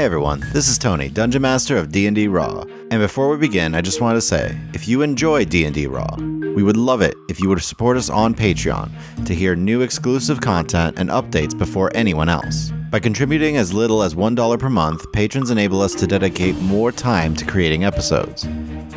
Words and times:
Hey 0.00 0.06
everyone, 0.06 0.40
this 0.54 0.68
is 0.68 0.78
Tony, 0.78 1.10
Dungeon 1.10 1.42
Master 1.42 1.76
of 1.76 1.92
D&D 1.92 2.26
Raw. 2.28 2.64
And 2.90 3.02
before 3.02 3.28
we 3.28 3.36
begin, 3.36 3.74
I 3.74 3.82
just 3.82 4.00
want 4.00 4.16
to 4.16 4.22
say, 4.22 4.58
if 4.72 4.88
you 4.88 5.02
enjoy 5.02 5.44
D&D 5.44 5.88
Raw, 5.88 6.16
we 6.16 6.62
would 6.62 6.78
love 6.78 7.02
it 7.02 7.14
if 7.28 7.38
you 7.38 7.50
would 7.50 7.62
support 7.62 7.98
us 7.98 8.08
on 8.08 8.34
Patreon 8.34 8.90
to 9.26 9.34
hear 9.34 9.54
new 9.54 9.82
exclusive 9.82 10.40
content 10.40 10.98
and 10.98 11.10
updates 11.10 11.56
before 11.56 11.94
anyone 11.94 12.30
else. 12.30 12.72
By 12.90 12.98
contributing 12.98 13.58
as 13.58 13.74
little 13.74 14.02
as 14.02 14.14
$1 14.14 14.58
per 14.58 14.70
month, 14.70 15.12
patrons 15.12 15.50
enable 15.50 15.82
us 15.82 15.94
to 15.96 16.06
dedicate 16.06 16.58
more 16.62 16.90
time 16.92 17.34
to 17.36 17.44
creating 17.44 17.84
episodes. 17.84 18.48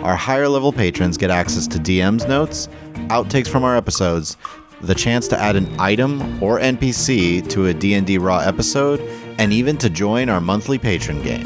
Our 0.04 0.16
higher 0.16 0.48
level 0.48 0.72
patrons 0.72 1.18
get 1.18 1.32
access 1.32 1.68
to 1.68 1.80
DM's 1.80 2.30
notes, 2.30 2.70
outtakes 3.10 3.50
from 3.50 3.66
our 3.66 3.76
episodes, 3.76 4.38
the 4.80 4.96
chance 4.96 5.28
to 5.30 5.40
add 5.40 5.56
an 5.56 5.68
item 5.80 6.42
or 6.44 6.60
NPC 6.60 7.48
to 7.50 7.68
a 7.68 7.74
D&D 7.74 8.18
Raw 8.20 8.40
episode, 8.40 9.02
and 9.38 9.54
even 9.54 9.78
to 9.78 9.90
join 9.90 10.30
our 10.30 10.42
monthly 10.42 10.78
patron 10.78 11.22
game. 11.22 11.46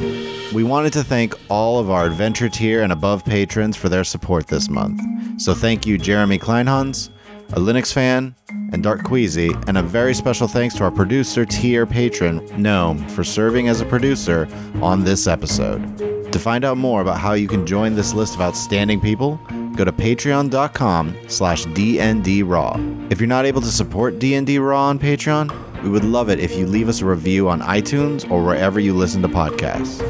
We 0.53 0.63
wanted 0.63 0.93
to 0.93 1.03
thank 1.03 1.33
all 1.49 1.79
of 1.79 1.89
our 1.89 2.05
adventure 2.05 2.49
tier 2.49 2.81
and 2.81 2.91
above 2.91 3.25
patrons 3.25 3.75
for 3.75 3.89
their 3.89 4.03
support 4.03 4.47
this 4.47 4.69
month. 4.69 5.01
So 5.41 5.53
thank 5.53 5.85
you 5.85 5.97
Jeremy 5.97 6.39
Kleinhans, 6.39 7.09
a 7.49 7.59
Linux 7.59 7.93
fan, 7.93 8.35
and 8.71 8.83
Dark 8.83 9.03
Queasy, 9.03 9.51
and 9.67 9.77
a 9.77 9.83
very 9.83 10.13
special 10.13 10.47
thanks 10.47 10.75
to 10.75 10.83
our 10.83 10.91
producer 10.91 11.45
tier 11.45 11.85
patron, 11.85 12.45
Gnome, 12.61 13.07
for 13.09 13.23
serving 13.23 13.67
as 13.67 13.81
a 13.81 13.85
producer 13.85 14.47
on 14.81 15.03
this 15.03 15.27
episode. 15.27 16.31
To 16.31 16.39
find 16.39 16.65
out 16.65 16.77
more 16.77 17.01
about 17.01 17.19
how 17.19 17.33
you 17.33 17.47
can 17.47 17.65
join 17.65 17.95
this 17.95 18.13
list 18.13 18.35
of 18.35 18.41
outstanding 18.41 18.99
people, 18.99 19.39
go 19.75 19.85
to 19.85 19.91
patreon.com 19.91 21.15
slash 21.27 21.65
dndraw. 21.65 23.11
If 23.11 23.21
you're 23.21 23.27
not 23.27 23.45
able 23.45 23.61
to 23.61 23.71
support 23.71 24.19
D&D 24.19 24.59
Raw 24.59 24.87
on 24.87 24.99
Patreon, 24.99 25.66
we 25.87 25.93
would 25.93 26.03
love 26.03 26.29
it 26.29 26.41
if 26.41 26.53
you 26.57 26.67
leave 26.67 26.89
us 26.89 26.99
a 26.99 27.05
review 27.05 27.47
on 27.47 27.61
iTunes 27.61 28.29
or 28.29 28.43
wherever 28.43 28.77
you 28.77 28.93
listen 28.93 29.21
to 29.21 29.27
podcasts. 29.29 30.05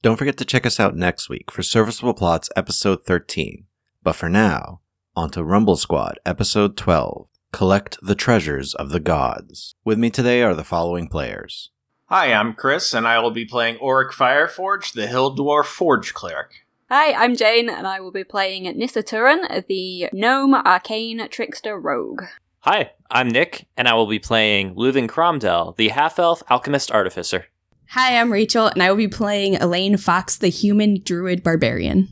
Don't 0.00 0.16
forget 0.16 0.38
to 0.38 0.44
check 0.46 0.64
us 0.64 0.80
out 0.80 0.96
next 0.96 1.28
week 1.28 1.50
for 1.50 1.62
Serviceable 1.62 2.14
Plots 2.14 2.48
episode 2.56 3.04
13. 3.04 3.66
But 4.02 4.16
for 4.16 4.30
now, 4.30 4.80
on 5.14 5.28
to 5.32 5.44
Rumble 5.44 5.76
Squad 5.76 6.18
episode 6.24 6.78
12. 6.78 7.28
Collect 7.52 7.98
the 8.00 8.14
treasures 8.14 8.74
of 8.74 8.88
the 8.88 9.00
gods. 9.00 9.74
With 9.84 9.98
me 9.98 10.08
today 10.08 10.42
are 10.42 10.54
the 10.54 10.64
following 10.64 11.08
players. 11.08 11.70
Hi, 12.06 12.32
I'm 12.32 12.54
Chris, 12.54 12.94
and 12.94 13.06
I 13.06 13.18
will 13.18 13.32
be 13.32 13.44
playing 13.44 13.76
Auric 13.82 14.12
Fireforge, 14.12 14.94
the 14.94 15.06
Hill 15.06 15.36
Dwarf 15.36 15.66
Forge 15.66 16.14
Cleric. 16.14 16.64
Hi, 16.88 17.12
I'm 17.12 17.36
Jane, 17.36 17.68
and 17.68 17.86
I 17.86 18.00
will 18.00 18.12
be 18.12 18.24
playing 18.24 18.62
Nissa 18.78 19.02
Turan, 19.02 19.46
the 19.68 20.08
Gnome 20.14 20.54
Arcane 20.54 21.28
Trickster 21.28 21.78
Rogue. 21.78 22.22
Hi, 22.64 22.90
I'm 23.10 23.28
Nick, 23.28 23.66
and 23.78 23.88
I 23.88 23.94
will 23.94 24.06
be 24.06 24.18
playing 24.18 24.74
Luthen 24.74 25.08
Cromdell, 25.08 25.74
the 25.76 25.88
half 25.88 26.18
elf 26.18 26.42
alchemist 26.50 26.90
artificer. 26.90 27.46
Hi, 27.88 28.20
I'm 28.20 28.30
Rachel, 28.30 28.66
and 28.66 28.82
I 28.82 28.90
will 28.90 28.98
be 28.98 29.08
playing 29.08 29.56
Elaine 29.56 29.96
Fox, 29.96 30.36
the 30.36 30.50
human 30.50 31.00
druid 31.02 31.42
barbarian. 31.42 32.08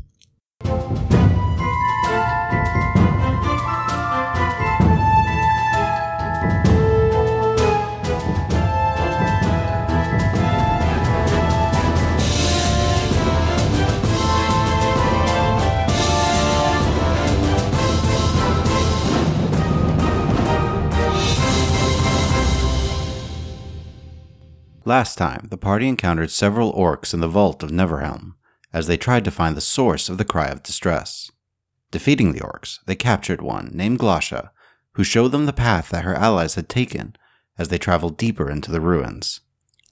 Last 24.89 25.19
time, 25.19 25.48
the 25.50 25.58
party 25.58 25.86
encountered 25.86 26.31
several 26.31 26.72
orcs 26.72 27.12
in 27.12 27.20
the 27.20 27.28
vault 27.28 27.62
of 27.62 27.70
Neverhelm 27.70 28.36
as 28.72 28.86
they 28.86 28.97
tried 28.97 29.22
to 29.27 29.30
find 29.30 29.55
the 29.55 29.61
source 29.61 30.08
of 30.08 30.17
the 30.17 30.25
cry 30.25 30.47
of 30.47 30.62
distress. 30.62 31.30
Defeating 31.91 32.33
the 32.33 32.41
orcs, 32.41 32.78
they 32.86 32.95
captured 32.95 33.42
one 33.42 33.70
named 33.75 33.98
Glasha, 33.98 34.48
who 34.92 35.05
showed 35.05 35.29
them 35.29 35.45
the 35.45 35.52
path 35.52 35.90
that 35.90 36.05
her 36.05 36.14
allies 36.14 36.55
had 36.55 36.70
taken 36.70 37.14
as 37.58 37.68
they 37.68 37.77
traveled 37.77 38.17
deeper 38.17 38.48
into 38.48 38.73
the 38.73 38.80
ruins. 38.80 39.40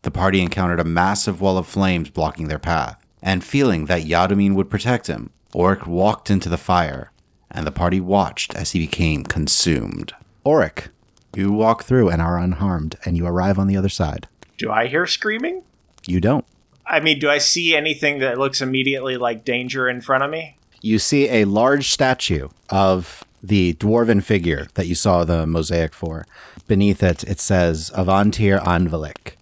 The 0.00 0.10
party 0.10 0.40
encountered 0.40 0.80
a 0.80 0.84
massive 0.84 1.42
wall 1.42 1.58
of 1.58 1.66
flames 1.66 2.08
blocking 2.08 2.48
their 2.48 2.58
path, 2.58 2.96
and 3.20 3.44
feeling 3.44 3.84
that 3.84 4.04
Yadomine 4.04 4.54
would 4.54 4.70
protect 4.70 5.08
him, 5.08 5.28
Auric 5.54 5.86
walked 5.86 6.30
into 6.30 6.48
the 6.48 6.56
fire, 6.56 7.12
and 7.50 7.66
the 7.66 7.70
party 7.70 8.00
watched 8.00 8.54
as 8.54 8.72
he 8.72 8.78
became 8.78 9.24
consumed. 9.24 10.14
Auric, 10.46 10.88
you 11.34 11.52
walk 11.52 11.84
through 11.84 12.08
and 12.08 12.22
are 12.22 12.38
unharmed, 12.38 12.96
and 13.04 13.14
you 13.14 13.26
arrive 13.26 13.58
on 13.58 13.66
the 13.66 13.76
other 13.76 13.90
side. 13.90 14.26
Do 14.58 14.70
I 14.70 14.86
hear 14.86 15.06
screaming? 15.06 15.62
You 16.06 16.20
don't. 16.20 16.44
I 16.86 17.00
mean, 17.00 17.18
do 17.18 17.28
I 17.28 17.38
see 17.38 17.74
anything 17.74 18.20
that 18.20 18.38
looks 18.38 18.62
immediately 18.62 19.16
like 19.16 19.44
danger 19.44 19.88
in 19.88 20.00
front 20.00 20.22
of 20.22 20.30
me? 20.30 20.56
You 20.80 20.98
see 20.98 21.28
a 21.28 21.44
large 21.44 21.90
statue 21.90 22.48
of 22.70 23.24
the 23.42 23.74
dwarven 23.74 24.22
figure 24.22 24.68
that 24.74 24.86
you 24.86 24.94
saw 24.94 25.24
the 25.24 25.46
mosaic 25.46 25.94
for. 25.94 26.26
Beneath 26.66 27.02
it, 27.02 27.24
it 27.24 27.40
says 27.40 27.90
Avantir 27.94 28.62
Anvalik. 28.62 29.34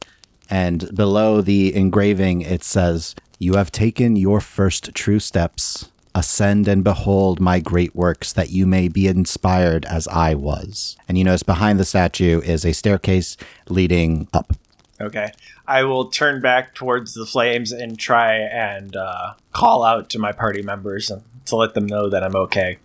And 0.51 0.95
below 0.95 1.41
the 1.41 1.75
engraving, 1.75 2.43
it 2.43 2.63
says, 2.63 3.15
You 3.39 3.55
have 3.55 3.73
taken 3.73 4.17
your 4.17 4.41
first 4.41 4.95
true 4.95 5.19
steps. 5.19 5.91
Ascend 6.15 6.69
and 6.69 6.85
behold 6.85 7.41
my 7.41 7.59
great 7.59 7.95
works 7.95 8.33
that 8.33 8.51
you 8.51 8.67
may 8.67 8.89
be 8.89 9.09
inspired 9.09 9.85
as 9.87 10.07
I 10.09 10.35
was. 10.35 10.97
And 11.09 11.19
you 11.19 11.25
notice 11.25 11.43
behind 11.43 11.81
the 11.81 11.85
statue 11.85 12.41
is 12.41 12.65
a 12.65 12.73
staircase 12.73 13.37
leading 13.69 14.29
up. 14.33 14.53
Okay. 15.00 15.32
I 15.66 15.84
will 15.84 16.06
turn 16.06 16.41
back 16.41 16.75
towards 16.75 17.15
the 17.15 17.27
flames 17.27 17.72
and 17.72 17.99
try 17.99 18.37
and 18.37 18.94
uh, 18.94 19.34
call 19.53 19.82
out 19.82 20.09
to 20.10 20.19
my 20.19 20.32
party 20.32 20.62
members 20.62 21.10
and 21.10 21.22
to 21.47 21.56
let 21.56 21.75
them 21.75 21.87
know 21.87 22.09
that 22.09 22.22
I'm 22.22 22.37
okay. 22.37 22.78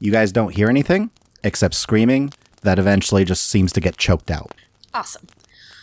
You 0.00 0.10
guys 0.10 0.32
don't 0.32 0.54
hear 0.54 0.68
anything 0.68 1.10
except 1.44 1.74
screaming 1.74 2.32
that 2.62 2.78
eventually 2.78 3.24
just 3.24 3.48
seems 3.48 3.72
to 3.72 3.80
get 3.80 3.96
choked 3.96 4.30
out. 4.30 4.52
Awesome. 4.92 5.26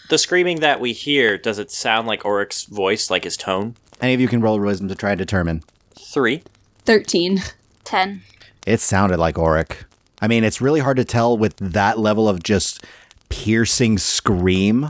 The 0.09 0.17
screaming 0.17 0.59
that 0.59 0.79
we 0.79 0.93
hear, 0.93 1.37
does 1.37 1.59
it 1.59 1.71
sound 1.71 2.07
like 2.07 2.23
Auric's 2.23 2.65
voice, 2.65 3.09
like 3.09 3.23
his 3.23 3.37
tone? 3.37 3.75
Any 4.01 4.13
of 4.13 4.21
you 4.21 4.27
can 4.27 4.41
roll 4.41 4.59
wisdom 4.59 4.87
to 4.87 4.95
try 4.95 5.11
and 5.11 5.19
determine. 5.19 5.63
Three. 5.95 6.43
13. 6.85 7.41
10. 7.83 8.21
It 8.65 8.79
sounded 8.79 9.19
like 9.19 9.35
Auric. 9.35 9.85
I 10.21 10.27
mean, 10.27 10.43
it's 10.43 10.61
really 10.61 10.79
hard 10.79 10.97
to 10.97 11.05
tell 11.05 11.37
with 11.37 11.55
that 11.57 11.99
level 11.99 12.27
of 12.27 12.43
just 12.43 12.85
piercing 13.29 13.97
scream 13.97 14.89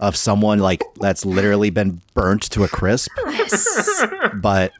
of 0.00 0.16
someone 0.16 0.58
like 0.60 0.82
that's 1.00 1.24
literally 1.26 1.70
been 1.70 2.00
burnt 2.14 2.42
to 2.50 2.64
a 2.64 2.68
crisp. 2.68 3.10
Yes. 3.26 4.04
But 4.34 4.72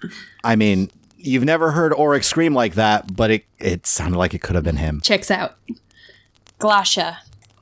I 0.45 0.55
mean, 0.57 0.91
you've 1.17 1.45
never 1.45 1.71
heard 1.73 1.93
Auric 1.93 2.23
scream 2.23 2.55
like 2.55 2.75
that, 2.75 3.17
but 3.17 3.31
it 3.31 3.45
it 3.59 3.87
sounded 3.87 4.19
like 4.19 4.35
it 4.35 4.41
could 4.41 4.55
have 4.55 4.65
been 4.65 4.77
him. 4.77 5.01
Checks 5.01 5.31
out. 5.31 5.57
Glasha, 6.61 7.19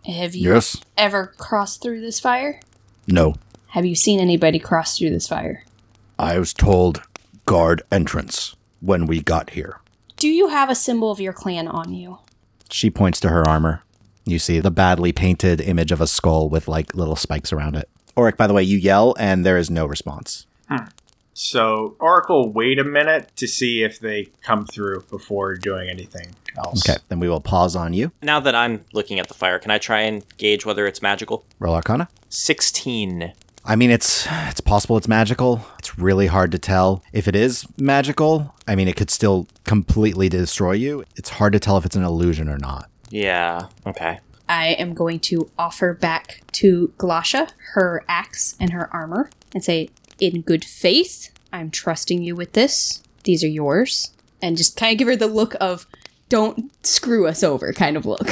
have 0.06 0.34
you 0.34 0.52
Yes. 0.54 0.76
ever 0.96 1.28
crossed 1.38 1.82
through 1.82 2.00
this 2.00 2.20
fire? 2.20 2.60
No. 3.06 3.34
Have 3.68 3.84
you 3.84 3.94
seen 3.94 4.20
anybody 4.20 4.58
cross 4.58 4.98
through 4.98 5.10
this 5.10 5.28
fire? 5.28 5.64
I 6.18 6.38
was 6.38 6.52
told 6.54 7.02
guard 7.44 7.82
entrance 7.92 8.56
when 8.80 9.06
we 9.06 9.20
got 9.22 9.50
here. 9.50 9.80
Do 10.16 10.28
you 10.28 10.48
have 10.48 10.70
a 10.70 10.74
symbol 10.74 11.10
of 11.10 11.20
your 11.20 11.32
clan 11.34 11.68
on 11.68 11.92
you? 11.92 12.18
She 12.70 12.90
points 12.90 13.20
to 13.20 13.28
her 13.28 13.46
armor. 13.46 13.82
You 14.26 14.38
see 14.40 14.60
the 14.60 14.72
badly 14.72 15.12
painted 15.12 15.60
image 15.60 15.92
of 15.92 16.00
a 16.00 16.06
skull 16.06 16.48
with 16.48 16.66
like 16.66 16.94
little 16.94 17.16
spikes 17.16 17.52
around 17.52 17.76
it. 17.76 17.88
Auric, 18.16 18.36
by 18.36 18.46
the 18.46 18.54
way, 18.54 18.62
you 18.62 18.76
yell 18.76 19.14
and 19.18 19.46
there 19.46 19.56
is 19.56 19.70
no 19.70 19.86
response. 19.86 20.46
Hmm. 20.68 20.86
So, 21.32 21.96
Oracle, 22.00 22.50
wait 22.50 22.78
a 22.78 22.84
minute 22.84 23.30
to 23.36 23.46
see 23.46 23.82
if 23.82 24.00
they 24.00 24.30
come 24.42 24.64
through 24.64 25.02
before 25.10 25.54
doing 25.54 25.88
anything 25.88 26.34
else. 26.56 26.88
Okay, 26.88 26.98
then 27.08 27.20
we 27.20 27.28
will 27.28 27.42
pause 27.42 27.76
on 27.76 27.92
you. 27.92 28.10
Now 28.22 28.40
that 28.40 28.54
I'm 28.54 28.84
looking 28.94 29.20
at 29.20 29.28
the 29.28 29.34
fire, 29.34 29.58
can 29.58 29.70
I 29.70 29.78
try 29.78 30.00
and 30.00 30.24
gauge 30.38 30.64
whether 30.64 30.86
it's 30.86 31.02
magical? 31.02 31.44
Roll 31.58 31.74
Arcana. 31.74 32.08
16. 32.30 33.32
I 33.68 33.76
mean, 33.76 33.90
it's 33.90 34.26
it's 34.48 34.60
possible 34.60 34.96
it's 34.96 35.08
magical. 35.08 35.66
It's 35.78 35.98
really 35.98 36.28
hard 36.28 36.52
to 36.52 36.58
tell 36.58 37.02
if 37.12 37.28
it 37.28 37.36
is 37.36 37.66
magical. 37.76 38.54
I 38.66 38.74
mean, 38.74 38.88
it 38.88 38.96
could 38.96 39.10
still 39.10 39.46
completely 39.64 40.28
destroy 40.28 40.72
you. 40.72 41.04
It's 41.16 41.30
hard 41.30 41.52
to 41.52 41.58
tell 41.58 41.76
if 41.76 41.84
it's 41.84 41.96
an 41.96 42.04
illusion 42.04 42.48
or 42.48 42.58
not. 42.58 42.88
Yeah, 43.10 43.66
okay. 43.86 44.20
I 44.48 44.68
am 44.68 44.94
going 44.94 45.20
to 45.20 45.50
offer 45.58 45.92
back 45.94 46.42
to 46.52 46.92
Glasha 46.98 47.50
her 47.72 48.04
axe 48.08 48.56
and 48.60 48.72
her 48.72 48.92
armor 48.94 49.30
and 49.52 49.64
say, 49.64 49.90
in 50.20 50.42
good 50.42 50.64
faith, 50.64 51.30
I'm 51.52 51.70
trusting 51.70 52.22
you 52.22 52.36
with 52.36 52.52
this. 52.52 53.02
These 53.24 53.42
are 53.44 53.48
yours. 53.48 54.12
And 54.40 54.56
just 54.56 54.76
kind 54.76 54.92
of 54.92 54.98
give 54.98 55.08
her 55.08 55.16
the 55.16 55.26
look 55.26 55.54
of, 55.60 55.86
don't 56.28 56.72
screw 56.86 57.26
us 57.26 57.42
over 57.42 57.72
kind 57.72 57.96
of 57.96 58.06
look. 58.06 58.28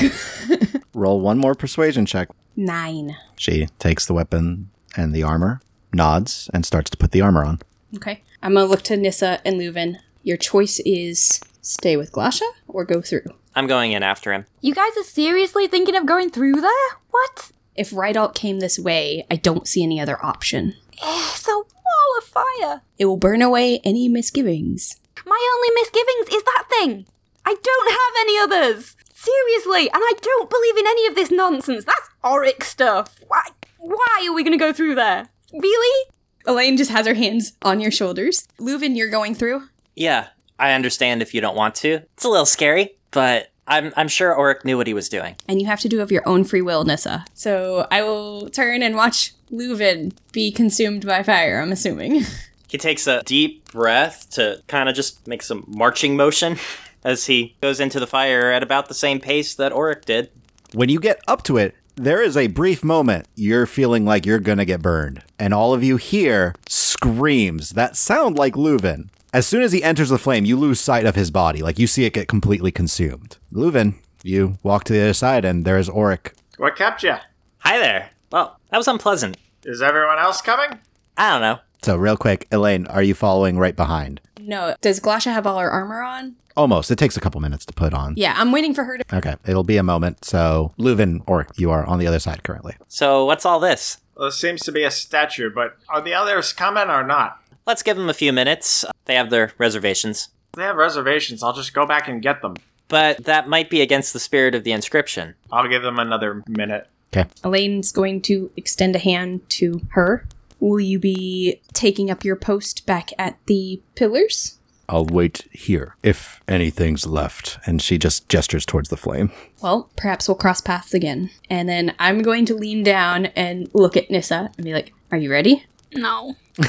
Roll 0.94 1.20
one 1.20 1.38
more 1.38 1.54
persuasion 1.54 2.06
check. 2.06 2.28
Nine. 2.56 3.16
She 3.36 3.66
takes 3.78 4.06
the 4.06 4.14
weapon 4.14 4.70
and 4.96 5.14
the 5.14 5.22
armor, 5.22 5.60
nods, 5.92 6.48
and 6.54 6.64
starts 6.64 6.90
to 6.90 6.96
put 6.96 7.12
the 7.12 7.20
armor 7.20 7.44
on. 7.44 7.60
Okay. 7.96 8.22
I'm 8.42 8.54
going 8.54 8.66
to 8.66 8.70
look 8.70 8.82
to 8.82 8.96
Nissa 8.96 9.40
and 9.44 9.60
Leuven. 9.60 9.96
Your 10.22 10.36
choice 10.36 10.80
is 10.80 11.40
stay 11.62 11.96
with 11.96 12.12
Glasha 12.12 12.48
or 12.68 12.84
go 12.84 13.00
through. 13.00 13.24
I'm 13.56 13.66
going 13.66 13.92
in 13.92 14.02
after 14.02 14.32
him. 14.32 14.46
You 14.60 14.74
guys 14.74 14.96
are 14.96 15.04
seriously 15.04 15.66
thinking 15.68 15.96
of 15.96 16.06
going 16.06 16.30
through 16.30 16.60
there? 16.60 16.70
What? 17.10 17.52
If 17.76 17.90
Rydalt 17.90 18.34
came 18.34 18.60
this 18.60 18.78
way, 18.78 19.26
I 19.30 19.36
don't 19.36 19.68
see 19.68 19.82
any 19.82 20.00
other 20.00 20.24
option. 20.24 20.74
It's 20.92 21.48
a 21.48 21.52
wall 21.52 22.18
of 22.18 22.24
fire. 22.24 22.82
It 22.98 23.06
will 23.06 23.16
burn 23.16 23.42
away 23.42 23.80
any 23.84 24.08
misgivings. 24.08 24.96
My 25.26 25.50
only 25.54 25.68
misgivings 25.74 26.36
is 26.36 26.42
that 26.44 26.64
thing. 26.68 27.06
I 27.44 27.54
don't 27.62 27.90
have 27.90 28.14
any 28.20 28.38
others. 28.38 28.96
Seriously, 29.12 29.88
and 29.90 30.02
I 30.02 30.12
don't 30.20 30.50
believe 30.50 30.76
in 30.76 30.86
any 30.86 31.06
of 31.06 31.14
this 31.14 31.30
nonsense. 31.30 31.84
That's 31.84 32.08
Auric 32.22 32.62
stuff. 32.62 33.16
Why? 33.26 33.42
Why 33.78 34.26
are 34.26 34.34
we 34.34 34.42
going 34.42 34.56
to 34.56 34.64
go 34.64 34.72
through 34.72 34.96
there? 34.96 35.28
Really? 35.52 36.10
Elaine 36.46 36.76
just 36.76 36.90
has 36.90 37.06
her 37.06 37.14
hands 37.14 37.52
on 37.62 37.80
your 37.80 37.90
shoulders. 37.90 38.46
Leuven, 38.58 38.96
you're 38.96 39.10
going 39.10 39.34
through. 39.34 39.68
Yeah, 39.94 40.28
I 40.58 40.72
understand 40.72 41.22
if 41.22 41.32
you 41.34 41.40
don't 41.40 41.56
want 41.56 41.74
to. 41.76 42.02
It's 42.14 42.24
a 42.24 42.28
little 42.28 42.46
scary, 42.46 42.96
but 43.14 43.50
I'm 43.66 43.94
I'm 43.96 44.08
sure 44.08 44.38
Auric 44.38 44.66
knew 44.66 44.76
what 44.76 44.86
he 44.86 44.92
was 44.92 45.08
doing. 45.08 45.36
And 45.48 45.62
you 45.62 45.66
have 45.66 45.80
to 45.80 45.88
do 45.88 46.02
of 46.02 46.12
your 46.12 46.28
own 46.28 46.44
free 46.44 46.60
will, 46.60 46.84
Nissa. 46.84 47.24
So 47.32 47.86
I 47.90 48.02
will 48.02 48.50
turn 48.50 48.82
and 48.82 48.94
watch 48.94 49.32
Leuven 49.50 50.12
be 50.32 50.52
consumed 50.52 51.06
by 51.06 51.22
fire, 51.22 51.60
I'm 51.62 51.72
assuming. 51.72 52.24
He 52.66 52.78
takes 52.78 53.06
a 53.06 53.22
deep 53.22 53.70
breath 53.70 54.30
to 54.30 54.60
kind 54.66 54.88
of 54.88 54.96
just 54.96 55.28
make 55.28 55.42
some 55.42 55.62
marching 55.68 56.16
motion 56.16 56.58
as 57.04 57.26
he 57.26 57.54
goes 57.60 57.78
into 57.78 58.00
the 58.00 58.06
fire 58.08 58.50
at 58.50 58.64
about 58.64 58.88
the 58.88 58.94
same 58.94 59.20
pace 59.20 59.54
that 59.54 59.70
Auric 59.70 60.04
did. 60.04 60.28
When 60.72 60.88
you 60.88 60.98
get 60.98 61.20
up 61.28 61.44
to 61.44 61.56
it, 61.56 61.76
there 61.94 62.20
is 62.20 62.36
a 62.36 62.48
brief 62.48 62.82
moment 62.82 63.28
you're 63.36 63.66
feeling 63.66 64.04
like 64.04 64.26
you're 64.26 64.40
gonna 64.40 64.64
get 64.64 64.82
burned, 64.82 65.22
and 65.38 65.54
all 65.54 65.72
of 65.72 65.84
you 65.84 65.98
hear 65.98 66.52
screams 66.68 67.70
that 67.70 67.96
sound 67.96 68.36
like 68.36 68.54
Leuven. 68.54 69.08
As 69.34 69.48
soon 69.48 69.62
as 69.62 69.72
he 69.72 69.82
enters 69.82 70.10
the 70.10 70.16
flame, 70.18 70.44
you 70.44 70.56
lose 70.56 70.78
sight 70.80 71.04
of 71.06 71.16
his 71.16 71.32
body, 71.32 71.60
like 71.60 71.76
you 71.76 71.88
see 71.88 72.04
it 72.04 72.12
get 72.12 72.28
completely 72.28 72.70
consumed. 72.70 73.36
Leuven, 73.52 73.94
you 74.22 74.58
walk 74.62 74.84
to 74.84 74.92
the 74.92 75.02
other 75.02 75.12
side, 75.12 75.44
and 75.44 75.64
there's 75.64 75.90
Auric. 75.90 76.34
What 76.56 76.76
kept 76.76 77.02
you? 77.02 77.16
Hi 77.58 77.78
there. 77.80 78.10
Well, 78.30 78.60
that 78.70 78.78
was 78.78 78.86
unpleasant. 78.86 79.36
Is 79.64 79.82
everyone 79.82 80.20
else 80.20 80.40
coming? 80.40 80.78
I 81.16 81.32
don't 81.32 81.40
know. 81.40 81.58
So, 81.82 81.96
real 81.96 82.16
quick, 82.16 82.46
Elaine, 82.52 82.86
are 82.86 83.02
you 83.02 83.12
following 83.12 83.58
right 83.58 83.74
behind? 83.74 84.20
no, 84.38 84.76
does 84.80 85.00
Glasha 85.00 85.32
have 85.32 85.48
all 85.48 85.58
her 85.58 85.68
armor 85.70 86.00
on? 86.00 86.36
Almost. 86.56 86.92
It 86.92 86.96
takes 86.96 87.16
a 87.16 87.20
couple 87.20 87.40
minutes 87.40 87.66
to 87.66 87.72
put 87.72 87.92
on. 87.92 88.14
Yeah, 88.16 88.34
I'm 88.36 88.52
waiting 88.52 88.72
for 88.72 88.84
her 88.84 88.98
to. 88.98 89.16
Okay, 89.16 89.34
it'll 89.48 89.64
be 89.64 89.78
a 89.78 89.82
moment. 89.82 90.24
So, 90.24 90.72
Leuven, 90.78 91.24
Auric, 91.28 91.48
you 91.56 91.72
are 91.72 91.84
on 91.84 91.98
the 91.98 92.06
other 92.06 92.20
side 92.20 92.44
currently. 92.44 92.76
So 92.86 93.24
what's 93.24 93.44
all 93.44 93.58
this? 93.58 93.98
Well, 94.16 94.28
this 94.28 94.38
seems 94.38 94.62
to 94.62 94.70
be 94.70 94.84
a 94.84 94.92
statue, 94.92 95.50
but 95.52 95.76
are 95.88 96.00
the 96.00 96.14
others 96.14 96.52
coming 96.52 96.88
or 96.88 97.02
not? 97.02 97.40
Let's 97.66 97.82
give 97.82 97.96
them 97.96 98.10
a 98.10 98.14
few 98.14 98.32
minutes. 98.32 98.84
They 99.06 99.14
have 99.14 99.30
their 99.30 99.52
reservations. 99.58 100.28
They 100.54 100.62
have 100.62 100.76
reservations, 100.76 101.42
I'll 101.42 101.52
just 101.52 101.74
go 101.74 101.86
back 101.86 102.08
and 102.08 102.22
get 102.22 102.42
them. 102.42 102.56
But 102.88 103.24
that 103.24 103.48
might 103.48 103.70
be 103.70 103.80
against 103.80 104.12
the 104.12 104.20
spirit 104.20 104.54
of 104.54 104.62
the 104.62 104.72
inscription. 104.72 105.34
I'll 105.50 105.68
give 105.68 105.82
them 105.82 105.98
another 105.98 106.42
minute. 106.46 106.88
Okay. 107.16 107.28
Elaine's 107.42 107.90
going 107.92 108.20
to 108.22 108.50
extend 108.56 108.94
a 108.94 108.98
hand 108.98 109.48
to 109.50 109.80
her. 109.90 110.26
Will 110.60 110.80
you 110.80 110.98
be 110.98 111.60
taking 111.72 112.10
up 112.10 112.24
your 112.24 112.36
post 112.36 112.86
back 112.86 113.10
at 113.18 113.38
the 113.46 113.80
pillars? 113.94 114.58
I'll 114.88 115.06
wait 115.06 115.48
here 115.50 115.96
if 116.02 116.42
anything's 116.46 117.06
left. 117.06 117.58
And 117.66 117.80
she 117.80 117.98
just 117.98 118.28
gestures 118.28 118.66
towards 118.66 118.90
the 118.90 118.96
flame. 118.96 119.32
Well, 119.62 119.90
perhaps 119.96 120.28
we'll 120.28 120.34
cross 120.36 120.60
paths 120.60 120.92
again. 120.92 121.30
And 121.48 121.68
then 121.68 121.94
I'm 121.98 122.22
going 122.22 122.44
to 122.46 122.54
lean 122.54 122.82
down 122.82 123.26
and 123.26 123.70
look 123.72 123.96
at 123.96 124.10
Nissa 124.10 124.50
and 124.56 124.64
be 124.64 124.74
like, 124.74 124.92
Are 125.10 125.18
you 125.18 125.30
ready? 125.30 125.64
No. 125.94 126.34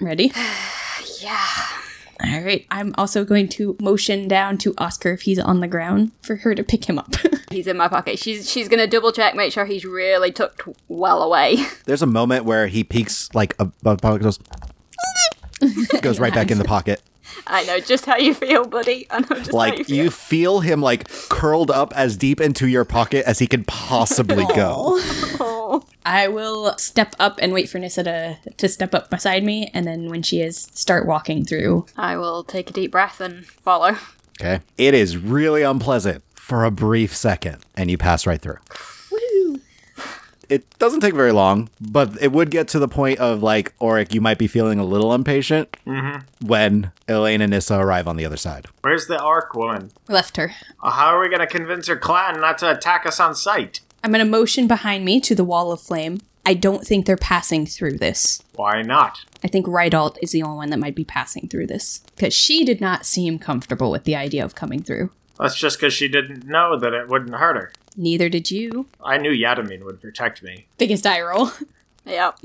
Ready? 0.00 0.32
Yeah. 1.20 1.38
All 2.24 2.40
right. 2.40 2.64
I'm 2.70 2.94
also 2.96 3.26
going 3.26 3.46
to 3.50 3.76
motion 3.78 4.26
down 4.26 4.56
to 4.58 4.72
Oscar 4.78 5.10
if 5.12 5.20
he's 5.22 5.38
on 5.38 5.60
the 5.60 5.68
ground 5.68 6.12
for 6.22 6.36
her 6.36 6.54
to 6.54 6.62
pick 6.62 6.86
him 6.88 6.98
up. 6.98 7.14
He's 7.50 7.66
in 7.66 7.76
my 7.76 7.88
pocket. 7.88 8.18
She's 8.18 8.48
she's 8.48 8.68
gonna 8.68 8.86
double 8.86 9.12
check, 9.12 9.34
make 9.34 9.52
sure 9.52 9.66
he's 9.66 9.84
really 9.84 10.32
tucked 10.32 10.62
well 10.88 11.22
away. 11.22 11.56
There's 11.84 12.00
a 12.00 12.06
moment 12.06 12.46
where 12.46 12.68
he 12.68 12.84
peeks 12.84 13.28
like 13.34 13.54
above 13.58 13.98
the 13.98 14.02
pocket, 14.02 14.22
goes, 14.22 14.38
goes 16.00 16.18
right 16.18 16.32
back 16.32 16.50
in 16.50 16.56
the 16.56 16.64
pocket. 16.64 17.02
I 17.46 17.64
know 17.64 17.78
just 17.80 18.06
how 18.06 18.16
you 18.16 18.32
feel, 18.32 18.64
buddy. 18.66 19.06
I 19.10 19.20
know 19.20 19.26
just 19.36 19.50
how 19.52 19.64
you 19.64 19.76
Like 19.76 19.86
feel. 19.86 19.96
you 20.04 20.10
feel 20.10 20.60
him 20.60 20.80
like 20.80 21.06
curled 21.28 21.70
up 21.70 21.92
as 21.94 22.16
deep 22.16 22.40
into 22.40 22.66
your 22.66 22.84
pocket 22.86 23.24
as 23.26 23.38
he 23.40 23.46
can 23.46 23.64
possibly 23.64 24.46
go. 24.54 24.98
I 26.04 26.28
will 26.28 26.76
step 26.78 27.14
up 27.18 27.38
and 27.42 27.52
wait 27.52 27.68
for 27.68 27.78
Nissa 27.78 28.02
to, 28.04 28.38
to 28.56 28.68
step 28.68 28.94
up 28.94 29.10
beside 29.10 29.44
me, 29.44 29.70
and 29.74 29.86
then 29.86 30.08
when 30.08 30.22
she 30.22 30.40
is, 30.40 30.68
start 30.74 31.06
walking 31.06 31.44
through. 31.44 31.86
I 31.96 32.16
will 32.16 32.44
take 32.44 32.70
a 32.70 32.72
deep 32.72 32.90
breath 32.92 33.20
and 33.20 33.46
follow. 33.46 33.96
Okay. 34.40 34.60
It 34.78 34.94
is 34.94 35.16
really 35.16 35.62
unpleasant 35.62 36.24
for 36.34 36.64
a 36.64 36.70
brief 36.70 37.14
second, 37.14 37.58
and 37.76 37.90
you 37.90 37.98
pass 37.98 38.26
right 38.26 38.40
through. 38.40 38.56
Woo! 39.12 39.60
It 40.48 40.64
doesn't 40.80 40.98
take 41.00 41.14
very 41.14 41.30
long, 41.30 41.68
but 41.80 42.20
it 42.20 42.32
would 42.32 42.50
get 42.50 42.66
to 42.68 42.80
the 42.80 42.88
point 42.88 43.20
of 43.20 43.40
like, 43.42 43.72
Auric, 43.80 44.12
you 44.14 44.20
might 44.20 44.38
be 44.38 44.48
feeling 44.48 44.80
a 44.80 44.84
little 44.84 45.14
impatient 45.14 45.76
when 46.44 46.90
Elaine 47.06 47.40
and 47.40 47.50
Nissa 47.50 47.78
arrive 47.78 48.08
on 48.08 48.16
the 48.16 48.24
other 48.24 48.36
side. 48.36 48.66
Where's 48.80 49.06
the 49.06 49.22
orc 49.22 49.54
woman? 49.54 49.92
Left 50.08 50.36
her. 50.38 50.52
Uh, 50.82 50.90
How 50.90 51.14
are 51.14 51.20
we 51.20 51.28
going 51.28 51.38
to 51.40 51.46
convince 51.46 51.86
her 51.86 51.96
clan 51.96 52.40
not 52.40 52.58
to 52.58 52.70
attack 52.76 53.06
us 53.06 53.20
on 53.20 53.36
sight? 53.36 53.80
I'm 54.02 54.12
going 54.12 54.24
to 54.24 54.30
motion 54.30 54.66
behind 54.66 55.04
me 55.04 55.20
to 55.20 55.34
the 55.34 55.44
wall 55.44 55.72
of 55.72 55.80
flame. 55.80 56.20
I 56.46 56.54
don't 56.54 56.86
think 56.86 57.04
they're 57.04 57.16
passing 57.16 57.66
through 57.66 57.98
this. 57.98 58.42
Why 58.54 58.82
not? 58.82 59.24
I 59.44 59.48
think 59.48 59.66
Rydalt 59.66 60.16
is 60.22 60.32
the 60.32 60.42
only 60.42 60.56
one 60.56 60.70
that 60.70 60.78
might 60.78 60.94
be 60.94 61.04
passing 61.04 61.48
through 61.48 61.66
this. 61.66 62.02
Because 62.16 62.34
she 62.34 62.64
did 62.64 62.80
not 62.80 63.04
seem 63.04 63.38
comfortable 63.38 63.90
with 63.90 64.04
the 64.04 64.16
idea 64.16 64.44
of 64.44 64.54
coming 64.54 64.82
through. 64.82 65.10
That's 65.38 65.56
just 65.56 65.78
because 65.78 65.92
she 65.92 66.08
didn't 66.08 66.46
know 66.46 66.78
that 66.78 66.92
it 66.94 67.08
wouldn't 67.08 67.34
hurt 67.34 67.56
her. 67.56 67.72
Neither 67.96 68.28
did 68.28 68.50
you. 68.50 68.86
I 69.04 69.18
knew 69.18 69.32
Yadamin 69.32 69.84
would 69.84 70.00
protect 70.00 70.42
me. 70.42 70.66
Biggest 70.78 71.04
die 71.04 71.20
roll. 71.20 71.50
Yep. 72.06 72.38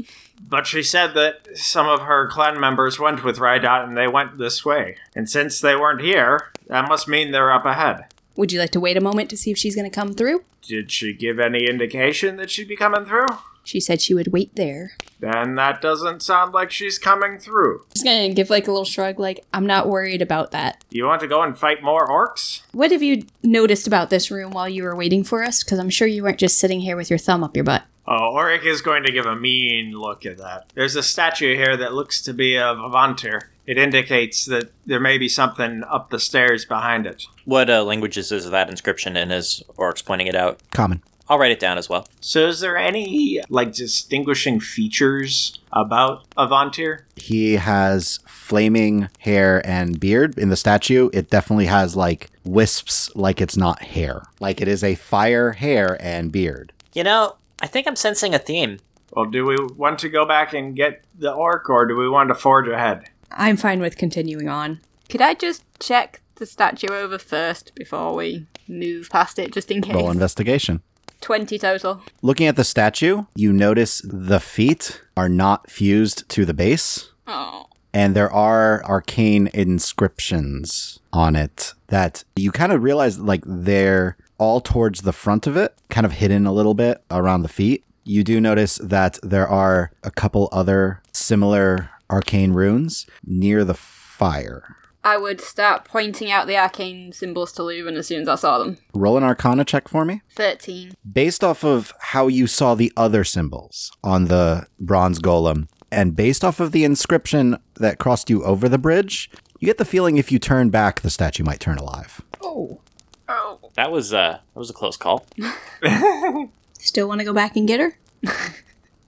But 0.47 0.67
she 0.67 0.83
said 0.83 1.13
that 1.13 1.57
some 1.57 1.87
of 1.87 2.01
her 2.01 2.27
clan 2.27 2.59
members 2.59 2.99
went 2.99 3.23
with 3.23 3.39
Rydot 3.39 3.85
and 3.85 3.97
they 3.97 4.07
went 4.07 4.37
this 4.37 4.65
way. 4.65 4.97
And 5.15 5.29
since 5.29 5.61
they 5.61 5.75
weren't 5.75 6.01
here, 6.01 6.51
that 6.67 6.89
must 6.89 7.07
mean 7.07 7.31
they're 7.31 7.53
up 7.53 7.65
ahead. 7.65 8.05
Would 8.35 8.51
you 8.51 8.59
like 8.59 8.71
to 8.71 8.79
wait 8.79 8.97
a 8.97 9.01
moment 9.01 9.29
to 9.29 9.37
see 9.37 9.51
if 9.51 9.57
she's 9.57 9.75
going 9.75 9.89
to 9.89 9.95
come 9.95 10.13
through? 10.13 10.43
Did 10.61 10.91
she 10.91 11.13
give 11.13 11.39
any 11.39 11.65
indication 11.67 12.37
that 12.37 12.49
she'd 12.49 12.67
be 12.67 12.75
coming 12.75 13.05
through? 13.05 13.27
She 13.63 13.79
said 13.79 13.99
she 14.01 14.13
would 14.13 14.27
wait 14.27 14.55
there. 14.55 14.93
Then 15.19 15.55
that 15.55 15.81
doesn't 15.81 16.21
sound 16.21 16.53
like 16.53 16.71
she's 16.71 16.99
coming 16.99 17.39
through. 17.39 17.83
Just 17.95 18.05
gonna 18.05 18.31
give 18.31 18.51
like 18.51 18.67
a 18.67 18.71
little 18.71 18.85
shrug, 18.85 19.19
like, 19.19 19.43
I'm 19.53 19.65
not 19.65 19.89
worried 19.89 20.21
about 20.21 20.51
that. 20.51 20.83
You 20.91 21.05
want 21.05 21.21
to 21.21 21.27
go 21.27 21.41
and 21.41 21.57
fight 21.57 21.81
more 21.81 22.07
orcs? 22.07 22.61
What 22.73 22.91
have 22.91 23.01
you 23.01 23.25
noticed 23.41 23.87
about 23.87 24.11
this 24.11 24.29
room 24.29 24.51
while 24.51 24.69
you 24.69 24.83
were 24.83 24.95
waiting 24.95 25.23
for 25.23 25.43
us? 25.43 25.63
Because 25.63 25.79
I'm 25.79 25.89
sure 25.89 26.07
you 26.07 26.21
weren't 26.21 26.37
just 26.37 26.59
sitting 26.59 26.81
here 26.81 26.95
with 26.95 27.09
your 27.09 27.17
thumb 27.17 27.43
up 27.43 27.55
your 27.55 27.65
butt. 27.65 27.83
Oh, 28.07 28.35
Auric 28.35 28.65
is 28.65 28.81
going 28.81 29.01
to 29.03 29.11
give 29.11 29.25
a 29.25 29.35
mean 29.35 29.93
look 29.93 30.27
at 30.27 30.37
that. 30.37 30.71
There's 30.75 30.95
a 30.95 31.01
statue 31.01 31.55
here 31.55 31.75
that 31.75 31.93
looks 31.93 32.21
to 32.23 32.33
be 32.33 32.55
of 32.55 32.77
Avantir. 32.77 33.41
It 33.67 33.77
indicates 33.77 34.45
that 34.45 34.71
there 34.85 34.99
may 34.99 35.17
be 35.17 35.27
something 35.27 35.83
up 35.89 36.09
the 36.09 36.19
stairs 36.19 36.65
behind 36.65 37.07
it. 37.07 37.23
What 37.45 37.69
uh, 37.69 37.83
languages 37.83 38.31
is 38.31 38.49
that 38.49 38.69
inscription 38.69 39.17
in 39.17 39.31
as 39.31 39.63
Auric's 39.77 40.01
pointing 40.01 40.27
it 40.27 40.35
out? 40.35 40.59
Common. 40.71 41.01
I'll 41.27 41.39
write 41.39 41.51
it 41.51 41.59
down 41.59 41.77
as 41.77 41.89
well. 41.89 42.07
So, 42.21 42.47
is 42.47 42.59
there 42.59 42.77
any 42.77 43.41
like 43.49 43.73
distinguishing 43.73 44.59
features 44.59 45.59
about 45.73 46.29
Avantir? 46.37 47.01
He 47.15 47.53
has 47.53 48.19
flaming 48.27 49.09
hair 49.19 49.65
and 49.65 49.99
beard 49.99 50.37
in 50.37 50.49
the 50.49 50.55
statue. 50.55 51.09
It 51.13 51.31
definitely 51.31 51.65
has 51.65 51.95
like 51.95 52.29
wisps, 52.43 53.09
like 53.15 53.41
it's 53.41 53.57
not 53.57 53.81
hair. 53.81 54.21
Like 54.39 54.61
it 54.61 54.67
is 54.67 54.83
a 54.83 54.93
fire 54.93 55.53
hair 55.53 55.97
and 55.99 56.31
beard. 56.31 56.71
You 56.93 57.03
know, 57.03 57.37
I 57.59 57.67
think 57.67 57.87
I'm 57.87 57.95
sensing 57.95 58.35
a 58.35 58.39
theme. 58.39 58.77
Well, 59.11 59.25
do 59.25 59.45
we 59.45 59.55
want 59.75 59.99
to 59.99 60.09
go 60.09 60.25
back 60.25 60.53
and 60.53 60.75
get 60.75 61.05
the 61.17 61.31
orc, 61.31 61.69
or 61.69 61.85
do 61.85 61.95
we 61.95 62.09
want 62.09 62.29
to 62.29 62.35
forge 62.35 62.67
ahead? 62.67 63.05
I'm 63.31 63.57
fine 63.57 63.79
with 63.81 63.97
continuing 63.97 64.47
on. 64.49 64.79
Could 65.09 65.21
I 65.21 65.33
just 65.33 65.63
check 65.79 66.21
the 66.35 66.45
statue 66.45 66.87
over 66.91 67.17
first 67.17 67.73
before 67.75 68.13
we 68.15 68.45
move 68.67 69.09
past 69.09 69.39
it, 69.39 69.51
just 69.53 69.71
in 69.71 69.81
case? 69.81 69.93
Roll 69.93 70.11
investigation. 70.11 70.81
20 71.21 71.57
total. 71.57 72.01
Looking 72.21 72.47
at 72.47 72.55
the 72.55 72.63
statue, 72.63 73.25
you 73.35 73.51
notice 73.53 74.01
the 74.03 74.39
feet 74.39 75.01
are 75.17 75.29
not 75.29 75.69
fused 75.71 76.27
to 76.29 76.45
the 76.45 76.53
base, 76.53 77.11
Oh. 77.27 77.67
and 77.93 78.15
there 78.15 78.31
are 78.31 78.83
arcane 78.85 79.49
inscriptions 79.53 80.99
on 81.11 81.35
it 81.35 81.73
that 81.87 82.23
you 82.35 82.51
kind 82.51 82.71
of 82.71 82.83
realize 82.83 83.17
like 83.19 83.41
they're 83.45 84.17
all 84.37 84.59
towards 84.61 85.01
the 85.01 85.13
front 85.13 85.47
of 85.47 85.55
it, 85.57 85.73
kind 85.89 86.05
of 86.05 86.13
hidden 86.13 86.45
a 86.45 86.51
little 86.53 86.73
bit 86.73 87.01
around 87.09 87.41
the 87.43 87.47
feet. 87.49 87.83
You 88.03 88.23
do 88.23 88.39
notice 88.39 88.77
that 88.83 89.17
there 89.23 89.47
are 89.47 89.91
a 90.03 90.11
couple 90.11 90.49
other 90.51 91.01
similar 91.13 91.89
arcane 92.09 92.53
runes 92.53 93.05
near 93.25 93.63
the 93.63 93.73
fire. 93.73 94.77
I 95.03 95.17
would 95.17 95.39
start 95.39 95.85
pointing 95.85 96.31
out 96.31 96.47
the 96.47 96.57
arcane 96.57 97.11
symbols 97.11 97.51
to 97.53 97.61
Leuven 97.61 97.95
as 97.95 98.07
soon 98.07 98.23
as 98.23 98.27
I 98.27 98.35
saw 98.35 98.57
them. 98.57 98.77
Roll 98.95 99.17
an 99.17 99.23
arcana 99.23 99.63
check 99.63 99.87
for 99.87 100.03
me. 100.03 100.21
13. 100.35 100.93
based 101.11 101.43
off 101.43 101.63
of 101.63 101.93
how 101.99 102.27
you 102.27 102.47
saw 102.47 102.73
the 102.73 102.91
other 102.97 103.23
symbols 103.23 103.91
on 104.03 104.25
the 104.25 104.65
bronze 104.79 105.19
golem 105.19 105.67
and 105.91 106.15
based 106.15 106.43
off 106.43 106.59
of 106.59 106.71
the 106.71 106.83
inscription 106.83 107.57
that 107.75 107.99
crossed 107.99 108.29
you 108.31 108.43
over 108.43 108.67
the 108.67 108.79
bridge 108.79 109.29
you 109.59 109.67
get 109.67 109.77
the 109.77 109.85
feeling 109.85 110.17
if 110.17 110.31
you 110.31 110.39
turn 110.39 110.69
back 110.71 111.01
the 111.01 111.09
statue 111.11 111.43
might 111.43 111.59
turn 111.59 111.77
alive 111.77 112.21
Oh. 112.41 112.81
Oh. 113.29 113.59
That 113.75 113.91
was 113.91 114.11
uh 114.13 114.39
that 114.53 114.59
was 114.59 114.69
a 114.69 114.73
close 114.73 114.97
call. 114.97 115.25
Still 116.79 117.07
want 117.07 117.19
to 117.19 117.25
go 117.25 117.33
back 117.33 117.55
and 117.55 117.67
get 117.67 117.79
her? 117.79 117.97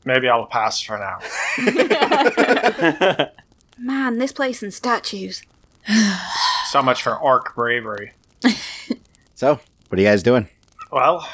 Maybe 0.08 0.30
I'll 0.30 0.46
pass 0.46 0.82
for 0.82 0.98
now. 0.98 1.20
Man, 3.78 4.18
this 4.18 4.32
place 4.32 4.64
and 4.64 4.74
statues. 4.74 5.44
So 6.68 6.84
much 6.84 7.02
for 7.02 7.16
orc 7.16 7.56
bravery. 7.56 8.12
So, 9.36 9.60
what 9.88 10.00
are 10.00 10.02
you 10.02 10.08
guys 10.08 10.24
doing? 10.24 10.50
Well, 10.92 11.30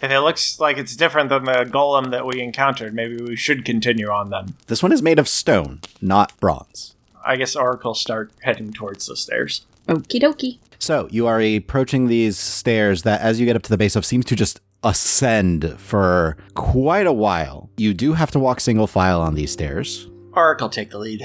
if 0.00 0.08
it 0.08 0.20
looks 0.20 0.60
like 0.60 0.78
it's 0.78 0.94
different 0.94 1.30
than 1.30 1.44
the 1.44 1.64
golem 1.68 2.12
that 2.12 2.24
we 2.24 2.40
encountered, 2.40 2.94
maybe 2.94 3.20
we 3.20 3.34
should 3.34 3.64
continue 3.64 4.08
on 4.08 4.30
then. 4.30 4.54
This 4.68 4.84
one 4.84 4.92
is 4.92 5.02
made 5.02 5.18
of 5.18 5.26
stone, 5.28 5.80
not 6.00 6.38
bronze. 6.38 6.94
I 7.26 7.34
guess 7.34 7.56
Auric 7.56 7.82
will 7.82 7.96
start 7.96 8.30
heading 8.42 8.72
towards 8.72 9.06
the 9.06 9.16
stairs. 9.16 9.66
Okie 9.88 10.22
dokie. 10.22 10.58
So, 10.78 11.08
you 11.10 11.26
are 11.26 11.40
approaching 11.40 12.06
these 12.06 12.38
stairs 12.38 13.02
that, 13.02 13.20
as 13.20 13.40
you 13.40 13.46
get 13.46 13.56
up 13.56 13.62
to 13.64 13.70
the 13.70 13.76
base 13.76 13.96
of, 13.96 14.06
seems 14.06 14.26
to 14.26 14.36
just 14.36 14.60
ascend 14.82 15.78
for 15.78 16.36
quite 16.54 17.06
a 17.06 17.12
while. 17.12 17.70
You 17.76 17.94
do 17.94 18.14
have 18.14 18.30
to 18.32 18.38
walk 18.38 18.60
single 18.60 18.86
file 18.86 19.20
on 19.20 19.34
these 19.34 19.52
stairs. 19.52 20.08
Auric 20.34 20.60
will 20.60 20.68
take 20.68 20.90
the 20.90 20.98
lead. 20.98 21.22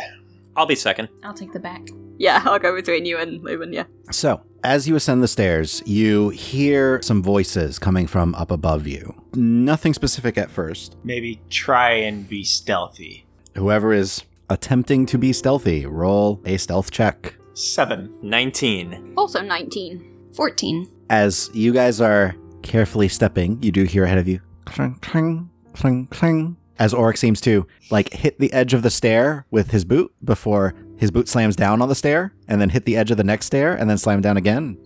I'll 0.55 0.65
be 0.65 0.75
second. 0.75 1.09
I'll 1.24 1.33
take 1.33 1.53
the 1.53 1.59
back. 1.59 1.88
Yeah, 2.17 2.41
I'll 2.45 2.59
go 2.59 2.74
between 2.75 3.05
you 3.05 3.17
and 3.17 3.41
Leuven, 3.41 3.74
yeah. 3.74 3.83
So, 4.12 4.41
as 4.63 4.88
you 4.88 4.95
ascend 4.95 5.21
the 5.21 5.27
stairs, 5.27 5.83
you 5.85 6.29
hear 6.29 7.01
some 7.01 7.21
voices 7.21 7.77
coming 7.77 8.07
from 8.07 8.33
up 8.35 8.51
above 8.51 8.88
you. 8.88 9.13
Nothing 9.35 9.93
specific 9.93 10.38
at 10.38 10.50
first. 10.50 10.95
Maybe 11.03 11.41
try 11.50 11.91
and 11.91 12.27
be 12.27 12.43
stealthy. 12.43 13.25
Whoever 13.55 13.93
is 13.93 14.24
attempting 14.50 15.05
to 15.07 15.17
be 15.17 15.33
stealthy, 15.33 15.85
roll 15.85 16.41
a 16.45 16.57
stealth 16.57 16.89
check. 16.91 17.35
Seven. 17.53 18.13
19. 18.21 19.13
Also 19.17 19.41
19. 19.41 20.31
14. 20.33 20.89
As 21.09 21.50
you 21.53 21.71
guys 21.74 22.01
are 22.01 22.35
carefully 22.65 23.07
stepping, 23.07 23.62
you 23.63 23.72
do 23.72 23.84
hear 23.84 24.03
ahead 24.03 24.17
of 24.17 24.27
you 24.27 24.41
clang, 24.65 24.95
clang, 25.01 25.50
clang, 25.74 26.07
clang. 26.07 26.57
As 26.77 26.93
Auric 26.93 27.17
seems 27.17 27.39
to 27.41 27.65
like 27.89 28.12
hit 28.12 28.39
the 28.39 28.51
edge 28.51 28.74
of 28.74 28.81
the 28.81 28.89
stair 28.89 29.45
with 29.50 29.72
his 29.72 29.86
boot 29.86 30.13
before 30.25 30.74
his 30.98 31.12
boot 31.12 31.29
slams 31.29 31.55
down 31.55 31.81
on 31.81 31.88
the 31.88 31.95
stair, 31.95 32.34
and 32.48 32.60
then 32.60 32.69
hit 32.69 32.86
the 32.86 32.98
edge 32.98 33.12
of 33.12 33.17
the 33.17 33.24
next 33.24 33.45
stair, 33.45 33.74
and 33.74 33.89
then 33.89 33.98
slam 33.98 34.22
down 34.22 34.36
again. 34.36 34.77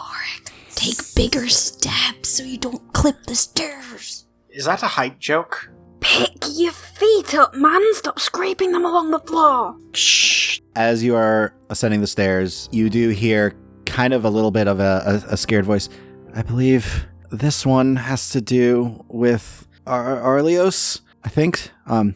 Auric, 0.00 0.52
take 0.74 0.98
bigger 1.14 1.48
steps 1.48 2.30
so 2.30 2.42
you 2.42 2.56
don't 2.56 2.92
clip 2.92 3.22
the 3.24 3.34
stairs. 3.34 4.26
Is 4.48 4.64
that 4.66 4.82
a 4.82 4.86
height 4.86 5.18
joke? 5.18 5.70
Pick 6.00 6.36
your 6.54 6.72
feet 6.72 7.34
up, 7.34 7.54
man. 7.54 7.82
Stop 7.94 8.20
scraping 8.20 8.72
them 8.72 8.84
along 8.84 9.10
the 9.10 9.18
floor. 9.20 9.76
Shh. 9.94 10.60
As 10.76 11.02
you 11.02 11.16
are 11.16 11.54
ascending 11.70 12.00
the 12.00 12.06
stairs, 12.06 12.68
you 12.72 12.90
do 12.90 13.08
hear 13.08 13.54
kind 13.86 14.12
of 14.12 14.24
a 14.24 14.30
little 14.30 14.50
bit 14.50 14.68
of 14.68 14.80
a, 14.80 15.22
a, 15.28 15.32
a 15.32 15.36
scared 15.36 15.64
voice. 15.64 15.88
I 16.34 16.42
believe 16.42 17.06
this 17.38 17.66
one 17.66 17.96
has 17.96 18.30
to 18.30 18.40
do 18.40 19.04
with 19.08 19.66
Ar- 19.86 20.20
Arlios, 20.20 21.00
I 21.24 21.28
think. 21.28 21.70
Um, 21.86 22.14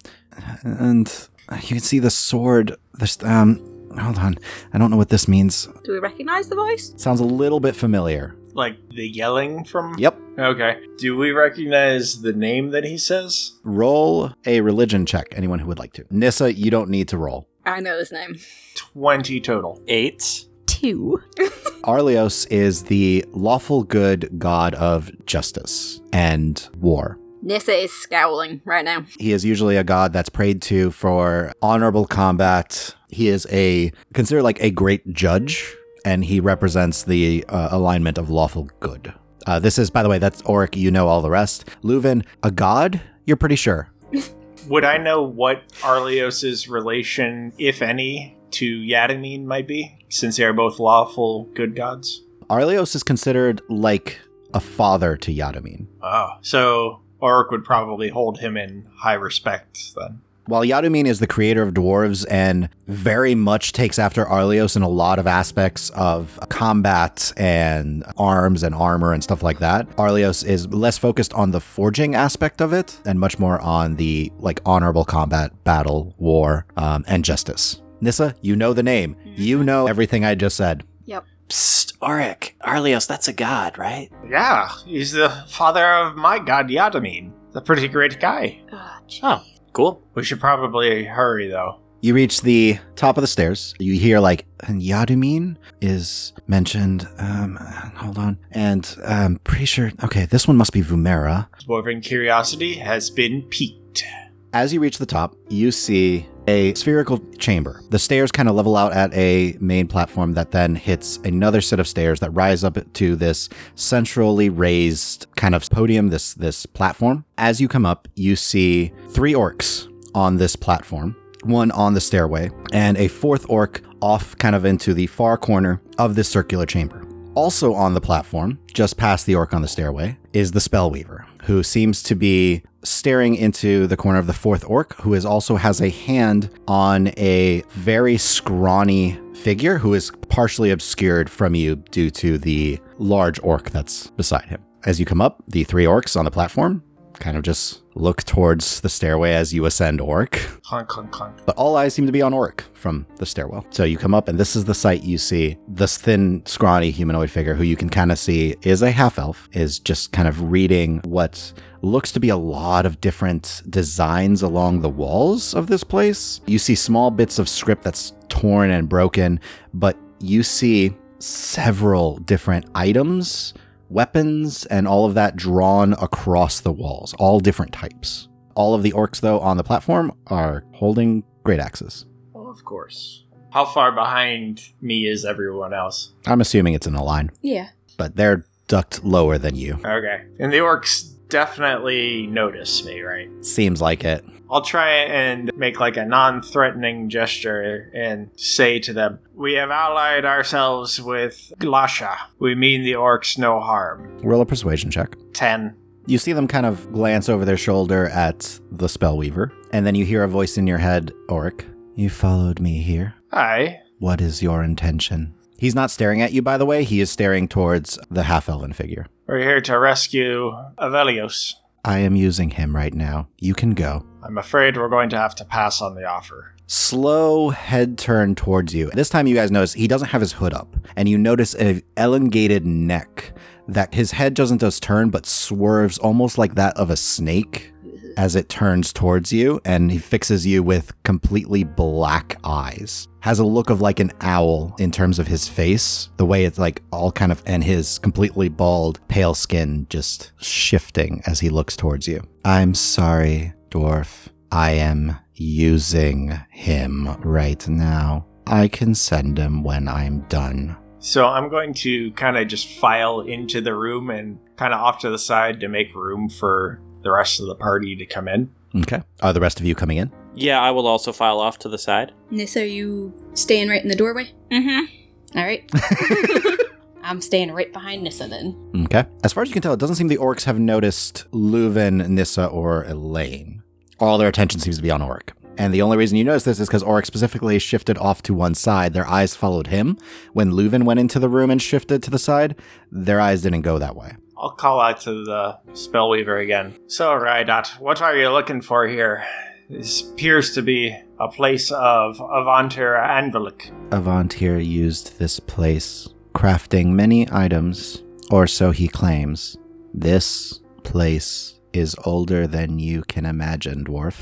and 0.62 1.28
you 1.62 1.68
can 1.68 1.80
see 1.80 1.98
the 1.98 2.10
sword. 2.10 2.76
This 2.94 3.22
um, 3.24 3.58
hold 3.98 4.18
on. 4.18 4.36
I 4.72 4.78
don't 4.78 4.90
know 4.90 4.96
what 4.96 5.08
this 5.08 5.28
means. 5.28 5.68
Do 5.84 5.92
we 5.92 5.98
recognize 5.98 6.48
the 6.48 6.56
voice? 6.56 6.92
Sounds 6.96 7.20
a 7.20 7.24
little 7.24 7.60
bit 7.60 7.74
familiar. 7.76 8.34
Like 8.54 8.76
the 8.90 9.06
yelling 9.06 9.64
from. 9.64 9.94
Yep. 9.98 10.18
Okay. 10.38 10.80
Do 10.98 11.16
we 11.16 11.30
recognize 11.30 12.22
the 12.22 12.32
name 12.32 12.70
that 12.70 12.84
he 12.84 12.98
says? 12.98 13.52
Roll 13.62 14.32
a 14.46 14.60
religion 14.60 15.06
check. 15.06 15.26
Anyone 15.32 15.58
who 15.60 15.66
would 15.68 15.78
like 15.78 15.92
to. 15.94 16.04
Nissa, 16.10 16.52
you 16.52 16.70
don't 16.70 16.90
need 16.90 17.08
to 17.08 17.18
roll. 17.18 17.48
I 17.64 17.80
know 17.80 17.98
his 17.98 18.10
name. 18.10 18.36
20 18.76 19.40
total. 19.40 19.82
8. 19.86 20.46
Two. 20.80 21.20
Arlios 21.82 22.46
is 22.50 22.84
the 22.84 23.24
lawful 23.32 23.82
good 23.82 24.38
god 24.38 24.74
of 24.74 25.10
justice 25.26 26.00
and 26.12 26.68
war. 26.78 27.18
Nissa 27.42 27.72
is 27.72 27.92
scowling 27.92 28.60
right 28.64 28.84
now. 28.84 29.04
He 29.18 29.32
is 29.32 29.44
usually 29.44 29.76
a 29.76 29.82
god 29.82 30.12
that's 30.12 30.28
prayed 30.28 30.62
to 30.62 30.92
for 30.92 31.52
honorable 31.62 32.06
combat. 32.06 32.94
He 33.08 33.28
is 33.28 33.46
a 33.50 33.92
considered 34.12 34.42
like 34.42 34.60
a 34.62 34.70
great 34.70 35.12
judge, 35.12 35.74
and 36.04 36.24
he 36.24 36.38
represents 36.38 37.02
the 37.02 37.44
uh, 37.48 37.68
alignment 37.72 38.18
of 38.18 38.30
lawful 38.30 38.68
good. 38.78 39.12
Uh, 39.46 39.58
this 39.58 39.78
is, 39.78 39.90
by 39.90 40.02
the 40.04 40.08
way, 40.08 40.18
that's 40.18 40.42
Auric. 40.42 40.76
You 40.76 40.92
know 40.92 41.08
all 41.08 41.22
the 41.22 41.30
rest. 41.30 41.64
Leuven, 41.82 42.24
a 42.42 42.52
god? 42.52 43.00
You're 43.24 43.36
pretty 43.36 43.56
sure. 43.56 43.90
Would 44.68 44.84
I 44.84 44.98
know 44.98 45.22
what 45.22 45.62
Arlios's 45.82 46.68
relation, 46.68 47.52
if 47.58 47.82
any, 47.82 48.37
to 48.52 48.80
Yadamine 48.80 49.44
might 49.44 49.66
be, 49.66 49.98
since 50.08 50.36
they 50.36 50.44
are 50.44 50.52
both 50.52 50.78
lawful 50.78 51.44
good 51.54 51.76
gods? 51.76 52.22
Arlios 52.48 52.94
is 52.94 53.02
considered 53.02 53.60
like 53.68 54.20
a 54.54 54.60
father 54.60 55.16
to 55.18 55.32
Yadamine. 55.32 55.86
Oh, 56.02 56.30
so 56.40 57.02
Auric 57.22 57.50
would 57.50 57.64
probably 57.64 58.08
hold 58.08 58.38
him 58.38 58.56
in 58.56 58.86
high 58.96 59.14
respect 59.14 59.94
then. 59.96 60.22
While 60.46 60.62
Yadamine 60.62 61.04
is 61.04 61.20
the 61.20 61.26
creator 61.26 61.60
of 61.60 61.74
dwarves 61.74 62.24
and 62.30 62.70
very 62.86 63.34
much 63.34 63.74
takes 63.74 63.98
after 63.98 64.24
Arlios 64.24 64.76
in 64.76 64.82
a 64.82 64.88
lot 64.88 65.18
of 65.18 65.26
aspects 65.26 65.90
of 65.90 66.40
combat 66.48 67.34
and 67.36 68.02
arms 68.16 68.62
and 68.62 68.74
armor 68.74 69.12
and 69.12 69.22
stuff 69.22 69.42
like 69.42 69.58
that, 69.58 69.86
Arlios 69.96 70.46
is 70.46 70.66
less 70.68 70.96
focused 70.96 71.34
on 71.34 71.50
the 71.50 71.60
forging 71.60 72.14
aspect 72.14 72.62
of 72.62 72.72
it 72.72 72.98
and 73.04 73.20
much 73.20 73.38
more 73.38 73.60
on 73.60 73.96
the 73.96 74.32
like 74.38 74.60
honorable 74.64 75.04
combat, 75.04 75.52
battle, 75.64 76.14
war, 76.16 76.64
um, 76.78 77.04
and 77.06 77.26
justice. 77.26 77.82
Nissa, 78.00 78.34
you 78.40 78.56
know 78.56 78.72
the 78.72 78.82
name. 78.82 79.16
You 79.24 79.62
know 79.64 79.86
everything 79.86 80.24
I 80.24 80.34
just 80.34 80.56
said. 80.56 80.84
Yep. 81.06 81.24
Psst, 81.48 81.96
Auric. 82.02 82.54
Arlios, 82.64 83.06
that's 83.06 83.28
a 83.28 83.32
god, 83.32 83.78
right? 83.78 84.10
Yeah, 84.28 84.68
he's 84.86 85.12
the 85.12 85.30
father 85.48 85.84
of 85.84 86.16
my 86.16 86.38
god 86.38 86.68
Yadamine. 86.68 87.32
A 87.54 87.60
pretty 87.60 87.88
great 87.88 88.20
guy. 88.20 88.60
Oh. 88.72 88.94
Oh, 89.22 89.42
cool. 89.72 90.02
We 90.14 90.22
should 90.24 90.40
probably 90.40 91.04
hurry 91.04 91.48
though. 91.48 91.80
You 92.00 92.14
reach 92.14 92.42
the 92.42 92.78
top 92.94 93.16
of 93.16 93.22
the 93.22 93.26
stairs. 93.26 93.74
You 93.80 93.94
hear 93.94 94.20
like 94.20 94.46
Yadumine 94.60 95.56
is 95.80 96.32
mentioned. 96.46 97.08
Um, 97.18 97.56
hold 97.96 98.18
on, 98.18 98.38
and 98.52 98.96
I'm 99.04 99.38
pretty 99.40 99.64
sure. 99.64 99.90
Okay, 100.04 100.26
this 100.26 100.46
one 100.46 100.56
must 100.56 100.72
be 100.72 100.82
Vumera. 100.82 101.48
Dwarven 101.66 102.00
curiosity 102.02 102.74
has 102.74 103.10
been 103.10 103.42
piqued. 103.50 104.04
As 104.52 104.72
you 104.72 104.78
reach 104.80 104.98
the 104.98 105.06
top, 105.06 105.34
you 105.48 105.72
see 105.72 106.28
a 106.48 106.74
spherical 106.74 107.18
chamber. 107.36 107.82
The 107.90 107.98
stairs 107.98 108.32
kind 108.32 108.48
of 108.48 108.54
level 108.54 108.74
out 108.74 108.92
at 108.94 109.12
a 109.12 109.54
main 109.60 109.86
platform 109.86 110.32
that 110.32 110.50
then 110.50 110.74
hits 110.74 111.18
another 111.18 111.60
set 111.60 111.78
of 111.78 111.86
stairs 111.86 112.20
that 112.20 112.30
rise 112.30 112.64
up 112.64 112.78
to 112.94 113.14
this 113.16 113.50
centrally 113.74 114.48
raised 114.48 115.26
kind 115.36 115.54
of 115.54 115.68
podium, 115.68 116.08
this 116.08 116.32
this 116.32 116.64
platform. 116.64 117.26
As 117.36 117.60
you 117.60 117.68
come 117.68 117.84
up, 117.84 118.08
you 118.14 118.34
see 118.34 118.92
three 119.10 119.34
orcs 119.34 119.88
on 120.14 120.38
this 120.38 120.56
platform, 120.56 121.14
one 121.44 121.70
on 121.72 121.92
the 121.92 122.00
stairway, 122.00 122.50
and 122.72 122.96
a 122.96 123.08
fourth 123.08 123.44
orc 123.50 123.82
off 124.00 124.34
kind 124.38 124.56
of 124.56 124.64
into 124.64 124.94
the 124.94 125.06
far 125.06 125.36
corner 125.36 125.82
of 125.98 126.14
this 126.14 126.30
circular 126.30 126.64
chamber. 126.64 127.06
Also 127.34 127.74
on 127.74 127.92
the 127.92 128.00
platform, 128.00 128.58
just 128.72 128.96
past 128.96 129.26
the 129.26 129.34
orc 129.34 129.52
on 129.52 129.60
the 129.60 129.68
stairway, 129.68 130.16
is 130.32 130.52
the 130.52 130.60
Spellweaver, 130.60 131.26
who 131.42 131.62
seems 131.62 132.02
to 132.04 132.14
be 132.14 132.62
staring 132.84 133.34
into 133.34 133.86
the 133.86 133.96
corner 133.96 134.18
of 134.18 134.26
the 134.26 134.32
fourth 134.32 134.64
orc, 134.68 134.94
who 135.00 135.14
is 135.14 135.24
also 135.24 135.56
has 135.56 135.80
a 135.80 135.90
hand 135.90 136.50
on 136.66 137.08
a 137.16 137.62
very 137.70 138.16
scrawny 138.16 139.18
figure 139.34 139.78
who 139.78 139.94
is 139.94 140.10
partially 140.28 140.70
obscured 140.70 141.30
from 141.30 141.54
you 141.54 141.76
due 141.76 142.10
to 142.10 142.38
the 142.38 142.78
large 142.98 143.40
orc 143.42 143.70
that's 143.70 144.08
beside 144.10 144.46
him. 144.46 144.62
As 144.84 144.98
you 144.98 145.06
come 145.06 145.20
up, 145.20 145.42
the 145.48 145.64
three 145.64 145.84
orcs 145.84 146.16
on 146.16 146.24
the 146.24 146.30
platform 146.30 146.82
kind 147.18 147.36
of 147.36 147.42
just 147.42 147.82
look 147.94 148.22
towards 148.22 148.80
the 148.80 148.88
stairway 148.88 149.32
as 149.32 149.52
you 149.52 149.66
ascend 149.66 150.00
orc. 150.00 150.32
Clunk, 150.62 150.88
clunk, 150.88 151.10
clunk. 151.10 151.36
But 151.44 151.56
all 151.56 151.76
eyes 151.76 151.94
seem 151.94 152.06
to 152.06 152.12
be 152.12 152.22
on 152.22 152.32
Auric 152.32 152.62
from 152.74 153.06
the 153.16 153.26
stairwell. 153.26 153.66
So 153.70 153.84
you 153.84 153.98
come 153.98 154.14
up, 154.14 154.28
and 154.28 154.38
this 154.38 154.54
is 154.54 154.64
the 154.64 154.74
sight 154.74 155.02
you 155.02 155.18
see. 155.18 155.56
This 155.66 155.98
thin, 155.98 156.42
scrawny 156.46 156.90
humanoid 156.90 157.30
figure, 157.30 157.54
who 157.54 157.64
you 157.64 157.76
can 157.76 157.88
kind 157.88 158.12
of 158.12 158.18
see 158.18 158.54
is 158.62 158.82
a 158.82 158.90
half 158.90 159.18
elf, 159.18 159.48
is 159.52 159.78
just 159.78 160.12
kind 160.12 160.28
of 160.28 160.50
reading 160.50 161.00
what 161.04 161.52
looks 161.82 162.12
to 162.12 162.20
be 162.20 162.28
a 162.28 162.36
lot 162.36 162.84
of 162.86 163.00
different 163.00 163.62
designs 163.68 164.42
along 164.42 164.80
the 164.80 164.88
walls 164.88 165.54
of 165.54 165.66
this 165.68 165.84
place. 165.84 166.40
You 166.46 166.58
see 166.58 166.74
small 166.74 167.10
bits 167.10 167.38
of 167.38 167.48
script 167.48 167.82
that's 167.84 168.12
torn 168.28 168.70
and 168.70 168.88
broken, 168.88 169.40
but 169.74 169.96
you 170.20 170.42
see 170.42 170.96
several 171.18 172.18
different 172.18 172.66
items. 172.74 173.54
Weapons 173.90 174.66
and 174.66 174.86
all 174.86 175.06
of 175.06 175.14
that 175.14 175.36
drawn 175.36 175.94
across 175.94 176.60
the 176.60 176.72
walls, 176.72 177.14
all 177.18 177.40
different 177.40 177.72
types. 177.72 178.28
All 178.54 178.74
of 178.74 178.82
the 178.82 178.92
orcs, 178.92 179.20
though, 179.20 179.40
on 179.40 179.56
the 179.56 179.64
platform 179.64 180.12
are 180.26 180.64
holding 180.74 181.24
great 181.44 181.60
axes. 181.60 182.04
Well, 182.34 182.50
of 182.50 182.64
course. 182.64 183.24
How 183.50 183.64
far 183.64 183.92
behind 183.92 184.60
me 184.82 185.06
is 185.08 185.24
everyone 185.24 185.72
else? 185.72 186.12
I'm 186.26 186.40
assuming 186.42 186.74
it's 186.74 186.86
in 186.86 186.94
a 186.96 187.02
line, 187.02 187.30
Yeah. 187.40 187.68
but 187.96 188.16
they're 188.16 188.44
ducked 188.66 189.02
lower 189.04 189.38
than 189.38 189.56
you. 189.56 189.78
Okay. 189.84 190.24
And 190.38 190.52
the 190.52 190.58
orcs 190.58 191.14
definitely 191.28 192.26
notice 192.26 192.84
me, 192.84 193.00
right? 193.00 193.28
Seems 193.44 193.80
like 193.80 194.04
it. 194.04 194.24
I'll 194.50 194.62
try 194.62 194.90
and 194.90 195.50
make 195.56 195.78
like 195.78 195.96
a 195.96 196.04
non 196.06 196.40
threatening 196.42 197.10
gesture 197.10 197.90
and 197.94 198.30
say 198.36 198.78
to 198.80 198.92
them, 198.92 199.18
We 199.34 199.54
have 199.54 199.70
allied 199.70 200.24
ourselves 200.24 201.00
with 201.00 201.52
Glasha. 201.58 202.16
We 202.38 202.54
mean 202.54 202.82
the 202.82 202.92
orcs 202.92 203.36
no 203.36 203.60
harm. 203.60 204.18
Roll 204.22 204.40
a 204.40 204.46
persuasion 204.46 204.90
check. 204.90 205.16
10. 205.34 205.76
You 206.06 206.16
see 206.16 206.32
them 206.32 206.48
kind 206.48 206.64
of 206.64 206.90
glance 206.92 207.28
over 207.28 207.44
their 207.44 207.58
shoulder 207.58 208.06
at 208.06 208.58
the 208.72 208.86
spellweaver, 208.86 209.52
and 209.72 209.86
then 209.86 209.94
you 209.94 210.06
hear 210.06 210.24
a 210.24 210.28
voice 210.28 210.56
in 210.56 210.66
your 210.66 210.78
head, 210.78 211.12
Auric. 211.28 211.66
You 211.96 212.08
followed 212.08 212.60
me 212.60 212.80
here. 212.80 213.14
Aye. 213.32 213.80
What 213.98 214.22
is 214.22 214.42
your 214.42 214.62
intention? 214.62 215.34
He's 215.58 215.74
not 215.74 215.90
staring 215.90 216.22
at 216.22 216.32
you, 216.32 216.40
by 216.40 216.56
the 216.56 216.64
way. 216.64 216.84
He 216.84 217.00
is 217.00 217.10
staring 217.10 217.48
towards 217.48 217.98
the 218.08 218.22
half 218.22 218.48
elven 218.48 218.72
figure. 218.72 219.06
We're 219.26 219.40
here 219.40 219.60
to 219.62 219.76
rescue 219.76 220.52
Avelios. 220.78 221.54
I 221.84 221.98
am 221.98 222.14
using 222.14 222.50
him 222.50 222.76
right 222.76 222.94
now. 222.94 223.28
You 223.38 223.54
can 223.54 223.74
go. 223.74 224.06
I'm 224.22 224.38
afraid 224.38 224.76
we're 224.76 224.88
going 224.88 225.10
to 225.10 225.18
have 225.18 225.34
to 225.34 225.44
pass 225.44 225.82
on 225.82 225.96
the 225.96 226.04
offer. 226.04 226.54
Slow 226.68 227.48
head 227.50 227.98
turn 227.98 228.36
towards 228.36 228.72
you. 228.72 228.90
This 228.90 229.08
time, 229.08 229.26
you 229.26 229.34
guys 229.34 229.50
notice 229.50 229.72
he 229.72 229.88
doesn't 229.88 230.08
have 230.08 230.20
his 230.20 230.32
hood 230.32 230.54
up, 230.54 230.76
and 230.96 231.08
you 231.08 231.18
notice 231.18 231.56
a 231.56 231.82
elongated 231.96 232.64
neck 232.64 233.32
that 233.66 233.94
his 233.94 234.12
head 234.12 234.34
doesn't 234.34 234.60
just 234.60 234.82
turn, 234.82 235.10
but 235.10 235.26
swerves 235.26 235.98
almost 235.98 236.38
like 236.38 236.54
that 236.54 236.76
of 236.76 236.90
a 236.90 236.96
snake 236.96 237.72
as 238.18 238.34
it 238.34 238.48
turns 238.48 238.92
towards 238.92 239.32
you, 239.32 239.60
and 239.64 239.92
he 239.92 239.96
fixes 239.96 240.44
you 240.44 240.60
with 240.60 240.92
completely 241.04 241.62
black 241.62 242.36
eyes. 242.42 243.06
Has 243.20 243.38
a 243.38 243.44
look 243.44 243.70
of 243.70 243.80
like 243.80 244.00
an 244.00 244.10
owl 244.20 244.74
in 244.80 244.90
terms 244.90 245.20
of 245.20 245.28
his 245.28 245.48
face, 245.48 246.10
the 246.16 246.26
way 246.26 246.44
it's 246.44 246.58
like 246.58 246.82
all 246.92 247.12
kind 247.12 247.30
of, 247.30 247.40
and 247.46 247.62
his 247.62 247.98
completely 248.00 248.48
bald, 248.48 248.98
pale 249.06 249.34
skin 249.34 249.86
just 249.88 250.32
shifting 250.42 251.22
as 251.26 251.38
he 251.38 251.48
looks 251.48 251.76
towards 251.76 252.08
you. 252.08 252.20
I'm 252.44 252.74
sorry, 252.74 253.54
dwarf. 253.70 254.26
I 254.50 254.72
am 254.72 255.16
using 255.34 256.32
him 256.50 257.16
right 257.20 257.68
now. 257.68 258.26
I 258.48 258.66
can 258.66 258.96
send 258.96 259.38
him 259.38 259.62
when 259.62 259.86
I'm 259.86 260.22
done. 260.22 260.76
So 260.98 261.26
I'm 261.26 261.48
going 261.48 261.72
to 261.74 262.10
kind 262.12 262.36
of 262.36 262.48
just 262.48 262.66
file 262.66 263.20
into 263.20 263.60
the 263.60 263.74
room 263.74 264.10
and 264.10 264.40
kind 264.56 264.74
of 264.74 264.80
off 264.80 264.98
to 265.00 265.10
the 265.10 265.18
side 265.18 265.60
to 265.60 265.68
make 265.68 265.94
room 265.94 266.28
for 266.28 266.82
the 267.08 267.14
rest 267.14 267.40
of 267.40 267.46
the 267.46 267.54
party 267.54 267.96
to 267.96 268.04
come 268.06 268.28
in. 268.28 268.50
Okay. 268.76 269.02
Are 269.22 269.32
the 269.32 269.40
rest 269.40 269.60
of 269.60 269.66
you 269.66 269.74
coming 269.74 269.96
in? 269.96 270.12
Yeah, 270.34 270.60
I 270.60 270.70
will 270.70 270.86
also 270.86 271.10
file 271.12 271.40
off 271.40 271.58
to 271.60 271.68
the 271.68 271.78
side. 271.78 272.12
Nissa, 272.30 272.60
are 272.60 272.64
you 272.64 273.14
staying 273.34 273.68
right 273.68 273.82
in 273.82 273.88
the 273.88 273.96
doorway? 273.96 274.30
Mm-hmm. 274.50 275.38
All 275.38 275.44
right. 275.44 275.68
I'm 277.02 277.22
staying 277.22 277.52
right 277.52 277.72
behind 277.72 278.02
Nissa 278.02 278.28
then. 278.28 278.54
Okay. 278.84 279.06
As 279.24 279.32
far 279.32 279.42
as 279.42 279.48
you 279.48 279.54
can 279.54 279.62
tell, 279.62 279.72
it 279.72 279.80
doesn't 279.80 279.96
seem 279.96 280.08
the 280.08 280.18
orcs 280.18 280.44
have 280.44 280.58
noticed 280.58 281.24
Leuven, 281.32 282.06
Nissa, 282.08 282.46
or 282.46 282.84
Elaine. 282.84 283.62
All 283.98 284.18
their 284.18 284.28
attention 284.28 284.60
seems 284.60 284.76
to 284.76 284.82
be 284.82 284.90
on 284.90 285.00
Auric. 285.00 285.32
And 285.56 285.72
the 285.72 285.82
only 285.82 285.96
reason 285.96 286.18
you 286.18 286.24
notice 286.24 286.44
this 286.44 286.60
is 286.60 286.68
because 286.68 286.84
Auric 286.84 287.06
specifically 287.06 287.58
shifted 287.58 287.96
off 287.98 288.22
to 288.22 288.34
one 288.34 288.54
side. 288.54 288.92
Their 288.92 289.08
eyes 289.08 289.34
followed 289.34 289.68
him. 289.68 289.96
When 290.34 290.52
Leuven 290.52 290.84
went 290.84 291.00
into 291.00 291.18
the 291.18 291.28
room 291.28 291.50
and 291.50 291.60
shifted 291.60 292.02
to 292.02 292.10
the 292.10 292.18
side, 292.18 292.54
their 292.92 293.20
eyes 293.20 293.42
didn't 293.42 293.62
go 293.62 293.78
that 293.78 293.96
way. 293.96 294.14
I'll 294.38 294.50
call 294.52 294.80
out 294.80 295.00
to 295.02 295.24
the 295.24 295.58
Spellweaver 295.72 296.42
again. 296.42 296.78
So, 296.86 297.10
Raidat, 297.10 297.80
what 297.80 298.00
are 298.00 298.16
you 298.16 298.30
looking 298.30 298.60
for 298.60 298.86
here? 298.86 299.24
This 299.68 300.08
appears 300.08 300.54
to 300.54 300.62
be 300.62 300.96
a 301.18 301.28
place 301.28 301.70
of 301.72 302.18
Avantir 302.18 302.96
Anvilik. 302.96 303.70
Avantir 303.90 304.64
used 304.64 305.18
this 305.18 305.40
place, 305.40 306.08
crafting 306.34 306.92
many 306.92 307.26
items, 307.30 308.02
or 308.30 308.46
so 308.46 308.70
he 308.70 308.88
claims. 308.88 309.56
This 309.92 310.60
place 310.84 311.60
is 311.72 311.96
older 312.04 312.46
than 312.46 312.78
you 312.78 313.02
can 313.02 313.26
imagine, 313.26 313.84
dwarf. 313.84 314.20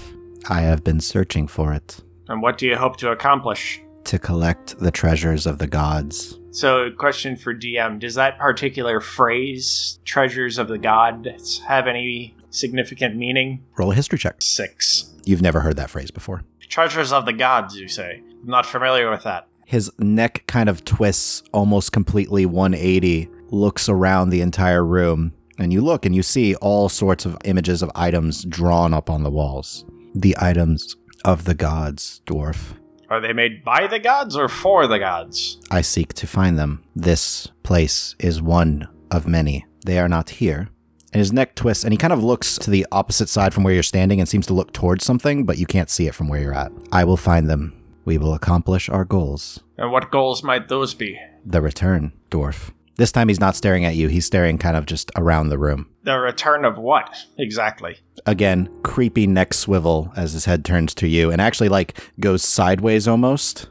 I 0.49 0.63
have 0.63 0.83
been 0.83 1.01
searching 1.01 1.47
for 1.47 1.73
it 1.73 2.01
And 2.29 2.43
what 2.43 2.59
do 2.59 2.67
you 2.67 2.77
hope 2.77 2.97
to 2.99 3.11
accomplish? 3.11 3.81
To 4.07 4.19
collect 4.19 4.79
the 4.79 4.91
treasures 4.91 5.47
of 5.47 5.59
the 5.59 5.67
gods. 5.67 6.39
So, 6.51 6.91
question 6.91 7.37
for 7.37 7.55
DM 7.55 7.99
Does 7.99 8.15
that 8.15 8.39
particular 8.39 9.01
phrase, 9.01 9.99
treasures 10.05 10.59
of 10.59 10.69
the 10.69 10.79
gods, 10.79 11.61
have 11.61 11.87
any 11.87 12.35
significant 12.51 13.17
meaning? 13.17 13.65
Roll 13.77 13.93
a 13.93 13.95
history 13.95 14.19
check. 14.19 14.37
Six. 14.41 15.13
You've 15.25 15.43
never 15.43 15.61
heard 15.61 15.77
that 15.77 15.91
phrase 15.91 16.11
before. 16.11 16.45
Treasures 16.69 17.13
of 17.13 17.27
the 17.27 17.33
gods, 17.33 17.77
you 17.77 17.89
say? 17.89 18.23
I'm 18.43 18.49
not 18.49 18.67
familiar 18.67 19.11
with 19.11 19.23
that. 19.25 19.49
His 19.67 19.91
neck 19.99 20.45
kind 20.47 20.69
of 20.69 20.85
twists 20.85 21.43
almost 21.53 21.93
completely 21.93 22.47
180, 22.47 23.29
looks 23.49 23.89
around 23.89 24.31
the 24.31 24.41
entire 24.41 24.85
room, 24.85 25.33
and 25.59 25.73
you 25.73 25.81
look 25.81 26.07
and 26.07 26.15
you 26.15 26.23
see 26.23 26.55
all 26.57 26.89
sorts 26.89 27.27
of 27.27 27.37
images 27.45 27.83
of 27.83 27.91
items 27.95 28.45
drawn 28.45 28.95
up 28.95 29.11
on 29.11 29.23
the 29.25 29.31
walls. 29.31 29.85
The 30.15 30.37
items 30.39 30.97
of 31.25 31.45
the 31.45 31.55
gods, 31.55 32.23
dwarf. 32.27 32.75
Are 33.09 33.21
they 33.21 33.33
made 33.33 33.65
by 33.65 33.87
the 33.87 33.99
gods 33.99 34.37
or 34.37 34.49
for 34.49 34.87
the 34.87 34.99
gods? 34.99 35.59
I 35.71 35.81
seek 35.81 36.13
to 36.15 36.27
find 36.27 36.59
them. 36.59 36.83
This 36.95 37.49
place 37.63 38.17
is 38.19 38.43
one 38.43 38.89
of 39.11 39.29
many. 39.29 39.65
They 39.85 39.99
are 39.99 40.09
not 40.09 40.31
here. 40.31 40.69
And 41.13 41.21
his 41.21 41.33
neck 41.33 41.55
twists, 41.55 41.85
and 41.85 41.93
he 41.93 41.97
kind 41.97 42.13
of 42.13 42.25
looks 42.25 42.59
to 42.59 42.71
the 42.71 42.87
opposite 42.91 43.29
side 43.29 43.55
from 43.55 43.63
where 43.63 43.73
you're 43.73 43.83
standing 43.83 44.19
and 44.19 44.29
seems 44.29 44.47
to 44.47 44.55
look 44.55 44.73
towards 44.73 45.05
something, 45.05 45.45
but 45.45 45.57
you 45.57 45.67
can't 45.67 45.89
see 45.89 46.07
it 46.07 46.15
from 46.15 46.29
where 46.29 46.41
you're 46.41 46.53
at. 46.53 46.73
I 46.91 47.05
will 47.05 47.17
find 47.17 47.49
them. 47.49 47.81
We 48.05 48.19
will 48.19 48.35
accomplish 48.35 48.89
our 48.89 49.05
goals. 49.05 49.61
And 49.79 49.93
what 49.93 50.11
goals 50.11 50.43
might 50.43 50.69
those 50.69 50.95
be? 50.95 51.19
The 51.45 51.63
return, 51.63 52.13
dwarf. 52.31 52.71
This 52.97 53.13
time 53.13 53.29
he's 53.29 53.41
not 53.41 53.57
staring 53.57 53.85
at 53.85 53.95
you, 53.95 54.09
he's 54.09 54.27
staring 54.27 54.59
kind 54.59 54.77
of 54.77 54.87
just 54.87 55.11
around 55.17 55.49
the 55.49 55.59
room. 55.59 55.89
The 56.07 56.19
return 56.21 56.65
of 56.65 56.79
what, 56.79 57.25
exactly? 57.37 57.97
Again, 58.27 58.69
creepy 58.85 59.27
neck 59.27 59.53
swivel 59.53 60.13
as 60.17 60.35
his 60.35 60.45
head 60.45 60.65
turns 60.65 60.95
to 60.95 61.09
you 61.09 61.33
and 61.33 61.41
actually 61.43 61.69
like 61.69 62.01
goes 62.21 62.45
sideways 62.45 63.09
almost. 63.09 63.69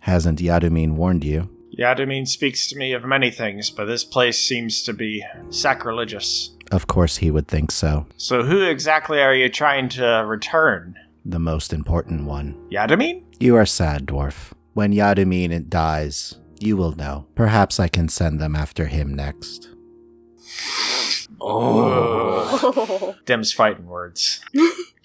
Hasn't 0.00 0.40
Yadumin 0.40 0.94
warned 0.94 1.22
you? 1.22 1.48
Yadamine 1.78 2.26
speaks 2.26 2.68
to 2.68 2.76
me 2.76 2.92
of 2.92 3.04
many 3.04 3.30
things, 3.30 3.70
but 3.70 3.84
this 3.84 4.02
place 4.02 4.42
seems 4.42 4.82
to 4.82 4.92
be 4.92 5.24
sacrilegious. 5.50 6.50
Of 6.72 6.88
course 6.88 7.18
he 7.18 7.30
would 7.30 7.46
think 7.46 7.70
so. 7.70 8.06
So, 8.16 8.42
who 8.42 8.62
exactly 8.62 9.20
are 9.20 9.34
you 9.34 9.48
trying 9.48 9.88
to 9.90 10.24
return? 10.26 10.96
The 11.24 11.38
most 11.38 11.72
important 11.72 12.24
one. 12.24 12.56
Yadamine? 12.72 13.22
You 13.38 13.54
are 13.54 13.66
sad, 13.66 14.06
dwarf. 14.06 14.52
When 14.74 14.92
Yadumin 14.92 15.68
dies, 15.68 16.38
you 16.58 16.76
will 16.76 16.96
know. 16.96 17.28
Perhaps 17.36 17.78
I 17.78 17.86
can 17.86 18.08
send 18.08 18.40
them 18.40 18.56
after 18.56 18.86
him 18.86 19.14
next. 19.14 19.68
Oh. 21.40 23.14
Dim's 23.26 23.52
fighting 23.52 23.86
words. 23.86 24.40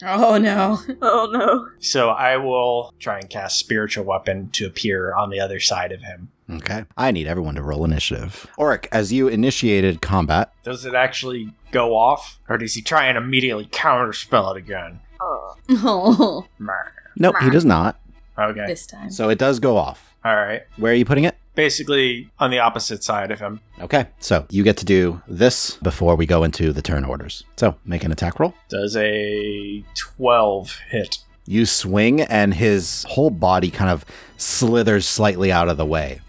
Oh 0.04 0.38
no. 0.38 0.80
oh 1.02 1.30
no. 1.32 1.70
So, 1.80 2.10
I 2.10 2.38
will 2.38 2.94
try 3.00 3.20
and 3.20 3.30
cast 3.30 3.58
Spiritual 3.60 4.06
Weapon 4.06 4.50
to 4.52 4.66
appear 4.66 5.14
on 5.14 5.30
the 5.30 5.40
other 5.40 5.60
side 5.60 5.92
of 5.92 6.02
him. 6.02 6.30
Okay. 6.50 6.86
I 6.98 7.12
need 7.12 7.28
everyone 7.28 7.56
to 7.56 7.62
roll 7.62 7.86
initiative. 7.86 8.48
Auric, 8.60 8.88
as 8.92 9.14
you 9.14 9.28
initiated 9.28 10.02
combat, 10.02 10.52
Does 10.64 10.86
it 10.86 10.94
actually 10.96 11.54
go 11.72 11.96
off? 11.96 12.40
Or 12.50 12.58
does 12.58 12.74
he 12.74 12.82
try 12.82 13.06
and 13.06 13.18
immediately 13.18 13.66
counterspell 13.66 14.56
it 14.56 14.58
again? 14.58 15.00
Oh. 15.22 16.46
Mer. 16.60 16.94
nope, 17.18 17.36
he 17.42 17.50
does 17.50 17.64
not. 17.66 18.00
Okay. 18.38 18.66
This 18.66 18.86
time. 18.86 19.12
So 19.12 19.30
it 19.30 19.38
does 19.38 19.60
go 19.60 19.78
off. 19.78 20.14
Alright. 20.26 20.64
Where 20.78 20.92
are 20.92 20.96
you 20.96 21.06
putting 21.06 21.24
it? 21.26 21.36
Basically, 21.62 22.28
on 22.40 22.50
the 22.50 22.58
opposite 22.58 23.04
side 23.04 23.30
of 23.30 23.40
him. 23.40 23.60
Okay, 23.80 24.08
so 24.20 24.48
you 24.50 24.64
get 24.64 24.78
to 24.78 24.86
do 24.86 25.22
this 25.28 25.76
before 25.76 26.16
we 26.16 26.26
go 26.26 26.44
into 26.44 26.74
the 26.74 26.82
turn 26.82 27.06
orders. 27.06 27.44
So 27.56 27.76
make 27.86 28.04
an 28.04 28.12
attack 28.12 28.40
roll. 28.40 28.56
Does 28.68 28.98
a 28.98 29.84
12 29.94 30.80
hit? 30.90 31.20
You 31.46 31.68
swing, 31.68 32.22
and 32.22 32.56
his 32.56 33.06
whole 33.10 33.30
body 33.30 33.70
kind 33.70 33.92
of 33.92 34.06
slithers 34.38 35.08
slightly 35.08 35.52
out 35.52 35.70
of 35.70 35.78
the 35.78 35.86
way. 35.86 36.22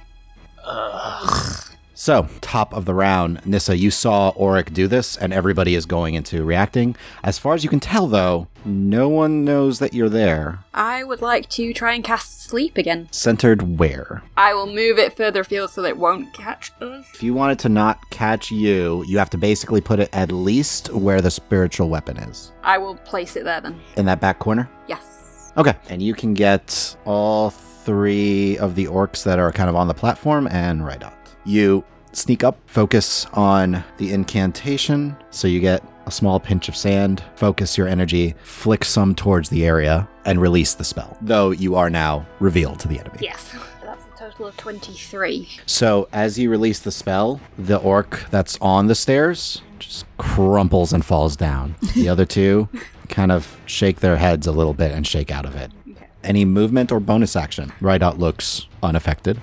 So, 2.02 2.26
top 2.40 2.74
of 2.74 2.84
the 2.84 2.94
round, 2.94 3.46
Nissa, 3.46 3.76
you 3.76 3.92
saw 3.92 4.32
Auric 4.32 4.74
do 4.74 4.88
this, 4.88 5.16
and 5.16 5.32
everybody 5.32 5.76
is 5.76 5.86
going 5.86 6.14
into 6.14 6.42
reacting. 6.42 6.96
As 7.22 7.38
far 7.38 7.54
as 7.54 7.62
you 7.62 7.70
can 7.70 7.78
tell, 7.78 8.08
though, 8.08 8.48
no 8.64 9.08
one 9.08 9.44
knows 9.44 9.78
that 9.78 9.94
you're 9.94 10.08
there. 10.08 10.64
I 10.74 11.04
would 11.04 11.22
like 11.22 11.48
to 11.50 11.72
try 11.72 11.94
and 11.94 12.02
cast 12.02 12.42
sleep 12.42 12.76
again. 12.76 13.06
Centered 13.12 13.78
where? 13.78 14.24
I 14.36 14.52
will 14.52 14.66
move 14.66 14.98
it 14.98 15.16
further 15.16 15.42
afield 15.42 15.70
so 15.70 15.80
that 15.82 15.90
it 15.90 15.96
won't 15.96 16.34
catch 16.34 16.72
us. 16.80 17.06
If 17.14 17.22
you 17.22 17.34
want 17.34 17.52
it 17.52 17.60
to 17.60 17.68
not 17.68 18.10
catch 18.10 18.50
you, 18.50 19.04
you 19.06 19.16
have 19.18 19.30
to 19.30 19.38
basically 19.38 19.80
put 19.80 20.00
it 20.00 20.10
at 20.12 20.32
least 20.32 20.92
where 20.92 21.20
the 21.20 21.30
spiritual 21.30 21.88
weapon 21.88 22.16
is. 22.16 22.50
I 22.64 22.78
will 22.78 22.96
place 22.96 23.36
it 23.36 23.44
there 23.44 23.60
then. 23.60 23.80
In 23.96 24.06
that 24.06 24.20
back 24.20 24.40
corner? 24.40 24.68
Yes. 24.88 25.52
Okay. 25.56 25.76
And 25.88 26.02
you 26.02 26.14
can 26.14 26.34
get 26.34 26.96
all 27.04 27.50
three 27.50 28.58
of 28.58 28.74
the 28.74 28.86
orcs 28.86 29.22
that 29.22 29.38
are 29.38 29.52
kind 29.52 29.70
of 29.70 29.76
on 29.76 29.86
the 29.86 29.94
platform 29.94 30.48
and 30.48 30.84
right 30.84 31.00
out. 31.00 31.14
You 31.44 31.84
sneak 32.12 32.44
up, 32.44 32.58
focus 32.66 33.26
on 33.32 33.82
the 33.98 34.12
incantation, 34.12 35.16
so 35.30 35.48
you 35.48 35.60
get 35.60 35.82
a 36.06 36.10
small 36.10 36.40
pinch 36.40 36.68
of 36.68 36.76
sand, 36.76 37.22
focus 37.36 37.78
your 37.78 37.88
energy, 37.88 38.34
flick 38.42 38.84
some 38.84 39.14
towards 39.14 39.48
the 39.48 39.64
area, 39.64 40.08
and 40.24 40.40
release 40.40 40.74
the 40.74 40.84
spell. 40.84 41.16
Though 41.20 41.50
you 41.50 41.76
are 41.76 41.90
now 41.90 42.26
revealed 42.40 42.78
to 42.80 42.88
the 42.88 42.98
enemy. 42.98 43.18
Yes. 43.20 43.54
That's 43.82 44.04
a 44.04 44.18
total 44.18 44.46
of 44.46 44.56
23. 44.56 45.48
So 45.66 46.08
as 46.12 46.38
you 46.38 46.50
release 46.50 46.80
the 46.80 46.92
spell, 46.92 47.40
the 47.56 47.78
orc 47.78 48.26
that's 48.30 48.58
on 48.60 48.86
the 48.86 48.94
stairs 48.94 49.62
just 49.78 50.04
crumples 50.16 50.92
and 50.92 51.04
falls 51.04 51.36
down. 51.36 51.74
The 51.94 52.08
other 52.08 52.24
two 52.24 52.68
kind 53.08 53.32
of 53.32 53.58
shake 53.66 54.00
their 54.00 54.16
heads 54.16 54.46
a 54.46 54.52
little 54.52 54.74
bit 54.74 54.92
and 54.92 55.06
shake 55.06 55.30
out 55.30 55.44
of 55.44 55.56
it. 55.56 55.70
Okay. 55.90 56.06
Any 56.22 56.44
movement 56.44 56.92
or 56.92 57.00
bonus 57.00 57.34
action? 57.34 57.72
Rideout 57.80 58.18
looks 58.18 58.66
unaffected. 58.82 59.40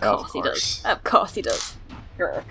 Of 0.00 0.18
course 0.18 0.32
he 0.32 0.42
does. 0.42 0.82
Of 0.84 1.04
course 1.04 1.34
he 1.34 1.42
does. 1.42 1.76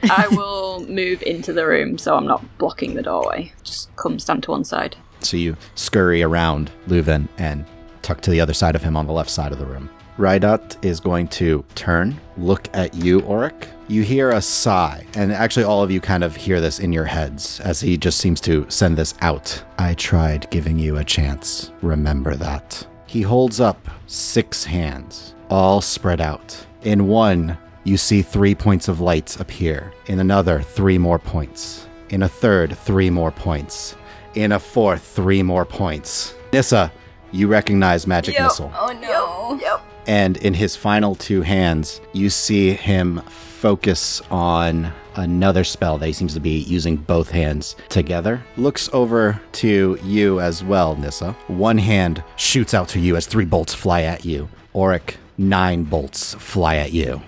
I 0.03 0.27
will 0.29 0.85
move 0.87 1.21
into 1.23 1.53
the 1.53 1.65
room 1.65 1.97
so 1.97 2.15
I'm 2.15 2.27
not 2.27 2.43
blocking 2.57 2.95
the 2.95 3.03
doorway. 3.03 3.51
Just 3.63 3.95
come 3.95 4.19
stand 4.19 4.43
to 4.43 4.51
one 4.51 4.63
side. 4.63 4.95
So 5.21 5.37
you 5.37 5.55
scurry 5.75 6.23
around 6.23 6.71
Leuven 6.87 7.27
and 7.37 7.65
tuck 8.01 8.21
to 8.21 8.31
the 8.31 8.41
other 8.41 8.53
side 8.53 8.75
of 8.75 8.83
him 8.83 8.97
on 8.97 9.07
the 9.07 9.13
left 9.13 9.29
side 9.29 9.51
of 9.51 9.59
the 9.59 9.65
room. 9.65 9.89
Rydot 10.17 10.83
is 10.83 10.99
going 10.99 11.27
to 11.29 11.63
turn, 11.73 12.19
look 12.37 12.67
at 12.73 12.93
you, 12.93 13.21
Auric. 13.21 13.67
You 13.87 14.03
hear 14.03 14.31
a 14.31 14.41
sigh, 14.41 15.05
and 15.15 15.31
actually, 15.31 15.63
all 15.63 15.81
of 15.81 15.89
you 15.89 15.99
kind 15.99 16.23
of 16.23 16.35
hear 16.35 16.61
this 16.61 16.79
in 16.79 16.93
your 16.93 17.05
heads 17.05 17.59
as 17.61 17.81
he 17.81 17.97
just 17.97 18.19
seems 18.19 18.39
to 18.41 18.65
send 18.69 18.97
this 18.97 19.15
out. 19.21 19.63
I 19.77 19.93
tried 19.95 20.49
giving 20.49 20.77
you 20.77 20.97
a 20.97 21.03
chance. 21.03 21.71
Remember 21.81 22.35
that. 22.35 22.85
He 23.07 23.21
holds 23.21 23.59
up 23.59 23.87
six 24.07 24.63
hands, 24.63 25.33
all 25.49 25.81
spread 25.81 26.21
out. 26.21 26.65
In 26.83 27.07
one, 27.07 27.57
you 27.83 27.97
see 27.97 28.21
three 28.21 28.55
points 28.55 28.87
of 28.87 28.99
light 28.99 29.39
appear. 29.39 29.91
In 30.07 30.19
another, 30.19 30.61
three 30.61 30.97
more 30.97 31.19
points. 31.19 31.87
In 32.09 32.23
a 32.23 32.29
third, 32.29 32.77
three 32.77 33.09
more 33.09 33.31
points. 33.31 33.95
In 34.35 34.51
a 34.51 34.59
fourth, 34.59 35.03
three 35.03 35.43
more 35.43 35.65
points. 35.65 36.35
Nissa, 36.53 36.91
you 37.31 37.47
recognize 37.47 38.05
Magic 38.07 38.39
Missile. 38.39 38.71
Oh 38.75 38.91
no. 38.93 39.59
Yep. 39.61 39.81
And 40.07 40.37
in 40.37 40.53
his 40.53 40.75
final 40.75 41.15
two 41.15 41.41
hands, 41.41 42.01
you 42.13 42.29
see 42.29 42.73
him 42.73 43.21
focus 43.27 44.21
on 44.31 44.91
another 45.15 45.63
spell 45.63 45.97
that 45.97 46.07
he 46.07 46.13
seems 46.13 46.33
to 46.33 46.39
be 46.39 46.59
using 46.59 46.95
both 46.95 47.29
hands 47.29 47.75
together. 47.89 48.41
Looks 48.57 48.89
over 48.93 49.39
to 49.53 49.99
you 50.03 50.39
as 50.39 50.63
well, 50.63 50.95
Nissa. 50.95 51.33
One 51.47 51.77
hand 51.77 52.23
shoots 52.37 52.73
out 52.73 52.89
to 52.89 52.99
you 52.99 53.15
as 53.15 53.27
three 53.27 53.45
bolts 53.45 53.73
fly 53.73 54.03
at 54.03 54.25
you. 54.25 54.49
Auric, 54.73 55.15
nine 55.37 55.83
bolts 55.83 56.33
fly 56.35 56.77
at 56.77 56.91
you. 56.93 57.21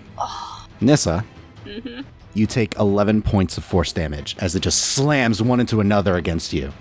Nissa, 0.83 1.25
mm-hmm. 1.65 2.01
you 2.33 2.45
take 2.45 2.75
11 2.75 3.21
points 3.21 3.57
of 3.57 3.63
force 3.63 3.91
damage 3.91 4.35
as 4.39 4.55
it 4.55 4.61
just 4.61 4.79
slams 4.79 5.41
one 5.41 5.59
into 5.59 5.79
another 5.79 6.15
against 6.15 6.53
you. 6.53 6.71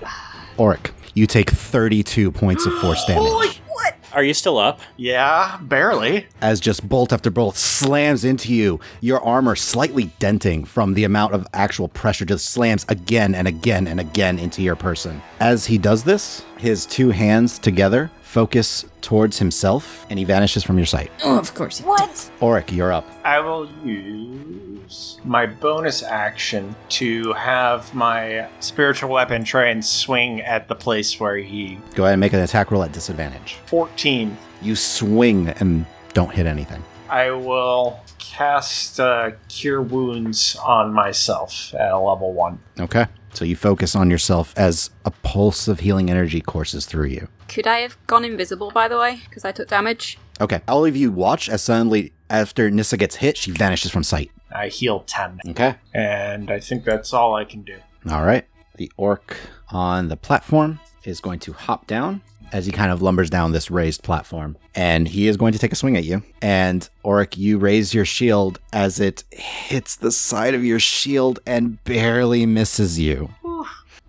Auric, 0.58 0.92
you 1.14 1.26
take 1.26 1.50
32 1.50 2.30
points 2.32 2.66
of 2.66 2.74
force 2.74 3.04
damage. 3.04 3.22
Holy 3.22 3.48
what? 3.82 3.96
Are 4.12 4.22
you 4.22 4.34
still 4.34 4.58
up? 4.58 4.80
Yeah, 4.96 5.58
barely. 5.62 6.26
as 6.40 6.60
just 6.60 6.86
bolt 6.88 7.12
after 7.12 7.30
bolt 7.30 7.56
slams 7.56 8.24
into 8.24 8.52
you, 8.52 8.80
your 9.00 9.20
armor 9.20 9.56
slightly 9.56 10.04
denting 10.18 10.64
from 10.64 10.94
the 10.94 11.04
amount 11.04 11.34
of 11.34 11.46
actual 11.54 11.88
pressure 11.88 12.24
just 12.24 12.50
slams 12.50 12.84
again 12.88 13.34
and 13.34 13.48
again 13.48 13.86
and 13.86 13.98
again 13.98 14.38
into 14.38 14.62
your 14.62 14.76
person. 14.76 15.22
As 15.40 15.66
he 15.66 15.78
does 15.78 16.04
this, 16.04 16.44
his 16.58 16.86
two 16.86 17.10
hands 17.10 17.58
together 17.58 18.10
focus 18.32 18.86
towards 19.02 19.38
himself 19.38 20.06
and 20.08 20.18
he 20.18 20.24
vanishes 20.24 20.64
from 20.64 20.78
your 20.78 20.86
sight. 20.86 21.12
Oh, 21.22 21.38
of 21.38 21.54
course. 21.54 21.80
What? 21.82 22.30
Auric, 22.40 22.72
you're 22.72 22.90
up. 22.90 23.06
I 23.24 23.40
will 23.40 23.68
use 23.84 25.18
my 25.22 25.44
bonus 25.44 26.02
action 26.02 26.74
to 26.88 27.34
have 27.34 27.94
my 27.94 28.48
spiritual 28.60 29.10
weapon 29.10 29.44
try 29.44 29.66
and 29.66 29.84
swing 29.84 30.40
at 30.40 30.66
the 30.66 30.74
place 30.74 31.20
where 31.20 31.36
he. 31.36 31.78
Go 31.94 32.04
ahead 32.04 32.14
and 32.14 32.20
make 32.20 32.32
an 32.32 32.40
attack 32.40 32.70
roll 32.70 32.82
at 32.82 32.92
disadvantage. 32.92 33.58
14. 33.66 34.34
You 34.62 34.76
swing 34.76 35.50
and 35.50 35.84
don't 36.14 36.32
hit 36.32 36.46
anything. 36.46 36.82
I 37.10 37.32
will 37.32 38.00
cast 38.18 38.98
uh, 38.98 39.32
Cure 39.48 39.82
Wounds 39.82 40.56
on 40.64 40.94
myself 40.94 41.74
at 41.74 41.92
a 41.92 41.98
level 41.98 42.32
1. 42.32 42.58
Okay. 42.80 43.06
So 43.34 43.44
you 43.44 43.56
focus 43.56 43.94
on 43.94 44.10
yourself 44.10 44.54
as 44.56 44.88
a 45.04 45.10
pulse 45.10 45.68
of 45.68 45.80
healing 45.80 46.10
energy 46.10 46.40
courses 46.40 46.86
through 46.86 47.08
you. 47.08 47.28
Could 47.52 47.66
I 47.66 47.80
have 47.80 47.98
gone 48.06 48.24
invisible, 48.24 48.70
by 48.70 48.88
the 48.88 48.98
way, 48.98 49.20
because 49.28 49.44
I 49.44 49.52
took 49.52 49.68
damage? 49.68 50.16
Okay. 50.40 50.62
All 50.66 50.86
of 50.86 50.96
you 50.96 51.12
watch 51.12 51.50
as 51.50 51.60
suddenly, 51.60 52.14
after 52.30 52.70
Nissa 52.70 52.96
gets 52.96 53.16
hit, 53.16 53.36
she 53.36 53.50
vanishes 53.50 53.90
from 53.90 54.04
sight. 54.04 54.30
I 54.50 54.68
heal 54.68 55.00
10. 55.00 55.40
Okay. 55.48 55.74
And 55.92 56.50
I 56.50 56.60
think 56.60 56.84
that's 56.84 57.12
all 57.12 57.34
I 57.34 57.44
can 57.44 57.60
do. 57.60 57.76
All 58.10 58.24
right. 58.24 58.46
The 58.76 58.90
orc 58.96 59.36
on 59.68 60.08
the 60.08 60.16
platform 60.16 60.80
is 61.04 61.20
going 61.20 61.40
to 61.40 61.52
hop 61.52 61.86
down 61.86 62.22
as 62.52 62.64
he 62.64 62.72
kind 62.72 62.90
of 62.90 63.00
lumbers 63.00 63.28
down 63.28 63.52
this 63.52 63.70
raised 63.70 64.02
platform. 64.02 64.56
And 64.74 65.08
he 65.08 65.28
is 65.28 65.36
going 65.36 65.52
to 65.52 65.58
take 65.58 65.72
a 65.72 65.76
swing 65.76 65.96
at 65.96 66.04
you. 66.04 66.22
And 66.40 66.88
Auric, 67.04 67.36
you 67.36 67.58
raise 67.58 67.92
your 67.92 68.06
shield 68.06 68.60
as 68.72 68.98
it 68.98 69.24
hits 69.30 69.96
the 69.96 70.10
side 70.10 70.54
of 70.54 70.64
your 70.64 70.80
shield 70.80 71.40
and 71.46 71.82
barely 71.84 72.46
misses 72.46 72.98
you. 72.98 73.28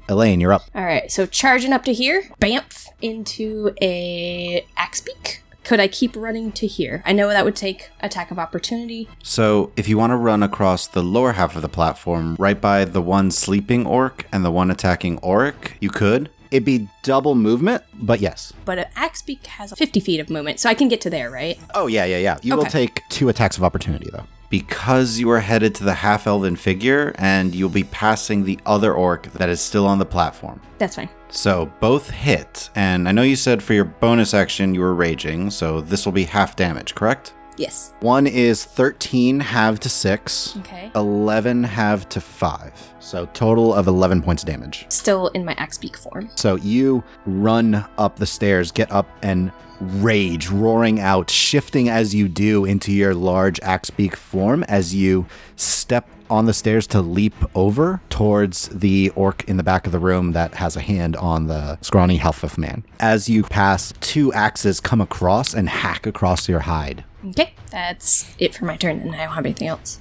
Elaine, 0.10 0.40
you're 0.42 0.54
up. 0.54 0.64
All 0.76 0.84
right, 0.84 1.12
so 1.12 1.26
charging 1.26 1.72
up 1.74 1.84
to 1.86 1.94
here, 1.94 2.30
bamf 2.42 2.88
into 3.02 3.74
a 3.82 4.66
axe 4.78 5.02
beak. 5.02 5.42
Could 5.64 5.80
I 5.80 5.88
keep 5.88 6.16
running 6.18 6.52
to 6.54 6.68
here? 6.68 7.02
I 7.06 7.14
know 7.14 7.30
that 7.30 7.46
would 7.46 7.56
take 7.56 7.90
attack 8.02 8.32
of 8.32 8.38
opportunity. 8.38 9.08
So, 9.24 9.72
if 9.78 9.88
you 9.88 9.98
want 9.98 10.12
to 10.12 10.18
run 10.18 10.44
across 10.44 10.88
the 10.88 11.02
lower 11.02 11.32
half 11.32 11.56
of 11.56 11.62
the 11.62 11.70
platform, 11.70 12.36
right 12.38 12.60
by 12.60 12.84
the 12.84 13.02
one 13.02 13.32
sleeping 13.32 13.86
orc 13.86 14.28
and 14.34 14.44
the 14.44 14.52
one 14.52 14.70
attacking 14.70 15.20
orc, 15.20 15.78
you 15.80 15.90
could. 15.90 16.30
It'd 16.52 16.66
be 16.66 16.88
double 17.02 17.34
movement, 17.34 17.82
but 17.96 18.20
yes. 18.20 18.52
But 18.66 18.78
an 18.78 18.86
axe 18.96 19.22
beak 19.22 19.46
has 19.48 19.72
50 19.72 20.00
feet 20.02 20.20
of 20.20 20.30
movement, 20.30 20.60
so 20.60 20.70
I 20.70 20.74
can 20.76 20.88
get 20.90 21.00
to 21.02 21.10
there, 21.10 21.32
right? 21.32 21.58
Oh, 21.74 21.88
yeah, 21.88 22.04
yeah, 22.06 22.18
yeah. 22.18 22.38
You 22.44 22.56
will 22.56 22.64
Okay. 22.64 22.86
take 22.86 23.02
two 23.10 23.30
attacks 23.30 23.58
of 23.58 23.64
opportunity, 23.64 24.10
though. 24.12 24.26
Because 24.54 25.18
you 25.18 25.32
are 25.32 25.40
headed 25.40 25.74
to 25.74 25.84
the 25.84 25.96
half 25.96 26.28
elven 26.28 26.56
figure, 26.56 27.16
and 27.18 27.56
you'll 27.56 27.70
be 27.70 27.86
passing 27.86 28.44
the 28.44 28.60
other 28.68 28.94
orc 28.94 29.24
that 29.34 29.50
is 29.50 29.60
still 29.60 29.88
on 29.88 29.98
the 29.98 30.06
platform. 30.06 30.62
That's 30.78 30.96
fine. 30.96 31.10
So 31.30 31.74
both 31.80 32.12
hit, 32.12 32.70
and 32.76 33.10
I 33.10 33.14
know 33.14 33.24
you 33.24 33.36
said 33.36 33.64
for 33.64 33.74
your 33.74 33.86
bonus 33.86 34.36
action 34.36 34.76
you 34.76 34.82
were 34.82 34.94
raging, 34.94 35.50
so 35.50 35.82
this 35.82 36.06
will 36.06 36.14
be 36.14 36.26
half 36.26 36.56
damage, 36.56 36.94
correct? 36.94 37.34
Yes. 37.58 37.94
One 38.00 38.28
is 38.28 38.64
13 38.66 39.40
half 39.40 39.80
to 39.82 39.90
6, 39.90 40.58
Okay. 40.58 40.92
11 40.96 41.64
half 41.64 42.10
to 42.10 42.22
5. 42.22 42.94
So 43.00 43.26
total 43.34 43.74
of 43.74 43.88
11 43.88 44.22
points 44.22 44.44
of 44.44 44.48
damage. 44.48 44.86
Still 44.90 45.28
in 45.30 45.46
my 45.46 45.54
axe 45.58 45.78
beak 45.78 45.98
form. 45.98 46.30
So 46.36 46.56
you 46.56 47.04
run 47.26 47.86
up 47.98 48.18
the 48.18 48.26
stairs, 48.26 48.72
get 48.72 48.92
up 48.92 49.08
and 49.22 49.52
rage, 49.80 50.50
roaring 50.50 51.00
out, 51.00 51.30
shifting 51.30 51.90
as 51.90 52.16
you 52.16 52.28
do 52.30 52.64
into 52.66 52.92
your 52.92 53.14
large 53.14 53.60
axe 53.62 53.90
beak 53.90 54.16
form 54.16 54.64
as 54.64 54.96
you 54.96 55.26
step 55.56 56.08
on 56.34 56.46
the 56.48 56.54
stairs 56.54 56.88
to 56.88 57.00
leap 57.00 57.36
over 57.54 58.02
towards 58.10 58.68
the 58.70 59.12
orc 59.16 59.44
in 59.48 59.58
the 59.58 59.64
back 59.64 59.86
of 59.86 59.92
the 59.92 60.00
room 60.00 60.32
that 60.32 60.56
has 60.56 60.76
a 60.76 60.82
hand 60.82 61.16
on 61.18 61.46
the 61.46 61.78
scrawny 61.82 62.18
Halfif 62.18 62.58
man. 62.58 62.84
As 63.00 63.30
you 63.30 63.44
pass, 63.44 63.94
two 64.02 64.34
axes 64.34 64.80
come 64.80 65.00
across 65.00 65.54
and 65.54 65.70
hack 65.70 66.08
across 66.08 66.50
your 66.50 66.62
hide. 66.62 67.04
Okay. 67.30 67.54
That's 67.70 68.36
it 68.40 68.56
for 68.56 68.66
my 68.66 68.78
turn, 68.78 69.00
and 69.00 69.14
I 69.16 69.26
don't 69.26 69.36
have 69.36 69.46
anything 69.46 69.68
else. 69.68 70.00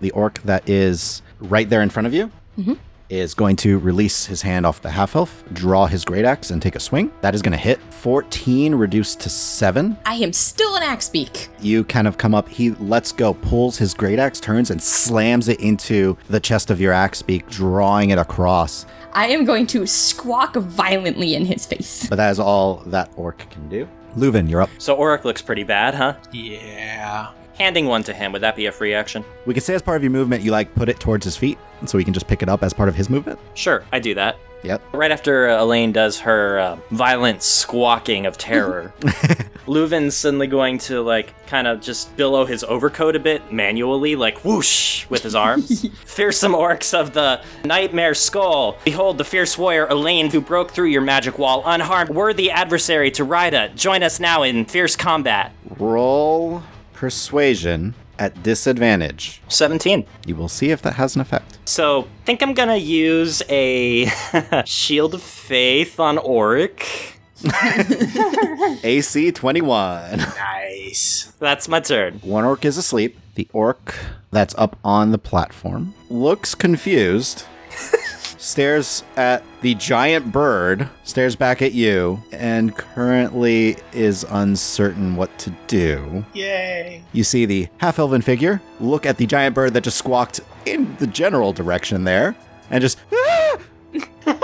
the 0.00 0.10
orc 0.12 0.40
that 0.42 0.68
is 0.68 1.22
right 1.38 1.68
there 1.68 1.82
in 1.82 1.90
front 1.90 2.06
of 2.06 2.14
you 2.14 2.30
mm-hmm. 2.58 2.74
Is 3.12 3.34
going 3.34 3.56
to 3.56 3.78
release 3.78 4.24
his 4.24 4.40
hand 4.40 4.64
off 4.64 4.80
the 4.80 4.88
half 4.88 5.14
elf, 5.14 5.44
draw 5.52 5.84
his 5.84 6.02
great 6.02 6.24
axe, 6.24 6.50
and 6.50 6.62
take 6.62 6.76
a 6.76 6.80
swing. 6.80 7.12
That 7.20 7.34
is 7.34 7.42
going 7.42 7.52
to 7.52 7.58
hit 7.58 7.78
14, 7.78 8.74
reduced 8.74 9.20
to 9.20 9.28
7. 9.28 9.98
I 10.06 10.14
am 10.14 10.32
still 10.32 10.76
an 10.76 10.82
axe 10.82 11.10
beak. 11.10 11.50
You 11.60 11.84
kind 11.84 12.08
of 12.08 12.16
come 12.16 12.34
up, 12.34 12.48
he 12.48 12.70
lets 12.70 13.12
go, 13.12 13.34
pulls 13.34 13.76
his 13.76 13.92
great 13.92 14.18
axe, 14.18 14.40
turns, 14.40 14.70
and 14.70 14.82
slams 14.82 15.48
it 15.48 15.60
into 15.60 16.16
the 16.30 16.40
chest 16.40 16.70
of 16.70 16.80
your 16.80 16.94
axe 16.94 17.20
beak, 17.20 17.46
drawing 17.50 18.08
it 18.08 18.18
across. 18.18 18.86
I 19.12 19.26
am 19.26 19.44
going 19.44 19.66
to 19.66 19.86
squawk 19.86 20.56
violently 20.56 21.34
in 21.34 21.44
his 21.44 21.66
face. 21.66 22.06
But 22.08 22.16
that 22.16 22.30
is 22.30 22.40
all 22.40 22.76
that 22.86 23.10
orc 23.16 23.46
can 23.50 23.68
do. 23.68 23.86
Leuven, 24.16 24.48
you're 24.48 24.62
up. 24.62 24.70
So 24.78 24.96
Auric 24.96 25.26
looks 25.26 25.42
pretty 25.42 25.64
bad, 25.64 25.94
huh? 25.94 26.14
Yeah. 26.32 27.32
Handing 27.58 27.86
one 27.86 28.02
to 28.04 28.14
him, 28.14 28.32
would 28.32 28.42
that 28.42 28.56
be 28.56 28.66
a 28.66 28.72
free 28.72 28.94
action? 28.94 29.24
We 29.46 29.54
could 29.54 29.62
say 29.62 29.74
as 29.74 29.82
part 29.82 29.96
of 29.96 30.02
your 30.02 30.12
movement, 30.12 30.42
you 30.42 30.50
like 30.50 30.74
put 30.74 30.88
it 30.88 30.98
towards 30.98 31.24
his 31.24 31.36
feet, 31.36 31.58
so 31.86 31.98
he 31.98 32.04
can 32.04 32.14
just 32.14 32.26
pick 32.26 32.42
it 32.42 32.48
up 32.48 32.62
as 32.62 32.72
part 32.72 32.88
of 32.88 32.94
his 32.94 33.10
movement. 33.10 33.38
Sure, 33.54 33.84
I 33.92 33.98
do 33.98 34.14
that. 34.14 34.36
Yep. 34.62 34.80
Right 34.92 35.10
after 35.10 35.48
uh, 35.48 35.62
Elaine 35.62 35.92
does 35.92 36.20
her 36.20 36.58
uh, 36.58 36.78
violent 36.90 37.42
squawking 37.42 38.26
of 38.26 38.38
terror, 38.38 38.94
Leuven's 39.66 40.16
suddenly 40.16 40.46
going 40.46 40.78
to 40.78 41.02
like 41.02 41.34
kind 41.46 41.66
of 41.66 41.80
just 41.80 42.16
billow 42.16 42.44
his 42.44 42.62
overcoat 42.64 43.16
a 43.16 43.20
bit 43.20 43.52
manually, 43.52 44.14
like 44.14 44.44
whoosh 44.44 45.08
with 45.10 45.22
his 45.22 45.34
arms. 45.34 45.88
Fearsome 46.04 46.52
orcs 46.52 46.94
of 46.98 47.12
the 47.12 47.42
Nightmare 47.64 48.14
Skull, 48.14 48.78
behold 48.84 49.18
the 49.18 49.24
fierce 49.24 49.58
warrior 49.58 49.86
Elaine 49.86 50.30
who 50.30 50.40
broke 50.40 50.70
through 50.70 50.88
your 50.88 51.02
magic 51.02 51.38
wall 51.38 51.62
unharmed, 51.66 52.10
worthy 52.10 52.50
adversary 52.50 53.10
to 53.12 53.26
Rida. 53.26 53.74
Join 53.74 54.02
us 54.02 54.20
now 54.20 54.42
in 54.44 54.64
fierce 54.64 54.94
combat. 54.94 55.52
Roll 55.78 56.62
persuasion 57.02 57.96
at 58.16 58.44
disadvantage. 58.44 59.42
17. 59.48 60.06
You 60.24 60.36
will 60.36 60.48
see 60.48 60.70
if 60.70 60.82
that 60.82 60.94
has 60.94 61.16
an 61.16 61.20
effect. 61.20 61.58
So, 61.64 62.06
think 62.24 62.44
I'm 62.44 62.54
gonna 62.54 62.76
use 62.76 63.42
a 63.48 64.06
Shield 64.66 65.14
of 65.14 65.20
Faith 65.22 65.98
on 65.98 66.18
Auric. 66.18 66.86
AC 68.84 69.32
21. 69.34 70.16
Nice. 70.18 71.32
That's 71.40 71.68
my 71.68 71.80
turn. 71.80 72.20
One 72.22 72.44
orc 72.44 72.64
is 72.64 72.78
asleep. 72.78 73.18
The 73.34 73.48
orc 73.52 73.96
that's 74.30 74.54
up 74.56 74.78
on 74.84 75.10
the 75.10 75.18
platform 75.18 75.94
looks 76.08 76.54
confused. 76.54 77.46
Stares 78.42 79.04
at 79.16 79.42
the 79.60 79.74
giant 79.76 80.32
bird, 80.32 80.88
stares 81.04 81.36
back 81.36 81.62
at 81.62 81.72
you, 81.72 82.20
and 82.32 82.76
currently 82.76 83.76
is 83.92 84.24
uncertain 84.28 85.14
what 85.14 85.36
to 85.38 85.50
do. 85.68 86.24
Yay. 86.34 87.04
You 87.12 87.22
see 87.22 87.46
the 87.46 87.68
half 87.78 87.98
elven 88.00 88.20
figure 88.20 88.60
look 88.80 89.06
at 89.06 89.16
the 89.16 89.26
giant 89.26 89.54
bird 89.54 89.74
that 89.74 89.84
just 89.84 89.96
squawked 89.98 90.40
in 90.66 90.96
the 90.96 91.06
general 91.06 91.52
direction 91.52 92.04
there 92.04 92.34
and 92.70 92.80
just. 92.80 92.98
"Ah!" 93.14 93.58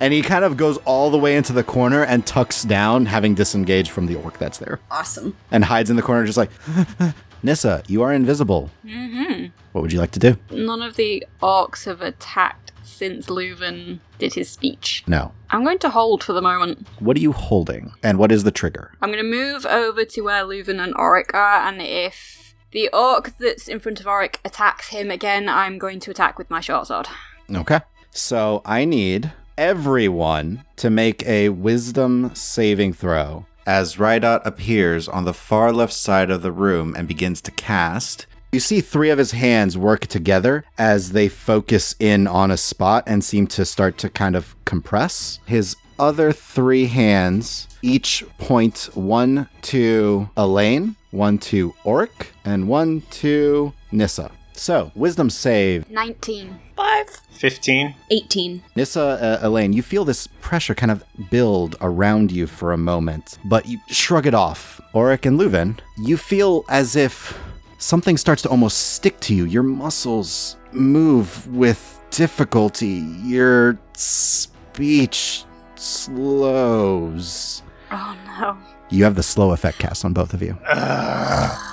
and 0.00 0.12
he 0.12 0.22
kind 0.22 0.44
of 0.44 0.56
goes 0.56 0.76
all 0.84 1.10
the 1.10 1.18
way 1.18 1.36
into 1.36 1.52
the 1.52 1.64
corner 1.64 2.04
and 2.04 2.24
tucks 2.26 2.62
down, 2.62 3.06
having 3.06 3.34
disengaged 3.34 3.90
from 3.90 4.06
the 4.06 4.14
orc 4.14 4.38
that's 4.38 4.58
there, 4.58 4.78
Awesome. 4.90 5.36
and 5.50 5.64
hides 5.64 5.90
in 5.90 5.96
the 5.96 6.02
corner, 6.02 6.24
just 6.24 6.38
like. 6.38 6.50
Nissa, 7.42 7.82
you 7.86 8.02
are 8.02 8.12
invisible. 8.12 8.70
Mm-hmm. 8.84 9.46
What 9.72 9.82
would 9.82 9.92
you 9.92 10.00
like 10.00 10.10
to 10.12 10.18
do? 10.18 10.36
None 10.50 10.80
of 10.82 10.96
the 10.96 11.24
orcs 11.42 11.84
have 11.84 12.00
attacked 12.00 12.65
since 12.86 13.26
Leuven 13.26 14.00
did 14.18 14.34
his 14.34 14.48
speech. 14.48 15.04
No. 15.06 15.32
I'm 15.50 15.64
going 15.64 15.78
to 15.80 15.90
hold 15.90 16.24
for 16.24 16.32
the 16.32 16.42
moment. 16.42 16.86
What 17.00 17.16
are 17.16 17.20
you 17.20 17.32
holding? 17.32 17.92
And 18.02 18.18
what 18.18 18.32
is 18.32 18.44
the 18.44 18.50
trigger? 18.50 18.92
I'm 19.02 19.10
going 19.10 19.22
to 19.22 19.30
move 19.30 19.66
over 19.66 20.04
to 20.04 20.20
where 20.22 20.44
Leuven 20.44 20.82
and 20.82 20.94
Auric 20.94 21.34
are, 21.34 21.68
and 21.68 21.82
if 21.82 22.54
the 22.72 22.88
orc 22.92 23.36
that's 23.38 23.68
in 23.68 23.80
front 23.80 24.00
of 24.00 24.06
Auric 24.06 24.40
attacks 24.44 24.88
him 24.88 25.10
again, 25.10 25.48
I'm 25.48 25.78
going 25.78 26.00
to 26.00 26.10
attack 26.10 26.38
with 26.38 26.50
my 26.50 26.60
short 26.60 26.86
sword. 26.86 27.08
Okay. 27.54 27.80
So 28.10 28.62
I 28.64 28.84
need 28.84 29.32
everyone 29.58 30.64
to 30.76 30.90
make 30.90 31.26
a 31.26 31.50
wisdom 31.50 32.34
saving 32.34 32.92
throw. 32.92 33.46
As 33.66 33.96
Rydot 33.96 34.42
appears 34.44 35.08
on 35.08 35.24
the 35.24 35.34
far 35.34 35.72
left 35.72 35.92
side 35.92 36.30
of 36.30 36.42
the 36.42 36.52
room 36.52 36.94
and 36.96 37.08
begins 37.08 37.40
to 37.42 37.50
cast, 37.50 38.26
you 38.52 38.60
see 38.60 38.80
three 38.80 39.10
of 39.10 39.18
his 39.18 39.32
hands 39.32 39.76
work 39.76 40.06
together 40.06 40.64
as 40.78 41.12
they 41.12 41.28
focus 41.28 41.94
in 41.98 42.26
on 42.26 42.50
a 42.50 42.56
spot 42.56 43.04
and 43.06 43.24
seem 43.24 43.46
to 43.48 43.64
start 43.64 43.98
to 43.98 44.08
kind 44.08 44.36
of 44.36 44.54
compress. 44.64 45.40
His 45.46 45.76
other 45.98 46.32
three 46.32 46.86
hands 46.86 47.68
each 47.82 48.24
point 48.38 48.88
one 48.94 49.48
to 49.62 50.28
Elaine, 50.36 50.96
one 51.10 51.38
to 51.38 51.74
Auric, 51.84 52.32
and 52.44 52.68
one 52.68 53.02
to 53.10 53.72
Nissa. 53.92 54.30
So, 54.52 54.90
wisdom 54.94 55.28
save 55.28 55.90
19. 55.90 56.58
Five. 56.76 57.08
15. 57.30 57.94
18. 58.10 58.62
Nissa, 58.74 59.02
uh, 59.02 59.38
Elaine, 59.42 59.72
you 59.74 59.82
feel 59.82 60.04
this 60.04 60.26
pressure 60.40 60.74
kind 60.74 60.90
of 60.90 61.04
build 61.30 61.76
around 61.80 62.32
you 62.32 62.46
for 62.46 62.72
a 62.72 62.78
moment, 62.78 63.38
but 63.44 63.66
you 63.66 63.78
shrug 63.88 64.26
it 64.26 64.34
off. 64.34 64.80
Auric 64.94 65.26
and 65.26 65.38
Leuven, 65.38 65.78
you 65.98 66.16
feel 66.16 66.64
as 66.68 66.96
if 66.96 67.38
something 67.78 68.16
starts 68.16 68.42
to 68.42 68.48
almost 68.48 68.94
stick 68.94 69.18
to 69.20 69.34
you. 69.34 69.44
Your 69.44 69.62
muscles 69.62 70.56
move 70.72 71.46
with 71.54 72.00
difficulty. 72.10 73.04
Your 73.22 73.78
speech 73.94 75.44
slows. 75.74 77.62
Oh 77.90 78.16
no. 78.40 78.56
You 78.90 79.04
have 79.04 79.14
the 79.14 79.22
slow 79.22 79.52
effect 79.52 79.78
cast 79.78 80.04
on 80.04 80.12
both 80.12 80.34
of 80.34 80.42
you. 80.42 80.56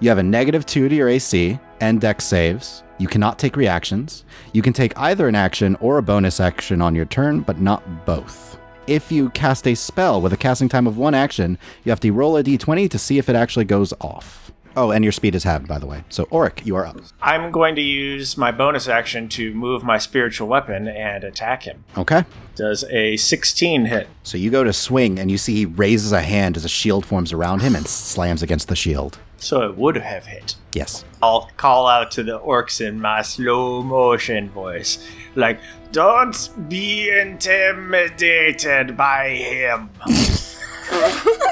You 0.00 0.10
have 0.10 0.18
a 0.18 0.24
negative 0.24 0.66
two 0.66 0.88
to 0.88 0.94
your 0.94 1.08
AC 1.08 1.58
and 1.80 1.98
dex 2.00 2.24
saves. 2.24 2.82
You 2.98 3.08
cannot 3.08 3.38
take 3.38 3.56
reactions. 3.56 4.24
You 4.52 4.60
can 4.60 4.72
take 4.74 4.92
either 4.98 5.28
an 5.28 5.34
action 5.34 5.76
or 5.80 5.96
a 5.96 6.02
bonus 6.02 6.40
action 6.40 6.82
on 6.82 6.94
your 6.94 7.06
turn, 7.06 7.40
but 7.40 7.60
not 7.60 8.04
both. 8.04 8.58
If 8.86 9.10
you 9.10 9.30
cast 9.30 9.66
a 9.66 9.74
spell 9.74 10.20
with 10.20 10.34
a 10.34 10.36
casting 10.36 10.68
time 10.68 10.86
of 10.86 10.98
one 10.98 11.14
action, 11.14 11.56
you 11.84 11.90
have 11.90 12.00
to 12.00 12.10
roll 12.10 12.36
a 12.36 12.44
d20 12.44 12.90
to 12.90 12.98
see 12.98 13.16
if 13.16 13.30
it 13.30 13.36
actually 13.36 13.64
goes 13.64 13.94
off. 14.00 14.43
Oh, 14.76 14.90
and 14.90 15.04
your 15.04 15.12
speed 15.12 15.34
is 15.34 15.44
halved, 15.44 15.68
by 15.68 15.78
the 15.78 15.86
way. 15.86 16.02
So, 16.08 16.26
Auric, 16.32 16.66
you 16.66 16.74
are 16.76 16.86
up. 16.86 16.96
I'm 17.22 17.50
going 17.52 17.74
to 17.76 17.80
use 17.80 18.36
my 18.36 18.50
bonus 18.50 18.88
action 18.88 19.28
to 19.30 19.54
move 19.54 19.84
my 19.84 19.98
spiritual 19.98 20.48
weapon 20.48 20.88
and 20.88 21.22
attack 21.22 21.62
him. 21.62 21.84
Okay. 21.96 22.24
Does 22.56 22.84
a 22.90 23.16
16 23.16 23.86
hit? 23.86 24.08
So 24.22 24.36
you 24.36 24.50
go 24.50 24.64
to 24.64 24.72
swing, 24.72 25.18
and 25.18 25.30
you 25.30 25.38
see 25.38 25.54
he 25.54 25.66
raises 25.66 26.12
a 26.12 26.22
hand 26.22 26.56
as 26.56 26.64
a 26.64 26.68
shield 26.68 27.06
forms 27.06 27.32
around 27.32 27.62
him 27.62 27.76
and 27.76 27.86
slams 27.86 28.42
against 28.42 28.68
the 28.68 28.76
shield. 28.76 29.18
So 29.36 29.62
it 29.68 29.76
would 29.76 29.96
have 29.96 30.26
hit. 30.26 30.56
Yes. 30.72 31.04
I'll 31.22 31.50
call 31.56 31.86
out 31.86 32.10
to 32.12 32.22
the 32.22 32.38
orcs 32.40 32.80
in 32.84 33.00
my 33.00 33.22
slow 33.22 33.82
motion 33.82 34.48
voice. 34.50 35.06
Like, 35.34 35.60
don't 35.92 36.48
be 36.68 37.10
intimidated 37.10 38.96
by 38.96 39.28
him. 39.30 39.90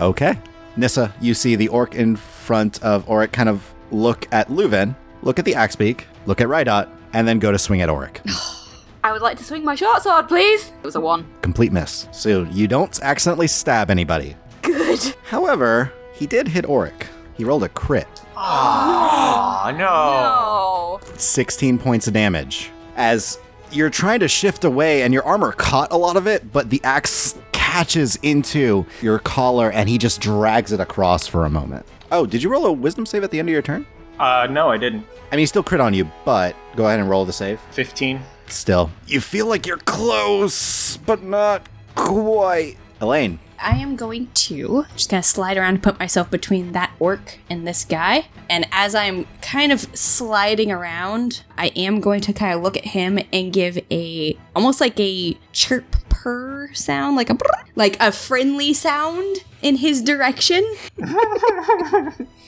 Okay. 0.00 0.38
Nissa, 0.78 1.12
you 1.20 1.34
see 1.34 1.56
the 1.56 1.66
orc 1.68 1.96
in 1.96 2.14
front 2.14 2.80
of 2.84 3.04
Auric 3.06 3.32
kind 3.32 3.48
of 3.48 3.74
look 3.90 4.28
at 4.32 4.48
Leuven, 4.48 4.94
look 5.22 5.40
at 5.40 5.44
the 5.44 5.56
axe 5.56 5.74
beak, 5.74 6.06
look 6.24 6.40
at 6.40 6.46
Rydot, 6.46 6.88
and 7.12 7.26
then 7.26 7.40
go 7.40 7.50
to 7.50 7.58
swing 7.58 7.82
at 7.82 7.88
Auric. 7.88 8.20
I 9.04 9.10
would 9.10 9.20
like 9.20 9.38
to 9.38 9.44
swing 9.44 9.64
my 9.64 9.74
short 9.74 10.02
sword, 10.02 10.28
please. 10.28 10.68
It 10.68 10.84
was 10.84 10.94
a 10.94 11.00
one. 11.00 11.26
Complete 11.42 11.72
miss. 11.72 12.06
So 12.12 12.44
you 12.44 12.68
don't 12.68 12.96
accidentally 13.02 13.48
stab 13.48 13.90
anybody. 13.90 14.36
Good. 14.62 15.00
However, 15.24 15.92
he 16.12 16.26
did 16.26 16.46
hit 16.46 16.64
Auric. 16.66 17.06
He 17.36 17.44
rolled 17.44 17.64
a 17.64 17.68
crit. 17.68 18.08
Oh, 18.36 19.74
no. 19.76 19.88
Oh. 19.90 21.00
16 21.16 21.78
points 21.78 22.06
of 22.06 22.14
damage. 22.14 22.70
As 22.96 23.38
you're 23.72 23.90
trying 23.90 24.20
to 24.20 24.28
shift 24.28 24.64
away 24.64 25.02
and 25.02 25.12
your 25.12 25.24
armor 25.24 25.52
caught 25.52 25.90
a 25.92 25.96
lot 25.96 26.16
of 26.16 26.26
it, 26.26 26.52
but 26.52 26.70
the 26.70 26.80
axe 26.84 27.36
catches 27.68 28.16
into 28.22 28.86
your 29.02 29.18
collar 29.18 29.70
and 29.70 29.90
he 29.90 29.98
just 29.98 30.22
drags 30.22 30.72
it 30.72 30.80
across 30.80 31.26
for 31.26 31.44
a 31.44 31.50
moment. 31.50 31.84
Oh, 32.10 32.24
did 32.24 32.42
you 32.42 32.48
roll 32.48 32.64
a 32.64 32.72
wisdom 32.72 33.04
save 33.04 33.22
at 33.24 33.30
the 33.30 33.38
end 33.38 33.48
of 33.50 33.52
your 33.52 33.60
turn? 33.60 33.86
Uh, 34.18 34.48
no, 34.50 34.70
I 34.70 34.78
didn't. 34.78 35.04
I 35.30 35.36
mean, 35.36 35.40
he 35.40 35.46
still 35.46 35.62
crit 35.62 35.80
on 35.80 35.92
you, 35.92 36.10
but 36.24 36.56
go 36.76 36.86
ahead 36.86 36.98
and 36.98 37.10
roll 37.10 37.26
the 37.26 37.32
save. 37.32 37.60
15. 37.72 38.20
Still. 38.46 38.90
You 39.06 39.20
feel 39.20 39.46
like 39.46 39.66
you're 39.66 39.76
close, 39.76 40.96
but 40.96 41.22
not 41.22 41.68
quite. 41.94 42.78
Elaine. 43.02 43.38
I 43.60 43.76
am 43.76 43.96
going 43.96 44.28
to 44.32 44.86
just 44.96 45.10
kind 45.10 45.18
of 45.18 45.26
slide 45.26 45.58
around 45.58 45.74
and 45.74 45.82
put 45.82 45.98
myself 45.98 46.30
between 46.30 46.72
that 46.72 46.92
orc 46.98 47.38
and 47.50 47.66
this 47.66 47.84
guy. 47.84 48.28
And 48.48 48.66
as 48.72 48.94
I'm 48.94 49.26
kind 49.42 49.72
of 49.72 49.80
sliding 49.96 50.72
around, 50.72 51.42
I 51.58 51.66
am 51.76 52.00
going 52.00 52.22
to 52.22 52.32
kind 52.32 52.54
of 52.54 52.62
look 52.62 52.78
at 52.78 52.86
him 52.86 53.18
and 53.30 53.52
give 53.52 53.78
a 53.90 54.38
almost 54.56 54.80
like 54.80 54.98
a 54.98 55.36
chirp 55.52 55.84
purr 56.28 56.68
sound, 56.74 57.16
like 57.16 57.30
a 57.30 57.38
like 57.74 57.96
a 58.00 58.12
friendly 58.12 58.74
sound 58.74 59.44
in 59.62 59.76
his 59.76 60.02
direction. 60.02 60.62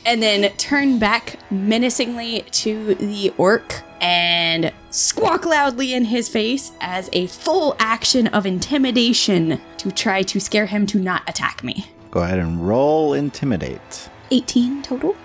and 0.05 0.23
then 0.23 0.53
turn 0.57 0.99
back 0.99 1.39
menacingly 1.51 2.43
to 2.51 2.95
the 2.97 3.33
orc 3.39 3.83
and 4.03 4.73
squawk 4.91 5.47
loudly 5.47 5.95
in 5.95 6.05
his 6.05 6.29
face 6.29 6.73
as 6.81 7.09
a 7.15 7.27
full 7.29 7.75
action 7.79 8.27
of 8.29 8.45
intimidation 8.45 9.61
to 9.79 9.91
try 9.91 10.23
to 10.23 10.39
scare 10.39 10.67
him 10.67 10.87
to 10.87 10.99
not 10.99 11.23
attack 11.27 11.65
me. 11.65 11.87
Go 12.11 12.21
ahead 12.21 12.39
and 12.39 12.67
roll 12.67 13.15
intimidate. 13.15 14.11
18 14.31 14.83
total. 14.83 15.17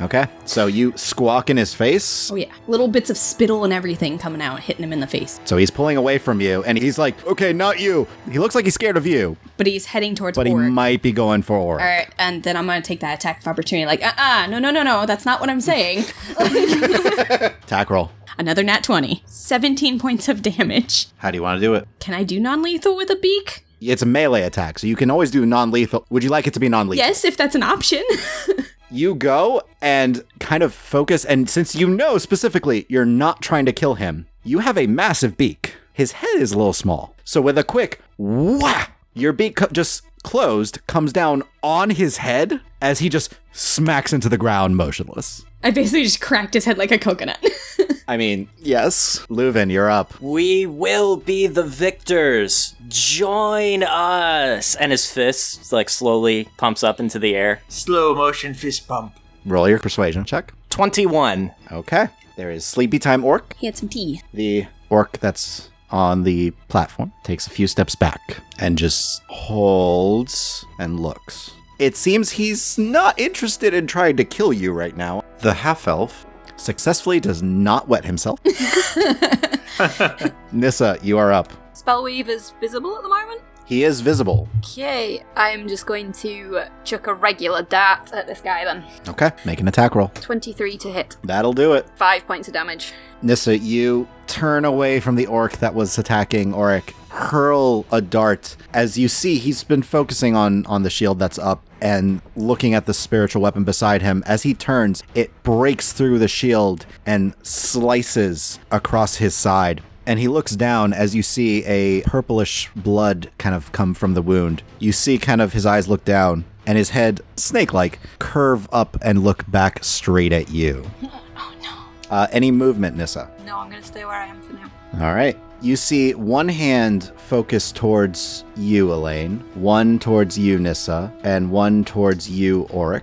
Okay. 0.00 0.26
So 0.44 0.66
you 0.66 0.92
squawk 0.96 1.50
in 1.50 1.56
his 1.56 1.72
face. 1.72 2.30
Oh 2.30 2.34
yeah, 2.34 2.52
little 2.66 2.88
bits 2.88 3.10
of 3.10 3.16
spittle 3.16 3.64
and 3.64 3.72
everything 3.72 4.18
coming 4.18 4.42
out, 4.42 4.60
hitting 4.60 4.82
him 4.82 4.92
in 4.92 5.00
the 5.00 5.06
face. 5.06 5.40
So 5.44 5.56
he's 5.56 5.70
pulling 5.70 5.96
away 5.96 6.18
from 6.18 6.40
you, 6.40 6.64
and 6.64 6.76
he's 6.76 6.98
like, 6.98 7.24
okay, 7.26 7.52
not 7.52 7.78
you. 7.78 8.06
He 8.30 8.38
looks 8.38 8.54
like 8.54 8.64
he's 8.64 8.74
scared 8.74 8.96
of 8.96 9.06
you, 9.06 9.36
But 9.56 9.66
he's 9.66 9.86
heading 9.86 10.14
towards 10.14 10.36
but 10.36 10.46
he 10.46 10.52
Orc. 10.52 10.64
might 10.64 11.00
be 11.02 11.12
going 11.12 11.42
for 11.42 11.56
Auric. 11.58 11.80
All 11.80 11.86
right, 11.86 12.08
and 12.18 12.42
then 12.42 12.56
I'm 12.56 12.66
gonna 12.66 12.82
take 12.82 13.00
that 13.00 13.14
attack 13.14 13.40
of 13.40 13.46
opportunity. 13.48 13.86
Like, 13.86 14.02
uh, 14.04 14.12
uh 14.18 14.46
no, 14.50 14.58
no, 14.58 14.70
no, 14.70 14.82
no, 14.82 15.06
that's 15.06 15.24
not 15.24 15.40
what 15.40 15.48
I'm 15.48 15.60
saying. 15.60 16.04
Attack 16.38 17.90
roll. 17.90 18.10
Another 18.38 18.62
nat 18.64 18.82
20, 18.82 19.22
17 19.26 19.98
points 19.98 20.28
of 20.28 20.42
damage. 20.42 21.06
How 21.18 21.30
do 21.30 21.38
you 21.38 21.42
want 21.42 21.60
to 21.60 21.66
do 21.66 21.74
it? 21.74 21.86
Can 22.00 22.14
I 22.14 22.24
do 22.24 22.40
non-lethal 22.40 22.96
with 22.96 23.10
a 23.10 23.16
beak? 23.16 23.64
It's 23.80 24.02
a 24.02 24.06
melee 24.06 24.42
attack, 24.42 24.78
so 24.78 24.86
you 24.86 24.96
can 24.96 25.10
always 25.10 25.30
do 25.30 25.44
non 25.46 25.70
lethal. 25.70 26.06
Would 26.10 26.24
you 26.24 26.30
like 26.30 26.46
it 26.46 26.54
to 26.54 26.60
be 26.60 26.68
non 26.68 26.88
lethal? 26.88 27.06
Yes, 27.06 27.24
if 27.24 27.36
that's 27.36 27.54
an 27.54 27.62
option. 27.62 28.02
You 28.94 29.16
go 29.16 29.60
and 29.82 30.22
kind 30.38 30.62
of 30.62 30.72
focus, 30.72 31.24
and 31.24 31.50
since 31.50 31.74
you 31.74 31.88
know 31.88 32.16
specifically 32.16 32.86
you're 32.88 33.04
not 33.04 33.42
trying 33.42 33.66
to 33.66 33.72
kill 33.72 33.94
him, 33.94 34.28
you 34.44 34.60
have 34.60 34.78
a 34.78 34.86
massive 34.86 35.36
beak. 35.36 35.74
His 35.92 36.12
head 36.12 36.36
is 36.36 36.52
a 36.52 36.56
little 36.56 36.72
small. 36.72 37.12
So 37.24 37.40
with 37.40 37.58
a 37.58 37.64
quick 37.64 38.00
wah, 38.18 38.86
your 39.12 39.32
beak 39.32 39.56
co- 39.56 39.66
just 39.66 40.02
closed, 40.22 40.78
comes 40.86 41.12
down 41.12 41.42
on 41.60 41.90
his 41.90 42.18
head 42.18 42.60
as 42.80 43.00
he 43.00 43.08
just 43.08 43.34
smacks 43.50 44.12
into 44.12 44.28
the 44.28 44.38
ground 44.38 44.76
motionless. 44.76 45.44
I 45.64 45.72
basically 45.72 46.04
just 46.04 46.20
cracked 46.20 46.54
his 46.54 46.64
head 46.64 46.78
like 46.78 46.92
a 46.92 46.98
coconut. 46.98 47.44
I 48.06 48.16
mean, 48.16 48.48
yes. 48.58 49.24
Leuven, 49.30 49.70
you're 49.70 49.90
up. 49.90 50.20
We 50.20 50.66
will 50.66 51.16
be 51.16 51.46
the 51.46 51.62
victors. 51.62 52.74
Join 52.88 53.82
us. 53.82 54.74
And 54.76 54.92
his 54.92 55.10
fist 55.10 55.72
like 55.72 55.88
slowly 55.88 56.48
pumps 56.58 56.82
up 56.82 57.00
into 57.00 57.18
the 57.18 57.34
air. 57.34 57.62
Slow 57.68 58.14
motion 58.14 58.54
fist 58.54 58.86
bump. 58.86 59.14
Roll 59.46 59.68
your 59.68 59.78
persuasion 59.78 60.24
check. 60.24 60.52
21. 60.70 61.52
Okay. 61.72 62.08
There 62.36 62.50
is 62.50 62.64
Sleepy 62.64 62.98
Time 62.98 63.24
Orc. 63.24 63.54
he 63.58 63.66
had 63.66 63.76
some 63.76 63.88
tea. 63.88 64.20
The 64.32 64.66
orc 64.90 65.18
that's 65.18 65.70
on 65.90 66.24
the 66.24 66.50
platform 66.68 67.12
takes 67.22 67.46
a 67.46 67.50
few 67.50 67.66
steps 67.68 67.94
back 67.94 68.38
and 68.58 68.76
just 68.76 69.22
holds 69.28 70.64
and 70.78 70.98
looks. 71.00 71.52
It 71.78 71.96
seems 71.96 72.32
he's 72.32 72.76
not 72.78 73.18
interested 73.18 73.72
in 73.74 73.86
trying 73.86 74.16
to 74.16 74.24
kill 74.24 74.52
you 74.52 74.72
right 74.72 74.96
now. 74.96 75.22
The 75.38 75.54
half 75.54 75.86
elf 75.86 76.26
successfully 76.64 77.20
does 77.20 77.42
not 77.42 77.88
wet 77.88 78.04
himself. 78.04 78.40
Nissa, 80.52 80.98
you 81.02 81.18
are 81.18 81.32
up. 81.32 81.52
Spellweaver 81.74 82.28
is 82.28 82.52
visible 82.60 82.96
at 82.96 83.02
the 83.02 83.08
moment. 83.08 83.40
He 83.66 83.84
is 83.84 84.02
visible. 84.02 84.46
Okay, 84.58 85.24
I'm 85.36 85.68
just 85.68 85.86
going 85.86 86.12
to 86.12 86.64
chuck 86.84 87.06
a 87.06 87.14
regular 87.14 87.62
dart 87.62 88.12
at 88.12 88.26
this 88.26 88.42
guy 88.42 88.64
then. 88.64 88.84
Okay, 89.08 89.30
make 89.46 89.60
an 89.60 89.68
attack 89.68 89.94
roll. 89.94 90.08
23 90.08 90.76
to 90.78 90.92
hit. 90.92 91.16
That'll 91.24 91.54
do 91.54 91.72
it. 91.72 91.88
Five 91.96 92.26
points 92.26 92.46
of 92.46 92.54
damage. 92.54 92.92
Nissa, 93.22 93.56
you 93.56 94.06
turn 94.26 94.66
away 94.66 95.00
from 95.00 95.16
the 95.16 95.26
orc 95.26 95.52
that 95.58 95.74
was 95.74 95.96
attacking 95.96 96.52
Auric, 96.52 96.90
hurl 97.08 97.86
a 97.90 98.02
dart. 98.02 98.54
As 98.74 98.98
you 98.98 99.08
see, 99.08 99.38
he's 99.38 99.64
been 99.64 99.82
focusing 99.82 100.36
on 100.36 100.66
on 100.66 100.82
the 100.82 100.90
shield 100.90 101.18
that's 101.18 101.38
up 101.38 101.64
and 101.84 102.22
looking 102.34 102.72
at 102.72 102.86
the 102.86 102.94
spiritual 102.94 103.42
weapon 103.42 103.62
beside 103.62 104.00
him. 104.00 104.24
As 104.26 104.42
he 104.42 104.54
turns, 104.54 105.02
it 105.14 105.30
breaks 105.42 105.92
through 105.92 106.18
the 106.18 106.26
shield 106.28 106.86
and 107.04 107.34
slices 107.42 108.58
across 108.70 109.16
his 109.16 109.34
side. 109.34 109.82
And 110.06 110.18
he 110.18 110.26
looks 110.26 110.56
down 110.56 110.94
as 110.94 111.14
you 111.14 111.22
see 111.22 111.62
a 111.64 112.00
purplish 112.02 112.70
blood 112.74 113.30
kind 113.36 113.54
of 113.54 113.70
come 113.72 113.92
from 113.92 114.14
the 114.14 114.22
wound. 114.22 114.62
You 114.78 114.92
see 114.92 115.18
kind 115.18 115.42
of 115.42 115.52
his 115.52 115.66
eyes 115.66 115.86
look 115.86 116.04
down 116.06 116.44
and 116.66 116.78
his 116.78 116.90
head, 116.90 117.20
snake 117.36 117.74
like, 117.74 117.98
curve 118.18 118.66
up 118.72 118.96
and 119.02 119.22
look 119.22 119.48
back 119.50 119.84
straight 119.84 120.32
at 120.32 120.50
you. 120.50 120.90
Oh 121.36 121.52
no. 121.62 122.16
Uh, 122.16 122.26
any 122.30 122.52
movement, 122.52 122.96
Nissa? 122.96 123.28
No, 123.44 123.58
I'm 123.58 123.68
gonna 123.68 123.82
stay 123.82 124.04
where 124.04 124.14
I 124.14 124.26
am 124.26 124.40
for 124.40 124.52
now. 124.52 124.70
All 125.00 125.14
right. 125.14 125.36
You 125.60 125.76
see 125.76 126.14
one 126.14 126.48
hand 126.48 127.10
focused 127.16 127.74
towards 127.74 128.44
you, 128.54 128.92
Elaine, 128.92 129.38
one 129.54 129.98
towards 129.98 130.36
you, 130.38 130.58
Nissa, 130.58 131.12
and 131.22 131.50
one 131.50 131.84
towards 131.84 132.28
you, 132.28 132.68
Auric. 132.72 133.02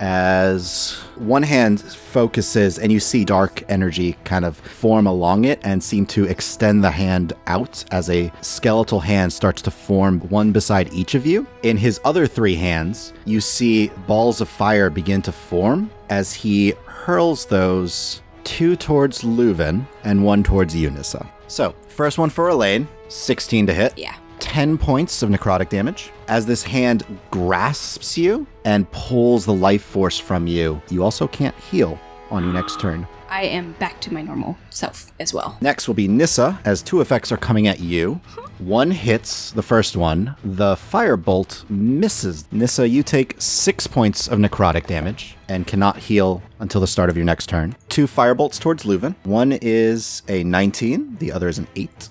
As 0.00 0.92
one 1.16 1.42
hand 1.42 1.80
focuses, 1.80 2.78
and 2.78 2.90
you 2.90 2.98
see 2.98 3.24
dark 3.24 3.62
energy 3.68 4.16
kind 4.24 4.44
of 4.44 4.56
form 4.56 5.06
along 5.06 5.44
it 5.44 5.60
and 5.64 5.82
seem 5.82 6.06
to 6.06 6.24
extend 6.24 6.82
the 6.82 6.90
hand 6.90 7.34
out 7.46 7.84
as 7.90 8.08
a 8.08 8.32
skeletal 8.40 9.00
hand 9.00 9.32
starts 9.32 9.60
to 9.62 9.70
form 9.70 10.20
one 10.30 10.50
beside 10.50 10.92
each 10.92 11.14
of 11.14 11.26
you. 11.26 11.46
In 11.62 11.76
his 11.76 12.00
other 12.04 12.26
three 12.26 12.54
hands, 12.54 13.12
you 13.24 13.40
see 13.40 13.88
balls 14.06 14.40
of 14.40 14.48
fire 14.48 14.88
begin 14.88 15.20
to 15.22 15.32
form 15.32 15.90
as 16.08 16.32
he 16.32 16.70
hurls 16.86 17.46
those 17.46 18.22
two 18.48 18.74
towards 18.76 19.20
Leuven 19.20 19.86
and 20.04 20.24
one 20.24 20.42
towards 20.42 20.74
Unissa. 20.74 21.28
So, 21.48 21.74
first 21.88 22.16
one 22.16 22.30
for 22.30 22.48
Elaine, 22.48 22.88
16 23.08 23.66
to 23.66 23.74
hit. 23.74 23.92
Yeah. 23.98 24.16
10 24.40 24.78
points 24.78 25.22
of 25.22 25.28
necrotic 25.28 25.68
damage. 25.68 26.10
As 26.28 26.46
this 26.46 26.62
hand 26.62 27.04
grasps 27.30 28.16
you 28.16 28.46
and 28.64 28.90
pulls 28.90 29.44
the 29.44 29.52
life 29.52 29.82
force 29.82 30.18
from 30.18 30.46
you, 30.46 30.80
you 30.88 31.04
also 31.04 31.28
can't 31.28 31.54
heal 31.56 32.00
on 32.30 32.42
your 32.42 32.54
next 32.54 32.80
turn. 32.80 33.06
I 33.28 33.42
am 33.42 33.72
back 33.72 34.00
to 34.02 34.12
my 34.12 34.22
normal 34.22 34.56
self 34.70 35.12
as 35.20 35.34
well. 35.34 35.58
Next 35.60 35.86
will 35.86 35.94
be 35.94 36.08
Nissa, 36.08 36.58
as 36.64 36.82
two 36.82 37.00
effects 37.00 37.30
are 37.30 37.36
coming 37.36 37.66
at 37.66 37.80
you. 37.80 38.20
One 38.58 38.90
hits 38.90 39.52
the 39.52 39.62
first 39.62 39.96
one, 39.96 40.34
the 40.42 40.74
firebolt 40.74 41.68
misses. 41.70 42.44
Nissa, 42.50 42.88
you 42.88 43.04
take 43.04 43.36
six 43.38 43.86
points 43.86 44.26
of 44.26 44.40
necrotic 44.40 44.88
damage 44.88 45.36
and 45.48 45.64
cannot 45.64 45.96
heal 45.96 46.42
until 46.58 46.80
the 46.80 46.88
start 46.88 47.08
of 47.08 47.16
your 47.16 47.24
next 47.24 47.48
turn. 47.48 47.76
Two 47.88 48.08
firebolts 48.08 48.58
towards 48.58 48.82
Leuven. 48.82 49.14
One 49.22 49.52
is 49.52 50.22
a 50.26 50.42
19, 50.42 51.18
the 51.20 51.30
other 51.30 51.46
is 51.48 51.58
an 51.58 51.68
8. 51.76 52.08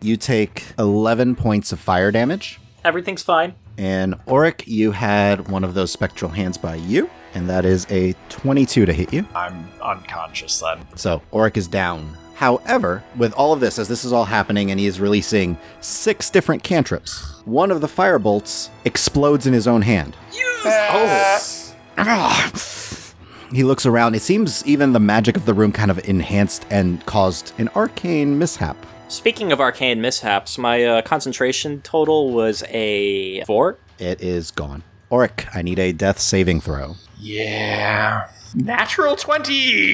You 0.00 0.16
take 0.16 0.64
11 0.80 1.36
points 1.36 1.70
of 1.70 1.78
fire 1.78 2.10
damage. 2.10 2.58
Everything's 2.84 3.22
fine. 3.22 3.54
And 3.76 4.16
Auric, 4.26 4.66
you 4.66 4.90
had 4.90 5.48
one 5.48 5.62
of 5.62 5.74
those 5.74 5.92
spectral 5.92 6.32
hands 6.32 6.58
by 6.58 6.74
you, 6.74 7.08
and 7.34 7.48
that 7.48 7.64
is 7.64 7.86
a 7.90 8.14
22 8.28 8.86
to 8.86 8.92
hit 8.92 9.12
you. 9.12 9.26
I'm 9.34 9.68
unconscious 9.82 10.60
then. 10.60 10.86
So 10.96 11.22
Auric 11.32 11.56
is 11.56 11.68
down. 11.68 12.16
However, 12.34 13.02
with 13.16 13.32
all 13.32 13.52
of 13.52 13.58
this, 13.58 13.80
as 13.80 13.88
this 13.88 14.04
is 14.04 14.12
all 14.12 14.24
happening 14.24 14.70
and 14.70 14.78
he 14.78 14.86
is 14.86 15.00
releasing 15.00 15.58
six 15.80 16.30
different 16.30 16.62
cantrips, 16.62 17.42
one 17.44 17.72
of 17.72 17.80
the 17.80 17.88
firebolts 17.88 18.70
explodes 18.84 19.46
in 19.46 19.52
his 19.52 19.66
own 19.66 19.82
hand. 19.82 20.16
Oh. 21.98 22.52
He 23.52 23.64
looks 23.64 23.86
around. 23.86 24.14
It 24.14 24.22
seems 24.22 24.64
even 24.66 24.92
the 24.92 25.00
magic 25.00 25.36
of 25.36 25.46
the 25.46 25.54
room 25.54 25.72
kind 25.72 25.90
of 25.90 25.98
enhanced 26.08 26.66
and 26.70 27.04
caused 27.06 27.54
an 27.58 27.68
arcane 27.70 28.38
mishap. 28.38 28.76
Speaking 29.08 29.52
of 29.52 29.60
arcane 29.60 30.00
mishaps, 30.00 30.58
my 30.58 30.84
uh, 30.84 31.02
concentration 31.02 31.80
total 31.80 32.32
was 32.32 32.62
a 32.68 33.42
four. 33.44 33.78
It 33.98 34.20
is 34.20 34.50
gone. 34.50 34.84
Auric, 35.10 35.48
I 35.54 35.62
need 35.62 35.78
a 35.78 35.92
death 35.92 36.20
saving 36.20 36.60
throw. 36.60 36.94
Yeah. 37.20 38.28
Natural 38.54 39.14
20! 39.16 39.52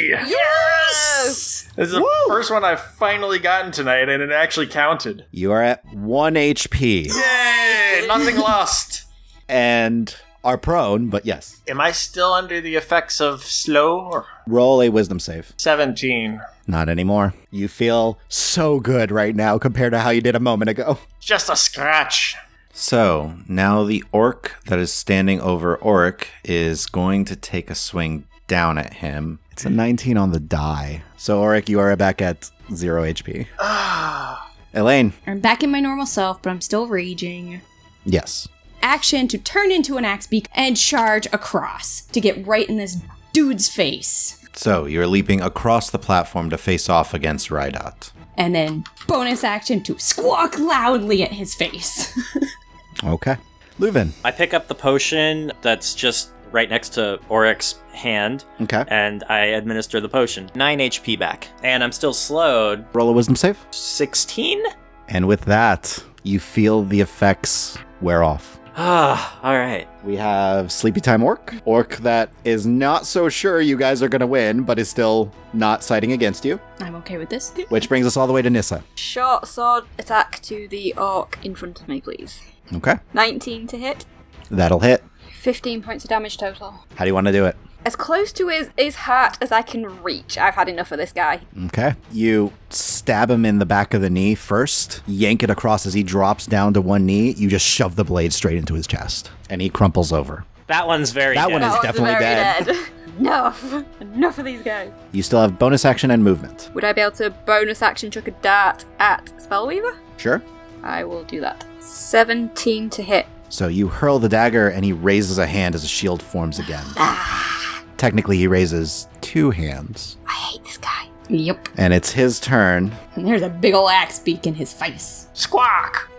Yes! 0.08 1.68
This 1.74 1.88
is 1.88 1.92
the 1.92 2.08
first 2.28 2.50
one 2.52 2.64
I've 2.64 2.80
finally 2.80 3.38
gotten 3.38 3.72
tonight, 3.72 4.08
and 4.08 4.22
it 4.22 4.30
actually 4.30 4.68
counted. 4.68 5.24
You 5.32 5.50
are 5.52 5.62
at 5.62 5.84
1 5.94 6.34
HP 6.34 7.12
Yay! 7.14 8.04
Nothing 8.06 8.36
lost. 8.38 9.04
and 9.48 10.14
are 10.44 10.58
prone, 10.58 11.08
but 11.08 11.24
yes. 11.24 11.62
Am 11.66 11.80
I 11.80 11.90
still 11.90 12.32
under 12.34 12.60
the 12.60 12.76
effects 12.76 13.20
of 13.20 13.42
slow? 13.42 13.98
Or 13.98 14.26
Roll 14.46 14.82
a 14.82 14.90
wisdom 14.90 15.18
save. 15.18 15.54
17. 15.56 16.40
Not 16.66 16.88
anymore. 16.90 17.34
You 17.50 17.66
feel 17.66 18.18
so 18.28 18.78
good 18.78 19.10
right 19.10 19.34
now 19.34 19.58
compared 19.58 19.92
to 19.94 20.00
how 20.00 20.10
you 20.10 20.20
did 20.20 20.36
a 20.36 20.40
moment 20.40 20.68
ago. 20.68 20.98
Just 21.18 21.48
a 21.48 21.56
scratch. 21.56 22.36
So 22.74 23.34
now 23.48 23.84
the 23.84 24.02
orc 24.10 24.56
that 24.66 24.80
is 24.80 24.92
standing 24.92 25.40
over 25.40 25.78
Auric 25.78 26.26
is 26.44 26.86
going 26.86 27.24
to 27.26 27.36
take 27.36 27.70
a 27.70 27.74
swing 27.74 28.26
down 28.48 28.78
at 28.78 28.94
him. 28.94 29.38
It's 29.52 29.64
a 29.64 29.70
19 29.70 30.16
on 30.16 30.32
the 30.32 30.40
die. 30.40 31.02
So 31.16 31.40
Auric, 31.40 31.68
you 31.68 31.78
are 31.78 31.94
back 31.96 32.20
at 32.20 32.50
zero 32.74 33.04
HP. 33.04 33.46
Ah. 33.60 34.50
Elaine, 34.74 35.12
I'm 35.24 35.38
back 35.38 35.62
in 35.62 35.70
my 35.70 35.78
normal 35.78 36.04
self, 36.04 36.42
but 36.42 36.50
I'm 36.50 36.60
still 36.60 36.88
raging. 36.88 37.60
yes. 38.04 38.48
Action 38.82 39.28
to 39.28 39.38
turn 39.38 39.70
into 39.70 39.96
an 39.96 40.04
axe 40.04 40.26
beak 40.26 40.48
and 40.52 40.76
charge 40.76 41.26
across 41.32 42.02
to 42.06 42.20
get 42.20 42.44
right 42.46 42.68
in 42.68 42.76
this 42.76 42.98
dude's 43.32 43.68
face. 43.68 44.44
So 44.52 44.84
you're 44.84 45.06
leaping 45.06 45.40
across 45.40 45.90
the 45.90 45.98
platform 45.98 46.50
to 46.50 46.58
face 46.58 46.88
off 46.90 47.14
against 47.14 47.48
Rydot. 47.48 48.10
And 48.36 48.54
then 48.54 48.84
bonus 49.06 49.42
action 49.44 49.82
to 49.84 49.98
squawk 49.98 50.58
loudly 50.58 51.22
at 51.22 51.32
his 51.32 51.54
face. 51.54 52.12
Okay. 53.02 53.36
Leuven. 53.80 54.12
I 54.24 54.30
pick 54.30 54.54
up 54.54 54.68
the 54.68 54.74
potion 54.74 55.50
that's 55.62 55.94
just 55.94 56.30
right 56.52 56.70
next 56.70 56.90
to 56.90 57.18
Auric's 57.28 57.74
hand, 57.92 58.44
Okay. 58.60 58.84
and 58.88 59.24
I 59.28 59.38
administer 59.46 60.00
the 60.00 60.08
potion. 60.08 60.48
9 60.54 60.78
HP 60.78 61.18
back. 61.18 61.48
And 61.64 61.82
I'm 61.82 61.90
still 61.90 62.14
slowed. 62.14 62.84
Roll 62.92 63.08
a 63.08 63.12
wisdom 63.12 63.34
save. 63.34 63.58
16? 63.72 64.62
And 65.08 65.26
with 65.26 65.40
that, 65.46 66.02
you 66.22 66.38
feel 66.38 66.84
the 66.84 67.00
effects 67.00 67.76
wear 68.00 68.22
off. 68.22 68.60
Ah, 68.76 69.38
alright. 69.44 69.86
We 70.04 70.16
have 70.16 70.72
Sleepy 70.72 71.00
Time 71.00 71.22
Orc. 71.22 71.54
Orc 71.64 71.94
that 71.98 72.30
is 72.42 72.66
not 72.66 73.06
so 73.06 73.28
sure 73.28 73.60
you 73.60 73.76
guys 73.76 74.02
are 74.02 74.08
going 74.08 74.18
to 74.20 74.26
win, 74.26 74.64
but 74.64 74.80
is 74.80 74.88
still 74.88 75.30
not 75.52 75.84
siding 75.84 76.10
against 76.10 76.44
you. 76.44 76.58
I'm 76.80 76.96
okay 76.96 77.16
with 77.16 77.28
this. 77.28 77.52
Which 77.68 77.88
brings 77.88 78.04
us 78.04 78.16
all 78.16 78.26
the 78.26 78.32
way 78.32 78.42
to 78.42 78.50
Nissa. 78.50 78.82
Short 78.96 79.46
sword 79.46 79.84
attack 80.00 80.40
to 80.42 80.66
the 80.66 80.92
orc 80.96 81.38
in 81.44 81.54
front 81.54 81.80
of 81.82 81.86
me, 81.88 82.00
please. 82.00 82.40
Okay. 82.72 82.96
19 83.12 83.66
to 83.68 83.76
hit. 83.78 84.04
That'll 84.50 84.80
hit. 84.80 85.02
15 85.40 85.82
points 85.82 86.04
of 86.04 86.10
damage 86.10 86.38
total. 86.38 86.74
How 86.96 87.04
do 87.04 87.08
you 87.10 87.14
want 87.14 87.26
to 87.26 87.32
do 87.32 87.44
it? 87.44 87.56
As 87.86 87.96
close 87.96 88.32
to 88.32 88.48
his, 88.48 88.70
his 88.78 88.96
heart 88.96 89.36
as 89.42 89.52
I 89.52 89.60
can 89.60 90.02
reach. 90.02 90.38
I've 90.38 90.54
had 90.54 90.70
enough 90.70 90.90
of 90.90 90.96
this 90.96 91.12
guy. 91.12 91.42
Okay. 91.66 91.94
You 92.10 92.52
stab 92.70 93.30
him 93.30 93.44
in 93.44 93.58
the 93.58 93.66
back 93.66 93.92
of 93.92 94.00
the 94.00 94.08
knee 94.08 94.34
first, 94.34 95.02
yank 95.06 95.42
it 95.42 95.50
across 95.50 95.84
as 95.84 95.92
he 95.92 96.02
drops 96.02 96.46
down 96.46 96.72
to 96.74 96.80
one 96.80 97.04
knee. 97.04 97.32
You 97.32 97.48
just 97.50 97.66
shove 97.66 97.96
the 97.96 98.04
blade 98.04 98.32
straight 98.32 98.56
into 98.56 98.72
his 98.72 98.86
chest, 98.86 99.30
and 99.50 99.60
he 99.60 99.68
crumples 99.68 100.12
over. 100.14 100.46
That 100.68 100.86
one's 100.86 101.10
very 101.10 101.34
That 101.34 101.48
dead. 101.48 101.52
one 101.52 101.62
is- 101.62 101.68
That 101.68 101.72
one's 101.74 101.82
definitely 101.84 102.12
very 102.14 102.34
dead. 102.36 102.66
dead. 102.66 102.76
Enough. 103.20 103.84
Enough 104.00 104.38
of 104.38 104.44
these 104.46 104.62
guys. 104.62 104.90
You 105.12 105.22
still 105.22 105.40
have 105.42 105.58
bonus 105.58 105.84
action 105.84 106.10
and 106.10 106.24
movement. 106.24 106.70
Would 106.74 106.84
I 106.84 106.92
be 106.94 107.02
able 107.02 107.12
to 107.16 107.30
bonus 107.44 107.82
action 107.82 108.10
chuck 108.10 108.26
a 108.28 108.30
dart 108.32 108.86
at 108.98 109.26
Spellweaver? 109.38 109.94
Sure. 110.16 110.42
I 110.82 111.04
will 111.04 111.22
do 111.24 111.40
that. 111.42 111.64
17 111.84 112.90
to 112.90 113.02
hit. 113.02 113.26
So 113.48 113.68
you 113.68 113.88
hurl 113.88 114.18
the 114.18 114.28
dagger, 114.28 114.68
and 114.68 114.84
he 114.84 114.92
raises 114.92 115.38
a 115.38 115.46
hand 115.46 115.74
as 115.74 115.84
a 115.84 115.88
shield 115.88 116.22
forms 116.22 116.58
again. 116.58 116.84
Ah. 116.96 117.84
Technically, 117.96 118.36
he 118.36 118.46
raises 118.46 119.06
two 119.20 119.50
hands. 119.50 120.16
I 120.26 120.32
hate 120.32 120.64
this 120.64 120.78
guy. 120.78 121.08
Yep. 121.28 121.68
And 121.76 121.92
it's 121.94 122.10
his 122.10 122.40
turn. 122.40 122.92
And 123.14 123.26
there's 123.26 123.42
a 123.42 123.48
big 123.48 123.74
ol' 123.74 123.88
axe 123.88 124.18
beak 124.18 124.46
in 124.46 124.54
his 124.54 124.72
face. 124.72 125.28
Squawk! 125.34 126.10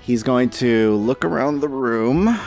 He's 0.00 0.22
going 0.22 0.50
to 0.50 0.94
look 0.96 1.24
around 1.24 1.60
the 1.60 1.68
room. 1.68 2.38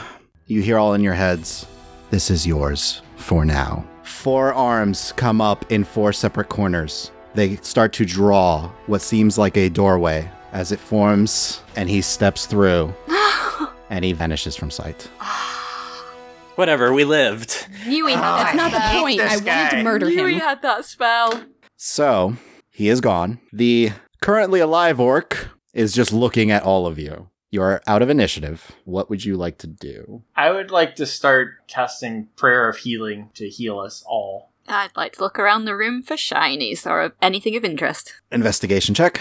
You 0.46 0.62
hear 0.62 0.78
all 0.78 0.94
in 0.94 1.02
your 1.02 1.14
heads, 1.14 1.66
this 2.10 2.30
is 2.30 2.46
yours 2.46 3.02
for 3.16 3.44
now. 3.44 3.84
Four 4.02 4.52
arms 4.52 5.12
come 5.16 5.40
up 5.40 5.70
in 5.70 5.84
four 5.84 6.12
separate 6.12 6.48
corners. 6.48 7.10
They 7.34 7.56
start 7.56 7.92
to 7.94 8.04
draw 8.04 8.70
what 8.86 9.00
seems 9.00 9.38
like 9.38 9.56
a 9.56 9.68
doorway 9.68 10.28
as 10.52 10.70
it 10.72 10.78
forms, 10.80 11.62
and 11.76 11.88
he 11.88 12.00
steps 12.02 12.46
through, 12.46 12.94
and 13.90 14.04
he 14.04 14.12
vanishes 14.12 14.54
from 14.56 14.70
sight. 14.70 15.08
Whatever, 16.56 16.92
we 16.92 17.04
lived. 17.04 17.66
Knew 17.86 18.06
he 18.06 18.12
had 18.14 18.20
Oh, 18.20 18.36
that 18.36 18.44
That's 18.44 18.56
not 18.56 18.72
the 18.72 19.00
point. 19.00 19.18
this 19.18 19.32
I 19.32 19.36
wanted 19.36 19.70
to 19.70 19.76
guy. 19.76 19.82
murder 19.82 20.06
Knew 20.06 20.26
he 20.26 20.34
him. 20.34 20.40
had 20.40 20.62
that 20.62 20.84
spell. 20.84 21.44
So 21.76 22.36
he 22.70 22.88
is 22.88 23.00
gone. 23.00 23.40
The 23.52 23.92
currently 24.20 24.60
alive 24.60 25.00
orc 25.00 25.48
is 25.72 25.94
just 25.94 26.12
looking 26.12 26.50
at 26.50 26.62
all 26.62 26.86
of 26.86 26.98
you. 26.98 27.30
You 27.50 27.62
are 27.62 27.82
out 27.86 28.02
of 28.02 28.10
initiative. 28.10 28.72
What 28.84 29.08
would 29.10 29.24
you 29.24 29.36
like 29.36 29.58
to 29.58 29.66
do? 29.66 30.22
I 30.36 30.50
would 30.50 30.70
like 30.70 30.94
to 30.96 31.06
start 31.06 31.66
casting 31.68 32.28
Prayer 32.36 32.68
of 32.68 32.78
Healing 32.78 33.30
to 33.34 33.48
heal 33.48 33.78
us 33.78 34.02
all. 34.06 34.50
I'd 34.68 34.96
like 34.96 35.14
to 35.14 35.20
look 35.22 35.38
around 35.38 35.64
the 35.64 35.76
room 35.76 36.02
for 36.02 36.14
shinies 36.14 36.86
or 36.86 37.14
anything 37.20 37.56
of 37.56 37.64
interest. 37.64 38.14
Investigation 38.30 38.94
check. 38.94 39.20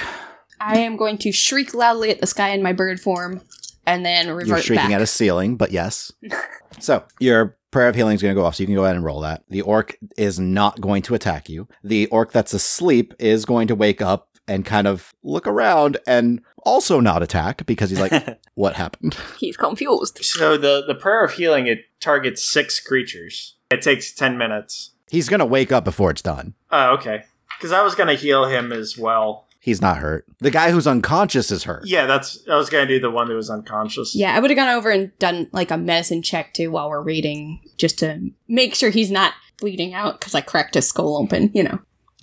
I 0.62 0.78
am 0.80 0.96
going 0.96 1.18
to 1.20 1.32
shriek 1.32 1.74
loudly 1.74 2.12
at 2.12 2.22
the 2.22 2.28
sky 2.28 2.50
in 2.50 2.62
my 2.62 2.72
bird 2.72 3.00
form 3.00 3.42
and 3.86 4.06
then 4.06 4.30
revert 4.30 4.48
You're 4.48 4.62
shrieking 4.62 4.90
back. 4.90 4.96
at 4.96 5.02
a 5.02 5.08
ceiling, 5.08 5.58
but 5.58 5.72
yes. 5.72 6.12
so 6.80 7.04
your 7.20 7.58
prayer 7.72 7.90
of 7.90 7.96
healing 7.96 8.16
is 8.16 8.22
going 8.22 8.36
to 8.36 8.40
go 8.40 8.46
off, 8.46 8.56
so 8.56 8.62
you 8.62 8.68
can 8.68 8.76
go 8.76 8.84
ahead 8.84 8.96
and 8.96 9.04
roll 9.04 9.22
that. 9.22 9.44
The 9.50 9.62
orc 9.62 9.98
is 10.18 10.40
not 10.40 10.80
going 10.80 11.02
to 11.04 11.16
attack 11.16 11.50
you. 11.50 11.68
The 11.84 12.06
orc 12.08 12.32
that's 12.32 12.54
asleep 12.54 13.14
is 13.18 13.46
going 13.46 13.68
to 13.70 13.76
wake 13.76 14.02
up 14.02 14.30
and 14.48 14.64
kind 14.66 14.88
of 14.88 15.14
look 15.24 15.48
around 15.48 15.98
and 16.06 16.42
also 16.64 17.00
not 17.00 17.24
attack 17.24 17.66
because 17.66 17.90
he's 17.90 18.00
like, 18.00 18.40
"What 18.54 18.76
happened?" 18.76 19.16
He's 19.40 19.58
confused. 19.58 20.24
So 20.24 20.58
the, 20.58 20.84
the 20.86 20.96
Prayer 20.96 21.24
of 21.24 21.34
Healing, 21.34 21.68
it 21.68 21.86
targets 22.00 22.44
six 22.44 22.80
creatures. 22.80 23.56
It 23.72 23.82
takes 23.82 24.12
10 24.14 24.38
minutes. 24.38 24.92
He's 25.10 25.30
going 25.30 25.40
to 25.40 25.46
wake 25.46 25.72
up 25.72 25.84
before 25.84 26.12
it's 26.12 26.22
done. 26.22 26.54
Oh, 26.70 26.94
okay. 26.96 27.24
Because 27.58 27.72
I 27.72 27.84
was 27.84 27.96
going 27.96 28.08
to 28.08 28.16
heal 28.16 28.46
him 28.46 28.72
as 28.72 28.98
well. 28.98 29.48
He's 29.64 29.80
not 29.80 29.98
hurt. 29.98 30.26
The 30.40 30.50
guy 30.50 30.72
who's 30.72 30.88
unconscious 30.88 31.52
is 31.52 31.66
hurt. 31.66 31.84
Yeah, 31.86 32.08
that's. 32.08 32.40
I 32.50 32.56
was 32.56 32.68
going 32.70 32.88
to 32.88 32.94
do 32.94 33.00
the 33.00 33.12
one 33.12 33.28
that 33.28 33.36
was 33.36 33.52
unconscious. 33.52 34.16
yeah, 34.16 34.36
I 34.36 34.40
would 34.40 34.50
have 34.50 34.58
gone 34.58 34.70
over 34.76 34.90
and 34.90 35.18
done 35.20 35.50
like 35.52 35.70
a 35.70 35.78
medicine 35.78 36.24
check 36.24 36.56
too 36.56 36.72
while 36.72 36.90
we're 36.90 37.04
reading, 37.04 37.62
just 37.78 38.00
to 38.00 38.32
make 38.48 38.74
sure 38.74 38.90
he's 38.90 39.12
not 39.12 39.34
bleeding 39.60 39.94
out 39.94 40.20
because 40.20 40.34
I 40.34 40.42
cracked 40.42 40.74
his 40.74 40.88
skull 40.88 41.16
open, 41.16 41.52
you 41.54 41.62
know. 41.62 41.78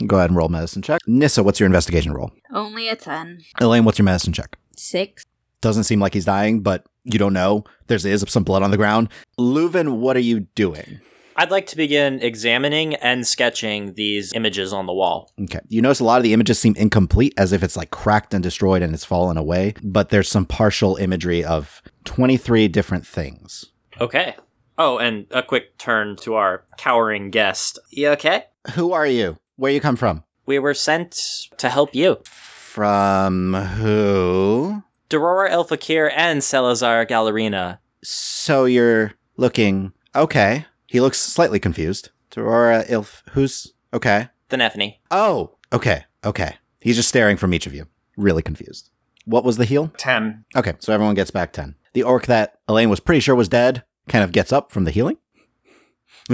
Go 0.05 0.17
ahead 0.17 0.31
and 0.31 0.37
roll 0.37 0.49
medicine 0.49 0.83
check. 0.83 1.01
Nissa, 1.07 1.45
what's 1.45 1.61
your 1.61 1.67
investigation 1.69 2.13
roll? 2.13 2.33
Only 2.53 2.89
a 2.89 2.97
10. 2.97 3.41
Elaine, 3.61 3.85
what's 3.85 3.99
your 3.99 4.05
medicine 4.05 4.33
check? 4.33 4.59
Six. 4.77 5.25
Doesn't 5.61 5.85
seem 5.85 6.01
like 6.01 6.15
he's 6.15 6.25
dying, 6.25 6.61
but 6.61 6.85
you 7.05 7.19
don't 7.19 7.33
know. 7.33 7.65
There's 7.87 8.05
is 8.05 8.25
some 8.29 8.45
blood 8.45 8.63
on 8.65 8.71
the 8.73 8.77
ground. 8.77 9.09
Leuven, 9.39 9.99
what 9.99 10.17
are 10.17 10.21
you 10.21 10.41
doing? 10.41 11.01
I'd 11.39 11.53
like 11.53 11.67
to 11.67 11.77
begin 11.77 12.21
examining 12.21 12.97
and 12.97 13.25
sketching 13.25 13.95
these 13.95 14.33
images 14.33 14.73
on 14.73 14.87
the 14.87 14.93
wall. 14.93 15.31
Okay. 15.41 15.61
You 15.69 15.81
notice 15.81 16.01
a 16.01 16.05
lot 16.05 16.17
of 16.17 16.25
the 16.25 16.33
images 16.33 16.59
seem 16.59 16.75
incomplete, 16.75 17.33
as 17.37 17.53
if 17.53 17.63
it's 17.63 17.77
like 17.77 17.93
cracked 17.93 18.35
and 18.35 18.43
destroyed 18.43 18.83
and 18.83 18.93
it's 18.93 19.05
fallen 19.05 19.37
away, 19.37 19.75
but 19.81 20.09
there's 20.09 20.29
some 20.29 20.45
partial 20.45 20.97
imagery 20.97 21.45
of 21.45 21.81
23 22.07 22.67
different 22.67 23.07
things. 23.07 23.67
Okay. 24.01 24.35
Oh, 24.79 24.99
and 24.99 25.27
a 25.31 25.45
quick 25.45 25.79
turn 25.79 26.17
to 26.23 26.35
our 26.35 26.65
cowering 26.77 27.31
guest. 27.31 27.79
You 27.91 28.09
okay? 28.11 28.47
Who 28.75 28.93
are 28.93 29.07
you? 29.07 29.37
Where 29.55 29.71
you 29.71 29.81
come 29.81 29.95
from? 29.95 30.25
We 30.45 30.59
were 30.59 30.75
sent 30.75 31.21
to 31.59 31.69
help 31.69 31.95
you. 31.95 32.19
From 32.25 33.55
who? 33.55 34.83
Dorora 35.09 35.51
El 35.51 35.63
Fakir 35.63 36.11
and 36.17 36.43
Salazar 36.43 37.07
Gallerina. 37.07 37.79
So 38.03 38.65
you're 38.65 39.13
looking. 39.37 39.93
Okay. 40.17 40.67
He 40.89 41.01
looks 41.01 41.21
slightly 41.21 41.61
confused. 41.61 42.11
Aurora 42.37 42.85
Ilf. 42.89 43.23
Who's. 43.33 43.73
Okay. 43.93 44.29
The 44.49 44.57
Nethany. 44.57 44.97
Oh, 45.11 45.57
okay. 45.73 46.05
Okay. 46.25 46.57
He's 46.81 46.97
just 46.97 47.09
staring 47.09 47.37
from 47.37 47.53
each 47.53 47.67
of 47.67 47.75
you. 47.75 47.87
Really 48.17 48.43
confused. 48.43 48.91
What 49.25 49.45
was 49.45 49.57
the 49.59 49.65
heal? 49.65 49.93
10. 49.99 50.45
Okay, 50.57 50.75
so 50.79 50.93
everyone 50.93 51.15
gets 51.15 51.31
back 51.31 51.53
10. 51.53 51.75
The 51.93 52.03
orc 52.03 52.27
that 52.27 52.61
Elaine 52.67 52.89
was 52.89 53.01
pretty 53.01 53.21
sure 53.21 53.35
was 53.35 53.49
dead 53.49 53.85
kind 54.09 54.25
of 54.25 54.33
gets 54.33 54.53
up 54.53 54.73
from 54.73 54.85
the 54.85 54.91
healing. 54.91 55.19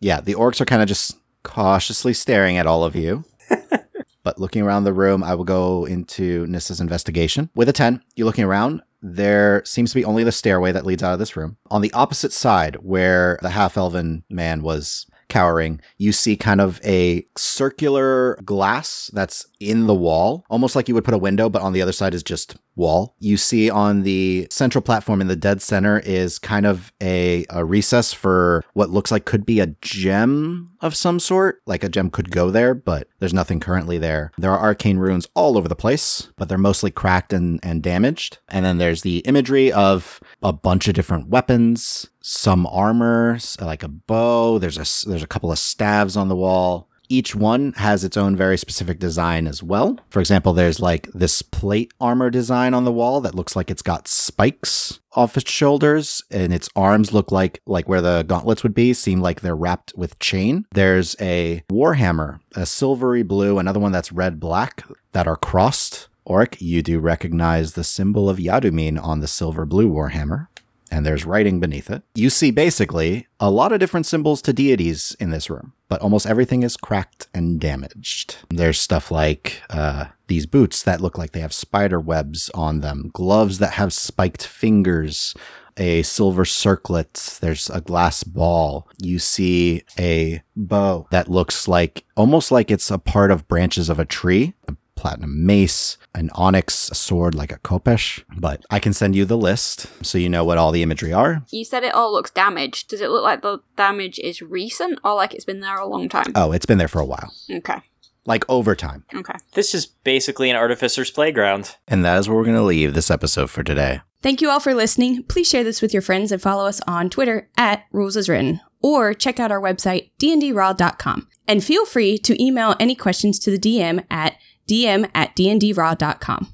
yeah, 0.00 0.20
the 0.20 0.34
orcs 0.34 0.60
are 0.60 0.64
kind 0.64 0.80
of 0.80 0.88
just 0.88 1.18
cautiously 1.42 2.14
staring 2.14 2.56
at 2.56 2.66
all 2.66 2.84
of 2.84 2.96
you. 2.96 3.24
but 4.22 4.38
looking 4.38 4.62
around 4.62 4.84
the 4.84 4.94
room, 4.94 5.22
I 5.22 5.34
will 5.34 5.44
go 5.44 5.84
into 5.84 6.46
Nissa's 6.46 6.80
investigation. 6.80 7.50
With 7.54 7.68
a 7.68 7.72
10, 7.72 8.02
you're 8.16 8.26
looking 8.26 8.44
around. 8.44 8.82
There 9.02 9.62
seems 9.64 9.90
to 9.90 9.96
be 9.96 10.04
only 10.04 10.24
the 10.24 10.32
stairway 10.32 10.72
that 10.72 10.86
leads 10.86 11.02
out 11.02 11.12
of 11.12 11.18
this 11.18 11.36
room. 11.36 11.56
On 11.70 11.82
the 11.82 11.92
opposite 11.92 12.32
side, 12.32 12.76
where 12.76 13.38
the 13.42 13.50
half 13.50 13.76
elven 13.76 14.22
man 14.30 14.62
was 14.62 15.06
cowering, 15.28 15.80
you 15.98 16.12
see 16.12 16.36
kind 16.36 16.60
of 16.60 16.80
a 16.84 17.26
circular 17.36 18.36
glass 18.44 19.10
that's 19.12 19.46
in 19.58 19.86
the 19.86 19.94
wall, 19.94 20.44
almost 20.50 20.76
like 20.76 20.88
you 20.88 20.94
would 20.94 21.04
put 21.04 21.14
a 21.14 21.18
window, 21.18 21.48
but 21.48 21.62
on 21.62 21.72
the 21.72 21.82
other 21.82 21.92
side 21.92 22.14
is 22.14 22.22
just 22.22 22.56
wall. 22.74 23.14
You 23.18 23.36
see 23.36 23.70
on 23.70 24.02
the 24.02 24.46
central 24.50 24.82
platform 24.82 25.20
in 25.20 25.28
the 25.28 25.36
dead 25.36 25.62
center 25.62 26.00
is 26.00 26.38
kind 26.38 26.66
of 26.66 26.92
a, 27.02 27.44
a 27.50 27.64
recess 27.64 28.12
for 28.12 28.64
what 28.74 28.90
looks 28.90 29.10
like 29.10 29.24
could 29.24 29.44
be 29.44 29.60
a 29.60 29.74
gem 29.80 30.72
of 30.80 30.96
some 30.96 31.20
sort. 31.20 31.62
Like 31.66 31.84
a 31.84 31.88
gem 31.88 32.10
could 32.10 32.30
go 32.30 32.50
there, 32.50 32.74
but 32.74 33.08
there's 33.18 33.34
nothing 33.34 33.60
currently 33.60 33.98
there. 33.98 34.32
There 34.38 34.52
are 34.52 34.58
arcane 34.60 34.98
runes 34.98 35.26
all 35.34 35.56
over 35.58 35.68
the 35.68 35.76
place, 35.76 36.28
but 36.36 36.48
they're 36.48 36.58
mostly 36.58 36.90
cracked 36.90 37.32
and, 37.32 37.60
and 37.62 37.82
damaged. 37.82 38.38
And 38.48 38.64
then 38.64 38.78
there's 38.78 39.02
the 39.02 39.18
imagery 39.18 39.72
of 39.72 40.20
a 40.42 40.52
bunch 40.52 40.88
of 40.88 40.94
different 40.94 41.28
weapons, 41.28 42.08
some 42.20 42.66
armor, 42.66 43.38
like 43.60 43.82
a 43.82 43.88
bow. 43.88 44.58
There's 44.58 44.78
a, 44.78 45.08
there's 45.08 45.22
a 45.22 45.28
couple 45.28 45.52
of 45.52 45.58
staves 45.58 46.16
on 46.16 46.28
the 46.28 46.36
wall. 46.36 46.88
Each 47.12 47.34
one 47.34 47.74
has 47.74 48.04
its 48.04 48.16
own 48.16 48.36
very 48.36 48.56
specific 48.56 48.98
design 48.98 49.46
as 49.46 49.62
well. 49.62 49.98
For 50.08 50.18
example, 50.18 50.54
there's 50.54 50.80
like 50.80 51.08
this 51.12 51.42
plate 51.42 51.92
armor 52.00 52.30
design 52.30 52.72
on 52.72 52.86
the 52.86 52.90
wall 52.90 53.20
that 53.20 53.34
looks 53.34 53.54
like 53.54 53.70
it's 53.70 53.82
got 53.82 54.08
spikes 54.08 54.98
off 55.12 55.36
its 55.36 55.50
shoulders 55.50 56.22
and 56.30 56.54
its 56.54 56.70
arms 56.74 57.12
look 57.12 57.30
like 57.30 57.60
like 57.66 57.86
where 57.86 58.00
the 58.00 58.22
gauntlets 58.22 58.62
would 58.62 58.72
be 58.72 58.94
seem 58.94 59.20
like 59.20 59.42
they're 59.42 59.54
wrapped 59.54 59.92
with 59.94 60.18
chain. 60.20 60.64
There's 60.72 61.14
a 61.20 61.62
warhammer, 61.70 62.40
a 62.56 62.64
silvery 62.64 63.22
blue, 63.22 63.58
another 63.58 63.78
one 63.78 63.92
that's 63.92 64.10
red 64.10 64.40
black 64.40 64.82
that 65.12 65.26
are 65.26 65.36
crossed. 65.36 66.08
Auric, 66.26 66.62
you 66.62 66.82
do 66.82 66.98
recognize 66.98 67.74
the 67.74 67.84
symbol 67.84 68.30
of 68.30 68.38
Yadumin 68.38 68.98
on 69.02 69.20
the 69.20 69.28
silver 69.28 69.66
blue 69.66 69.90
warhammer 69.90 70.46
and 70.92 71.06
there's 71.06 71.24
writing 71.24 71.58
beneath 71.58 71.90
it. 71.90 72.02
You 72.14 72.28
see 72.28 72.50
basically 72.50 73.26
a 73.40 73.50
lot 73.50 73.72
of 73.72 73.80
different 73.80 74.04
symbols 74.04 74.42
to 74.42 74.52
deities 74.52 75.16
in 75.18 75.30
this 75.30 75.48
room, 75.48 75.72
but 75.88 76.02
almost 76.02 76.26
everything 76.26 76.62
is 76.62 76.76
cracked 76.76 77.28
and 77.32 77.58
damaged. 77.58 78.36
There's 78.50 78.78
stuff 78.78 79.10
like 79.10 79.62
uh, 79.70 80.06
these 80.26 80.44
boots 80.44 80.82
that 80.82 81.00
look 81.00 81.16
like 81.16 81.32
they 81.32 81.40
have 81.40 81.54
spider 81.54 81.98
webs 81.98 82.50
on 82.54 82.80
them, 82.80 83.10
gloves 83.14 83.58
that 83.58 83.72
have 83.72 83.92
spiked 83.92 84.46
fingers. 84.46 85.34
A 85.78 86.02
silver 86.02 86.44
circlet. 86.44 87.38
There's 87.40 87.70
a 87.70 87.80
glass 87.80 88.24
ball. 88.24 88.90
You 88.98 89.18
see 89.18 89.84
a 89.98 90.42
bow 90.54 91.06
that 91.10 91.30
looks 91.30 91.66
like 91.66 92.04
almost 92.14 92.52
like 92.52 92.70
it's 92.70 92.90
a 92.90 92.98
part 92.98 93.30
of 93.30 93.48
branches 93.48 93.88
of 93.88 93.98
a 93.98 94.04
tree. 94.04 94.52
A 94.96 95.00
platinum 95.00 95.44
mace, 95.46 95.96
an 96.14 96.30
onyx 96.34 96.74
sword 96.92 97.34
like 97.34 97.50
a 97.52 97.58
khopesh. 97.58 98.22
But 98.36 98.64
I 98.70 98.78
can 98.78 98.92
send 98.92 99.16
you 99.16 99.24
the 99.24 99.36
list 99.36 99.86
so 100.04 100.18
you 100.18 100.28
know 100.28 100.44
what 100.44 100.58
all 100.58 100.70
the 100.72 100.82
imagery 100.82 101.12
are. 101.12 101.42
You 101.50 101.64
said 101.64 101.82
it 101.84 101.94
all 101.94 102.12
looks 102.12 102.30
damaged. 102.30 102.88
Does 102.88 103.00
it 103.00 103.10
look 103.10 103.22
like 103.24 103.42
the 103.42 103.58
damage 103.76 104.18
is 104.20 104.40
recent 104.42 104.98
or 105.04 105.14
like 105.14 105.34
it's 105.34 105.44
been 105.44 105.60
there 105.60 105.76
a 105.78 105.86
long 105.86 106.08
time? 106.08 106.32
Oh, 106.34 106.52
it's 106.52 106.66
been 106.66 106.78
there 106.78 106.88
for 106.88 107.00
a 107.00 107.04
while, 107.06 107.32
Okay. 107.50 107.78
like 108.26 108.44
over 108.48 108.74
time. 108.76 109.04
Okay. 109.14 109.34
This 109.54 109.74
is 109.74 109.86
basically 109.86 110.50
an 110.50 110.56
artificer's 110.56 111.10
playground. 111.10 111.76
And 111.88 112.04
that 112.04 112.18
is 112.18 112.28
where 112.28 112.36
we're 112.38 112.44
going 112.44 112.56
to 112.56 112.62
leave 112.62 112.94
this 112.94 113.10
episode 113.10 113.50
for 113.50 113.62
today. 113.62 114.00
Thank 114.22 114.40
you 114.40 114.50
all 114.50 114.60
for 114.60 114.72
listening. 114.74 115.24
Please 115.24 115.48
share 115.48 115.64
this 115.64 115.82
with 115.82 115.92
your 115.92 116.02
friends 116.02 116.30
and 116.30 116.40
follow 116.40 116.66
us 116.66 116.80
on 116.86 117.10
Twitter 117.10 117.48
at 117.56 117.84
Rules 117.90 118.16
as 118.16 118.28
Written 118.28 118.60
or 118.80 119.14
check 119.14 119.40
out 119.40 119.50
our 119.50 119.60
website, 119.60 120.10
dndraw.com. 120.20 121.28
And 121.48 121.62
feel 121.64 121.84
free 121.86 122.18
to 122.18 122.40
email 122.40 122.76
any 122.78 122.94
questions 122.94 123.38
to 123.40 123.50
the 123.50 123.58
DM 123.58 124.04
at 124.10 124.36
dm 124.68 125.10
at 125.14 125.34
dndraw.com. 125.36 126.52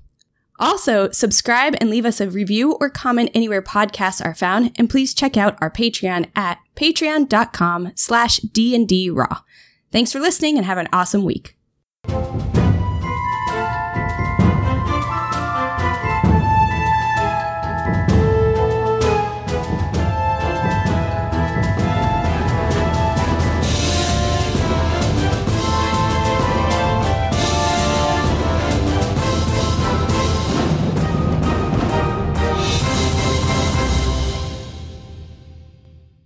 Also, 0.61 1.11
subscribe 1.11 1.77
and 1.81 1.89
leave 1.89 2.05
us 2.05 2.21
a 2.21 2.29
review 2.29 2.77
or 2.81 2.91
comment 2.91 3.31
anywhere 3.33 3.63
podcasts 3.63 4.25
are 4.25 4.35
found, 4.35 4.73
and 4.77 4.91
please 4.91 5.15
check 5.15 5.37
out 5.37 5.57
our 5.61 5.71
Patreon 5.71 6.31
at 6.35 6.59
patreon.com 6.75 7.93
slash 7.95 8.41
dndraw. 8.41 9.43
Thanks 9.93 10.13
for 10.13 10.19
listening 10.19 10.57
and 10.57 10.67
have 10.67 10.79
an 10.79 10.89
awesome 10.93 11.25
week. 11.25 11.58